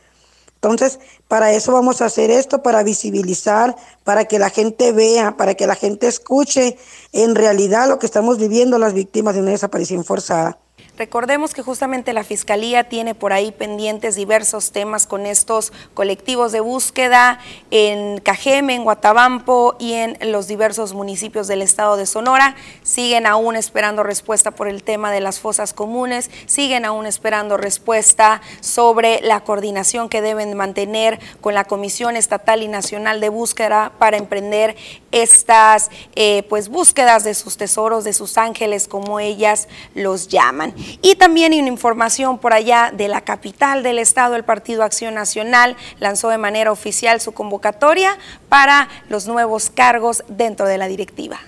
Entonces, 0.56 0.98
para 1.28 1.52
eso 1.52 1.72
vamos 1.72 2.02
a 2.02 2.06
hacer 2.06 2.30
esto, 2.30 2.62
para 2.62 2.82
visibilizar, 2.82 3.76
para 4.04 4.24
que 4.24 4.38
la 4.38 4.50
gente 4.50 4.92
vea, 4.92 5.36
para 5.36 5.54
que 5.54 5.66
la 5.66 5.74
gente 5.74 6.08
escuche 6.08 6.76
en 7.12 7.34
realidad 7.34 7.88
lo 7.88 7.98
que 7.98 8.06
estamos 8.06 8.38
viviendo 8.38 8.78
las 8.78 8.92
víctimas 8.92 9.34
de 9.34 9.42
una 9.42 9.52
desaparición 9.52 10.04
forzada. 10.04 10.58
Recordemos 10.98 11.52
que 11.52 11.60
justamente 11.60 12.14
la 12.14 12.24
Fiscalía 12.24 12.84
tiene 12.84 13.14
por 13.14 13.34
ahí 13.34 13.52
pendientes 13.52 14.16
diversos 14.16 14.72
temas 14.72 15.06
con 15.06 15.26
estos 15.26 15.70
colectivos 15.92 16.52
de 16.52 16.60
búsqueda 16.60 17.38
en 17.70 18.18
Cajeme, 18.18 18.74
en 18.74 18.84
Guatabampo 18.84 19.76
y 19.78 19.92
en 19.92 20.16
los 20.32 20.46
diversos 20.46 20.94
municipios 20.94 21.48
del 21.48 21.60
estado 21.60 21.98
de 21.98 22.06
Sonora. 22.06 22.56
Siguen 22.82 23.26
aún 23.26 23.56
esperando 23.56 24.04
respuesta 24.04 24.52
por 24.52 24.68
el 24.68 24.82
tema 24.82 25.12
de 25.12 25.20
las 25.20 25.38
fosas 25.38 25.74
comunes, 25.74 26.30
siguen 26.46 26.86
aún 26.86 27.04
esperando 27.04 27.58
respuesta 27.58 28.40
sobre 28.60 29.20
la 29.20 29.40
coordinación 29.40 30.08
que 30.08 30.22
deben 30.22 30.56
mantener 30.56 31.20
con 31.42 31.52
la 31.52 31.64
Comisión 31.64 32.16
Estatal 32.16 32.62
y 32.62 32.68
Nacional 32.68 33.20
de 33.20 33.28
Búsqueda 33.28 33.92
para 33.98 34.16
emprender 34.16 34.76
estas 35.12 35.90
eh, 36.14 36.44
pues 36.48 36.70
búsquedas 36.70 37.22
de 37.22 37.34
sus 37.34 37.58
tesoros, 37.58 38.04
de 38.04 38.14
sus 38.14 38.38
ángeles, 38.38 38.88
como 38.88 39.20
ellas 39.20 39.68
los 39.94 40.28
llaman. 40.28 40.74
Y 41.02 41.16
también 41.16 41.52
hay 41.52 41.60
una 41.60 41.68
información 41.68 42.38
por 42.38 42.52
allá 42.52 42.92
de 42.94 43.08
la 43.08 43.20
capital 43.20 43.82
del 43.82 43.98
estado, 43.98 44.36
el 44.36 44.44
Partido 44.44 44.82
Acción 44.82 45.14
Nacional 45.14 45.76
lanzó 45.98 46.28
de 46.28 46.38
manera 46.38 46.72
oficial 46.72 47.20
su 47.20 47.32
convocatoria 47.32 48.18
para 48.48 48.88
los 49.08 49.26
nuevos 49.26 49.70
cargos 49.70 50.24
dentro 50.28 50.66
de 50.66 50.78
la 50.78 50.88
directiva. 50.88 51.40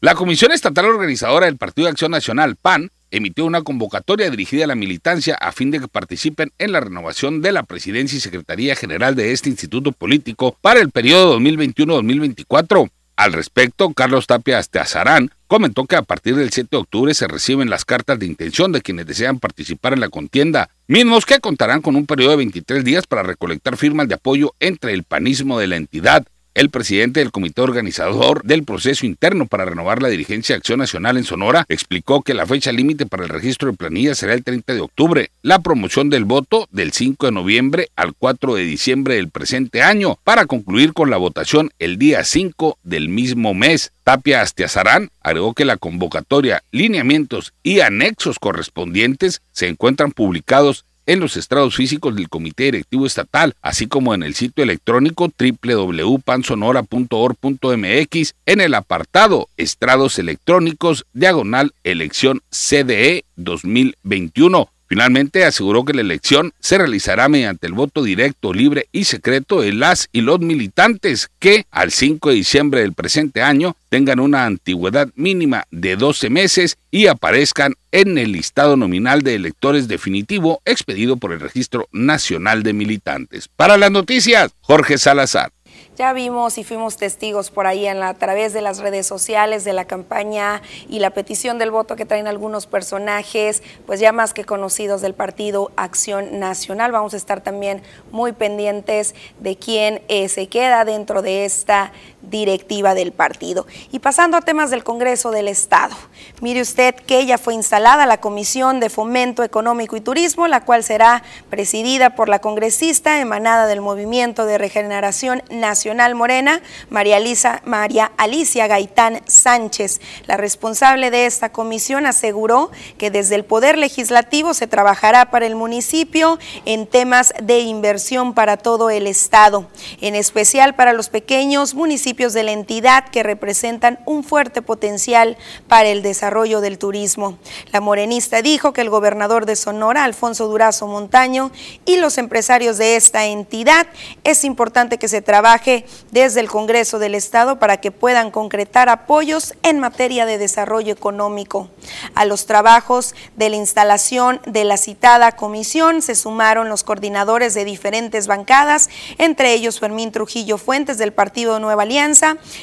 La 0.00 0.14
Comisión 0.14 0.50
Estatal 0.50 0.86
Organizadora 0.86 1.46
del 1.46 1.56
Partido 1.56 1.88
Acción 1.88 2.10
Nacional, 2.10 2.56
PAN, 2.56 2.90
emitió 3.12 3.44
una 3.44 3.62
convocatoria 3.62 4.30
dirigida 4.30 4.64
a 4.64 4.66
la 4.66 4.74
militancia 4.74 5.34
a 5.34 5.52
fin 5.52 5.70
de 5.70 5.78
que 5.78 5.86
participen 5.86 6.50
en 6.58 6.72
la 6.72 6.80
renovación 6.80 7.42
de 7.42 7.52
la 7.52 7.62
presidencia 7.62 8.16
y 8.16 8.20
secretaría 8.20 8.74
general 8.74 9.14
de 9.14 9.32
este 9.32 9.50
instituto 9.50 9.92
político 9.92 10.56
para 10.60 10.80
el 10.80 10.90
periodo 10.90 11.38
2021-2024. 11.38 12.90
Al 13.14 13.32
respecto, 13.34 13.92
Carlos 13.92 14.26
Tapia 14.26 14.58
Asteazarán 14.58 15.30
comentó 15.52 15.84
que 15.84 15.96
a 15.96 16.02
partir 16.02 16.34
del 16.34 16.50
7 16.50 16.68
de 16.70 16.78
octubre 16.78 17.12
se 17.12 17.28
reciben 17.28 17.68
las 17.68 17.84
cartas 17.84 18.18
de 18.18 18.24
intención 18.24 18.72
de 18.72 18.80
quienes 18.80 19.06
desean 19.06 19.38
participar 19.38 19.92
en 19.92 20.00
la 20.00 20.08
contienda, 20.08 20.70
mismos 20.86 21.26
que 21.26 21.40
contarán 21.40 21.82
con 21.82 21.94
un 21.94 22.06
periodo 22.06 22.30
de 22.30 22.36
23 22.38 22.82
días 22.82 23.06
para 23.06 23.22
recolectar 23.22 23.76
firmas 23.76 24.08
de 24.08 24.14
apoyo 24.14 24.54
entre 24.60 24.94
el 24.94 25.04
panismo 25.04 25.58
de 25.58 25.66
la 25.66 25.76
entidad 25.76 26.26
el 26.54 26.70
presidente 26.70 27.20
del 27.20 27.30
comité 27.30 27.62
organizador 27.62 28.42
del 28.42 28.64
proceso 28.64 29.06
interno 29.06 29.46
para 29.46 29.64
renovar 29.64 30.02
la 30.02 30.08
dirigencia 30.08 30.54
de 30.54 30.58
Acción 30.58 30.78
Nacional 30.78 31.16
en 31.16 31.24
Sonora 31.24 31.64
explicó 31.68 32.22
que 32.22 32.34
la 32.34 32.46
fecha 32.46 32.72
límite 32.72 33.06
para 33.06 33.24
el 33.24 33.28
registro 33.28 33.70
de 33.70 33.76
planillas 33.76 34.18
será 34.18 34.34
el 34.34 34.44
30 34.44 34.74
de 34.74 34.80
octubre, 34.80 35.30
la 35.42 35.60
promoción 35.60 36.10
del 36.10 36.24
voto 36.24 36.68
del 36.70 36.92
5 36.92 37.26
de 37.26 37.32
noviembre 37.32 37.88
al 37.96 38.14
4 38.14 38.54
de 38.54 38.62
diciembre 38.64 39.14
del 39.16 39.30
presente 39.30 39.82
año, 39.82 40.18
para 40.24 40.46
concluir 40.46 40.92
con 40.92 41.10
la 41.10 41.16
votación 41.16 41.70
el 41.78 41.98
día 41.98 42.24
5 42.24 42.78
del 42.82 43.08
mismo 43.08 43.54
mes. 43.54 43.92
Tapia 44.04 44.42
Astiazarán 44.42 45.10
agregó 45.20 45.54
que 45.54 45.64
la 45.64 45.76
convocatoria, 45.76 46.62
lineamientos 46.72 47.54
y 47.62 47.80
anexos 47.80 48.38
correspondientes 48.38 49.42
se 49.52 49.68
encuentran 49.68 50.10
publicados 50.10 50.84
en 51.06 51.20
los 51.20 51.36
estrados 51.36 51.76
físicos 51.76 52.16
del 52.16 52.28
Comité 52.28 52.64
Directivo 52.64 53.06
Estatal, 53.06 53.54
así 53.62 53.86
como 53.86 54.12
en 54.14 54.22
el 54.22 54.34
sitio 54.34 54.62
electrónico 54.64 55.30
www.pansonora.org.mx 55.38 58.34
en 58.46 58.60
el 58.60 58.74
apartado 58.74 59.48
Estrados 59.56 60.18
Electrónicos, 60.18 61.06
diagonal 61.12 61.72
elección 61.84 62.42
CDE 62.50 63.24
2021. 63.36 64.68
Finalmente 64.92 65.46
aseguró 65.46 65.86
que 65.86 65.94
la 65.94 66.02
elección 66.02 66.52
se 66.60 66.76
realizará 66.76 67.26
mediante 67.30 67.66
el 67.66 67.72
voto 67.72 68.02
directo, 68.02 68.52
libre 68.52 68.88
y 68.92 69.04
secreto 69.04 69.62
de 69.62 69.72
las 69.72 70.10
y 70.12 70.20
los 70.20 70.40
militantes 70.40 71.30
que 71.38 71.64
al 71.70 71.90
5 71.90 72.28
de 72.28 72.34
diciembre 72.34 72.80
del 72.82 72.92
presente 72.92 73.40
año 73.40 73.74
tengan 73.88 74.20
una 74.20 74.44
antigüedad 74.44 75.08
mínima 75.14 75.64
de 75.70 75.96
12 75.96 76.28
meses 76.28 76.76
y 76.90 77.06
aparezcan 77.06 77.72
en 77.90 78.18
el 78.18 78.32
listado 78.32 78.76
nominal 78.76 79.22
de 79.22 79.34
electores 79.34 79.88
definitivo 79.88 80.60
expedido 80.66 81.16
por 81.16 81.32
el 81.32 81.40
Registro 81.40 81.88
Nacional 81.90 82.62
de 82.62 82.74
Militantes. 82.74 83.48
Para 83.48 83.78
las 83.78 83.90
noticias, 83.90 84.52
Jorge 84.60 84.98
Salazar. 84.98 85.52
Ya 85.98 86.14
vimos 86.14 86.56
y 86.56 86.64
fuimos 86.64 86.96
testigos 86.96 87.50
por 87.50 87.66
ahí 87.66 87.86
en 87.86 88.00
la, 88.00 88.08
a 88.08 88.14
través 88.14 88.54
de 88.54 88.62
las 88.62 88.78
redes 88.78 89.06
sociales 89.06 89.62
de 89.64 89.74
la 89.74 89.84
campaña 89.84 90.62
y 90.88 91.00
la 91.00 91.10
petición 91.10 91.58
del 91.58 91.70
voto 91.70 91.96
que 91.96 92.06
traen 92.06 92.26
algunos 92.26 92.66
personajes, 92.66 93.62
pues 93.84 94.00
ya 94.00 94.10
más 94.10 94.32
que 94.32 94.44
conocidos 94.44 95.02
del 95.02 95.12
partido 95.12 95.70
Acción 95.76 96.40
Nacional. 96.40 96.92
Vamos 96.92 97.12
a 97.12 97.18
estar 97.18 97.42
también 97.42 97.82
muy 98.10 98.32
pendientes 98.32 99.14
de 99.40 99.56
quién 99.56 100.00
eh, 100.08 100.30
se 100.30 100.46
queda 100.46 100.86
dentro 100.86 101.20
de 101.20 101.44
esta 101.44 101.92
directiva 102.32 102.94
del 102.94 103.12
partido. 103.12 103.66
Y 103.92 104.00
pasando 104.00 104.36
a 104.36 104.40
temas 104.40 104.70
del 104.70 104.82
Congreso 104.82 105.30
del 105.30 105.46
Estado. 105.46 105.94
Mire 106.40 106.62
usted 106.62 106.94
que 106.94 107.24
ya 107.26 107.38
fue 107.38 107.54
instalada 107.54 108.06
la 108.06 108.20
Comisión 108.20 108.80
de 108.80 108.90
Fomento 108.90 109.44
Económico 109.44 109.96
y 109.96 110.00
Turismo, 110.00 110.48
la 110.48 110.64
cual 110.64 110.82
será 110.82 111.22
presidida 111.50 112.16
por 112.16 112.28
la 112.28 112.40
congresista 112.40 113.20
emanada 113.20 113.66
del 113.66 113.82
Movimiento 113.82 114.46
de 114.46 114.58
Regeneración 114.58 115.42
Nacional 115.50 116.14
Morena, 116.14 116.62
María, 116.88 117.20
María 117.64 118.10
Alicia 118.16 118.66
Gaitán 118.66 119.20
Sánchez. 119.26 120.00
La 120.26 120.38
responsable 120.38 121.10
de 121.10 121.26
esta 121.26 121.52
comisión 121.52 122.06
aseguró 122.06 122.70
que 122.96 123.10
desde 123.10 123.34
el 123.34 123.44
Poder 123.44 123.76
Legislativo 123.76 124.54
se 124.54 124.66
trabajará 124.66 125.30
para 125.30 125.44
el 125.44 125.54
municipio 125.54 126.38
en 126.64 126.86
temas 126.86 127.34
de 127.42 127.60
inversión 127.60 128.32
para 128.32 128.56
todo 128.56 128.88
el 128.88 129.06
Estado, 129.06 129.66
en 130.00 130.14
especial 130.14 130.74
para 130.74 130.94
los 130.94 131.10
pequeños 131.10 131.74
municipios 131.74 132.21
de 132.30 132.44
la 132.44 132.52
entidad 132.52 133.06
que 133.08 133.24
representan 133.24 133.98
un 134.06 134.22
fuerte 134.22 134.62
potencial 134.62 135.36
para 135.66 135.88
el 135.88 136.02
desarrollo 136.02 136.60
del 136.60 136.78
turismo. 136.78 137.38
La 137.72 137.80
morenista 137.80 138.40
dijo 138.42 138.72
que 138.72 138.80
el 138.82 138.90
gobernador 138.90 139.44
de 139.44 139.56
Sonora, 139.56 140.04
Alfonso 140.04 140.46
Durazo 140.46 140.86
Montaño, 140.86 141.50
y 141.84 141.96
los 141.96 142.18
empresarios 142.18 142.78
de 142.78 142.94
esta 142.94 143.26
entidad 143.26 143.88
es 144.22 144.44
importante 144.44 144.98
que 144.98 145.08
se 145.08 145.22
trabaje 145.22 145.84
desde 146.12 146.38
el 146.38 146.48
Congreso 146.48 147.00
del 147.00 147.16
Estado 147.16 147.58
para 147.58 147.78
que 147.78 147.90
puedan 147.90 148.30
concretar 148.30 148.88
apoyos 148.88 149.54
en 149.64 149.80
materia 149.80 150.26
de 150.26 150.38
desarrollo 150.38 150.92
económico. 150.92 151.68
A 152.14 152.24
los 152.24 152.46
trabajos 152.46 153.14
de 153.36 153.50
la 153.50 153.56
instalación 153.56 154.40
de 154.46 154.64
la 154.64 154.76
citada 154.76 155.32
comisión 155.32 156.02
se 156.02 156.14
sumaron 156.14 156.68
los 156.68 156.84
coordinadores 156.84 157.54
de 157.54 157.64
diferentes 157.64 158.26
bancadas, 158.26 158.90
entre 159.18 159.54
ellos 159.54 159.80
Fermín 159.80 160.12
Trujillo 160.12 160.58
Fuentes 160.58 160.98
del 160.98 161.12
Partido 161.12 161.58
Nueva 161.58 161.82
Alianza, 161.82 162.02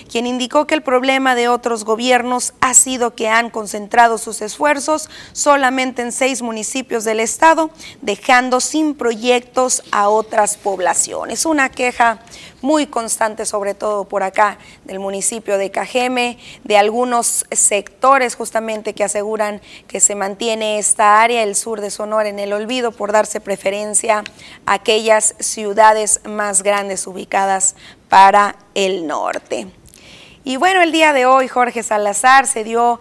quien 0.10 0.28
indicó 0.28 0.68
que 0.68 0.76
el 0.76 0.82
problema 0.82 1.36
de 1.36 1.48
otros 1.48 1.86
gobiernos 1.86 2.54
ha 2.62 2.74
sido 2.74 3.16
que 3.16 3.30
han 3.30 3.50
concentrado 3.50 4.18
sus 4.18 4.42
esfuerzos 4.42 5.10
solamente 5.32 6.02
en 6.02 6.12
seis 6.12 6.42
municipios 6.42 7.04
del 7.04 7.20
estado, 7.20 7.72
dejando 8.02 8.60
sin 8.60 8.96
proyectos 8.96 9.84
a 9.92 10.10
otras 10.10 10.58
poblaciones. 10.58 11.46
Una 11.46 11.70
queja 11.70 12.20
muy 12.62 12.88
constante, 12.88 13.46
sobre 13.46 13.74
todo 13.74 14.06
por 14.06 14.24
acá 14.24 14.58
del 14.84 15.00
municipio 15.00 15.58
de 15.58 15.72
Cajeme, 15.72 16.38
de 16.64 16.78
algunos 16.78 17.46
sectores 17.52 18.36
justamente 18.36 18.94
que 18.94 19.04
aseguran 19.04 19.62
que 19.88 20.00
se 20.00 20.16
mantiene 20.16 20.80
esta 20.80 21.22
área, 21.22 21.44
el 21.44 21.56
sur 21.56 21.82
de 21.82 21.90
Sonora, 21.90 22.30
en 22.30 22.40
el 22.40 22.54
olvido 22.54 22.92
por 22.92 23.12
darse 23.12 23.40
preferencia 23.40 24.24
a 24.66 24.74
aquellas 24.74 25.36
ciudades 25.40 26.22
más 26.26 26.64
grandes 26.64 27.08
ubicadas 27.08 27.76
para 28.10 28.56
el 28.74 29.08
norte. 29.08 29.68
Y 30.46 30.58
bueno, 30.58 30.82
el 30.82 30.92
día 30.92 31.14
de 31.14 31.26
hoy 31.26 31.48
Jorge 31.48 31.84
Salazar 31.84 32.48
se 32.48 32.64
dio, 32.64 33.00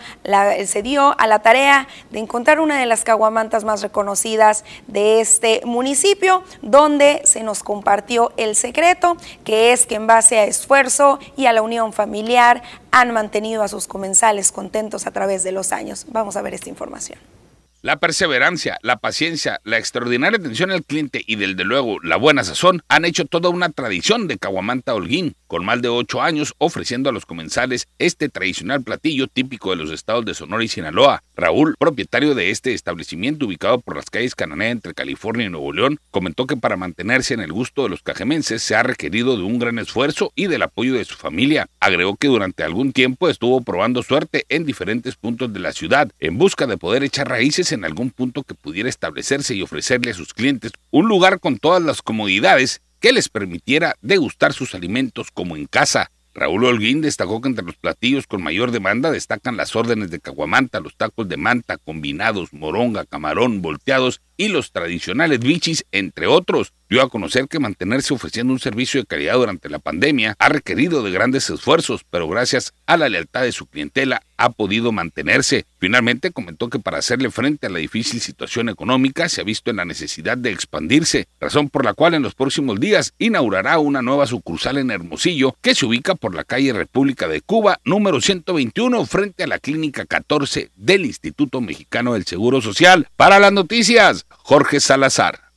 se 0.66 0.82
dio 0.82 1.18
a 1.18 1.26
la 1.26 1.38
tarea 1.38 1.86
de 2.10 2.18
encontrar 2.18 2.60
una 2.60 2.78
de 2.78 2.84
las 2.84 3.04
caguamantas 3.04 3.64
más 3.64 3.80
reconocidas 3.80 4.64
de 4.86 5.20
este 5.20 5.62
municipio, 5.64 6.42
donde 6.62 7.22
se 7.24 7.42
nos 7.42 7.62
compartió 7.62 8.32
el 8.36 8.56
secreto, 8.56 9.16
que 9.44 9.72
es 9.72 9.86
que 9.86 9.94
en 9.94 10.06
base 10.06 10.38
a 10.38 10.44
esfuerzo 10.44 11.20
y 11.36 11.46
a 11.46 11.52
la 11.52 11.62
unión 11.62 11.92
familiar 11.92 12.62
han 12.90 13.12
mantenido 13.12 13.62
a 13.62 13.68
sus 13.68 13.86
comensales 13.86 14.52
contentos 14.52 15.06
a 15.06 15.12
través 15.12 15.44
de 15.44 15.52
los 15.52 15.72
años. 15.72 16.06
Vamos 16.08 16.36
a 16.36 16.42
ver 16.42 16.54
esta 16.54 16.68
información. 16.68 17.18
La 17.80 18.00
perseverancia, 18.00 18.76
la 18.82 18.96
paciencia, 18.96 19.60
la 19.62 19.78
extraordinaria 19.78 20.36
atención 20.36 20.72
al 20.72 20.82
cliente 20.82 21.22
y, 21.24 21.36
desde 21.36 21.62
luego, 21.62 22.00
la 22.00 22.16
buena 22.16 22.42
sazón 22.42 22.82
han 22.88 23.04
hecho 23.04 23.24
toda 23.24 23.50
una 23.50 23.68
tradición 23.68 24.26
de 24.26 24.36
Caguamanta 24.36 24.96
Holguín, 24.96 25.36
con 25.46 25.64
más 25.64 25.80
de 25.80 25.88
ocho 25.88 26.20
años 26.20 26.54
ofreciendo 26.58 27.08
a 27.08 27.12
los 27.12 27.24
comensales 27.24 27.86
este 28.00 28.28
tradicional 28.30 28.82
platillo 28.82 29.28
típico 29.28 29.70
de 29.70 29.76
los 29.76 29.92
estados 29.92 30.24
de 30.24 30.34
Sonora 30.34 30.64
y 30.64 30.68
Sinaloa. 30.68 31.22
Raúl, 31.36 31.76
propietario 31.78 32.34
de 32.34 32.50
este 32.50 32.74
establecimiento 32.74 33.46
ubicado 33.46 33.78
por 33.80 33.94
las 33.94 34.10
calles 34.10 34.34
Cananea 34.34 34.70
entre 34.70 34.92
California 34.92 35.46
y 35.46 35.50
Nuevo 35.50 35.72
León, 35.72 36.00
comentó 36.10 36.48
que 36.48 36.56
para 36.56 36.76
mantenerse 36.76 37.34
en 37.34 37.40
el 37.40 37.52
gusto 37.52 37.84
de 37.84 37.90
los 37.90 38.02
cajemenses 38.02 38.60
se 38.60 38.74
ha 38.74 38.82
requerido 38.82 39.36
de 39.36 39.44
un 39.44 39.60
gran 39.60 39.78
esfuerzo 39.78 40.32
y 40.34 40.48
del 40.48 40.62
apoyo 40.62 40.94
de 40.94 41.04
su 41.04 41.14
familia. 41.14 41.68
Agregó 41.78 42.16
que 42.16 42.26
durante 42.26 42.64
algún 42.64 42.92
tiempo 42.92 43.28
estuvo 43.28 43.60
probando 43.60 44.02
suerte 44.02 44.46
en 44.48 44.66
diferentes 44.66 45.14
puntos 45.14 45.52
de 45.52 45.60
la 45.60 45.72
ciudad 45.72 46.10
en 46.18 46.38
busca 46.38 46.66
de 46.66 46.76
poder 46.76 47.04
echar 47.04 47.28
raíces 47.28 47.67
en 47.72 47.84
algún 47.84 48.10
punto 48.10 48.42
que 48.42 48.54
pudiera 48.54 48.88
establecerse 48.88 49.54
y 49.54 49.62
ofrecerle 49.62 50.10
a 50.10 50.14
sus 50.14 50.34
clientes 50.34 50.72
un 50.90 51.08
lugar 51.08 51.40
con 51.40 51.58
todas 51.58 51.82
las 51.82 52.02
comodidades 52.02 52.80
que 53.00 53.12
les 53.12 53.28
permitiera 53.28 53.96
degustar 54.00 54.52
sus 54.52 54.74
alimentos 54.74 55.30
como 55.30 55.56
en 55.56 55.66
casa. 55.66 56.10
Raúl 56.34 56.64
Holguín 56.64 57.00
destacó 57.00 57.40
que 57.40 57.48
entre 57.48 57.64
los 57.64 57.76
platillos 57.76 58.26
con 58.26 58.42
mayor 58.42 58.70
demanda 58.70 59.10
destacan 59.10 59.56
las 59.56 59.74
órdenes 59.74 60.10
de 60.10 60.20
caguamanta, 60.20 60.80
los 60.80 60.96
tacos 60.96 61.28
de 61.28 61.36
manta, 61.36 61.78
combinados, 61.78 62.52
moronga, 62.52 63.04
camarón, 63.04 63.60
volteados 63.60 64.20
y 64.36 64.48
los 64.48 64.70
tradicionales 64.70 65.40
bichis, 65.40 65.84
entre 65.90 66.28
otros 66.28 66.72
dio 66.88 67.02
a 67.02 67.08
conocer 67.08 67.48
que 67.48 67.58
mantenerse 67.58 68.14
ofreciendo 68.14 68.52
un 68.52 68.58
servicio 68.58 69.00
de 69.00 69.06
calidad 69.06 69.34
durante 69.34 69.68
la 69.68 69.78
pandemia 69.78 70.34
ha 70.38 70.48
requerido 70.48 71.02
de 71.02 71.10
grandes 71.10 71.50
esfuerzos, 71.50 72.04
pero 72.10 72.28
gracias 72.28 72.72
a 72.86 72.96
la 72.96 73.08
lealtad 73.08 73.42
de 73.42 73.52
su 73.52 73.66
clientela 73.66 74.22
ha 74.36 74.50
podido 74.50 74.92
mantenerse. 74.92 75.66
Finalmente 75.78 76.30
comentó 76.30 76.70
que 76.70 76.78
para 76.78 76.98
hacerle 76.98 77.30
frente 77.30 77.66
a 77.66 77.70
la 77.70 77.78
difícil 77.78 78.20
situación 78.20 78.68
económica 78.68 79.28
se 79.28 79.40
ha 79.40 79.44
visto 79.44 79.70
en 79.70 79.76
la 79.76 79.84
necesidad 79.84 80.38
de 80.38 80.50
expandirse, 80.50 81.26
razón 81.40 81.68
por 81.68 81.84
la 81.84 81.94
cual 81.94 82.14
en 82.14 82.22
los 82.22 82.34
próximos 82.34 82.80
días 82.80 83.12
inaugurará 83.18 83.78
una 83.78 84.00
nueva 84.00 84.26
sucursal 84.26 84.78
en 84.78 84.90
Hermosillo 84.90 85.56
que 85.60 85.74
se 85.74 85.86
ubica 85.86 86.14
por 86.14 86.34
la 86.34 86.44
calle 86.44 86.72
República 86.72 87.28
de 87.28 87.40
Cuba, 87.40 87.80
número 87.84 88.20
121, 88.20 89.04
frente 89.06 89.44
a 89.44 89.48
la 89.48 89.58
clínica 89.58 90.06
14 90.06 90.70
del 90.76 91.04
Instituto 91.04 91.60
Mexicano 91.60 92.14
del 92.14 92.24
Seguro 92.24 92.60
Social. 92.60 93.08
Para 93.16 93.38
las 93.38 93.52
noticias, 93.52 94.26
Jorge 94.30 94.80
Salazar. 94.80 95.47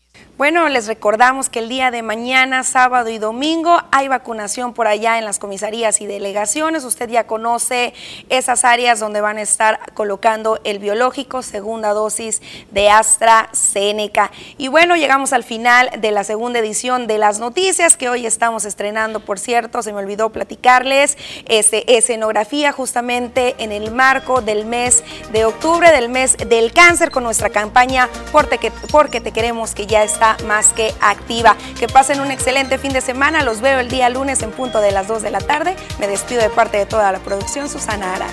Bueno, 0.42 0.68
les 0.70 0.88
recordamos 0.88 1.50
que 1.50 1.60
el 1.60 1.70
día 1.70 1.92
de 1.92 2.02
mañana, 2.02 2.64
sábado 2.64 3.12
y 3.12 3.20
domingo, 3.20 3.80
hay 3.92 4.08
vacunación 4.08 4.74
por 4.74 4.88
allá 4.88 5.20
en 5.20 5.26
las 5.26 5.38
comisarías 5.38 6.02
y 6.02 6.08
delegaciones. 6.08 6.84
Usted 6.84 7.08
ya 7.12 7.28
conoce 7.28 7.94
esas 8.28 8.66
áreas 8.66 9.00
donde 9.00 9.22
van 9.22 9.38
a 9.38 9.44
estar 9.44 9.80
colocando 9.94 10.60
el 10.64 10.80
biológico, 10.80 11.44
segunda 11.44 11.94
dosis 11.94 12.42
de 12.72 12.89
AstraZeneca. 12.89 14.32
Y 14.58 14.68
bueno, 14.68 14.96
llegamos 14.96 15.32
al 15.32 15.44
final 15.44 15.92
de 16.00 16.10
la 16.10 16.24
segunda 16.24 16.58
edición 16.58 17.06
de 17.06 17.20
las 17.20 17.38
noticias 17.38 17.96
que 17.96 18.10
hoy 18.10 18.26
estamos 18.26 18.66
estrenando, 18.66 19.20
por 19.20 19.38
cierto, 19.38 19.84
se 19.84 19.94
me 19.94 20.00
olvidó 20.00 20.32
platicarles, 20.32 21.20
este, 21.48 22.00
escenografía 22.00 22.72
justamente 22.72 23.54
en 23.60 23.72
el 23.72 23.92
marco 23.92 24.42
del 24.42 24.66
mes 24.66 25.04
de 25.32 25.46
octubre, 25.46 25.92
del 25.92 26.10
mes 26.10 26.36
del 26.36 26.74
cáncer, 26.74 27.12
con 27.12 27.24
nuestra 27.24 27.52
campaña 27.52 28.10
Porque, 28.32 28.72
porque 28.92 29.22
te 29.22 29.32
queremos, 29.32 29.76
que 29.76 29.86
ya 29.86 30.02
más 30.46 30.74
que 30.74 30.94
activa. 31.02 31.56
Que 31.80 31.88
pasen 31.88 32.20
un 32.22 32.32
excelente 32.32 32.78
fin 32.78 32.94
de 32.94 33.02
semana. 33.02 33.44
Los 33.44 33.62
veo 33.62 33.80
el 33.80 33.90
día 33.90 34.10
lunes 34.10 34.42
en 34.42 34.52
punto 34.52 34.82
de 34.82 34.92
las 34.92 35.08
2 35.08 35.22
de 35.22 35.32
la 35.32 35.40
tarde. 35.40 35.76
Me 36.00 36.08
despido 36.08 36.42
de 36.42 36.50
parte 36.50 36.78
de 36.78 36.86
toda 36.86 37.12
la 37.12 37.20
producción, 37.20 37.70
Susana 37.70 38.16
Arana. 38.16 38.32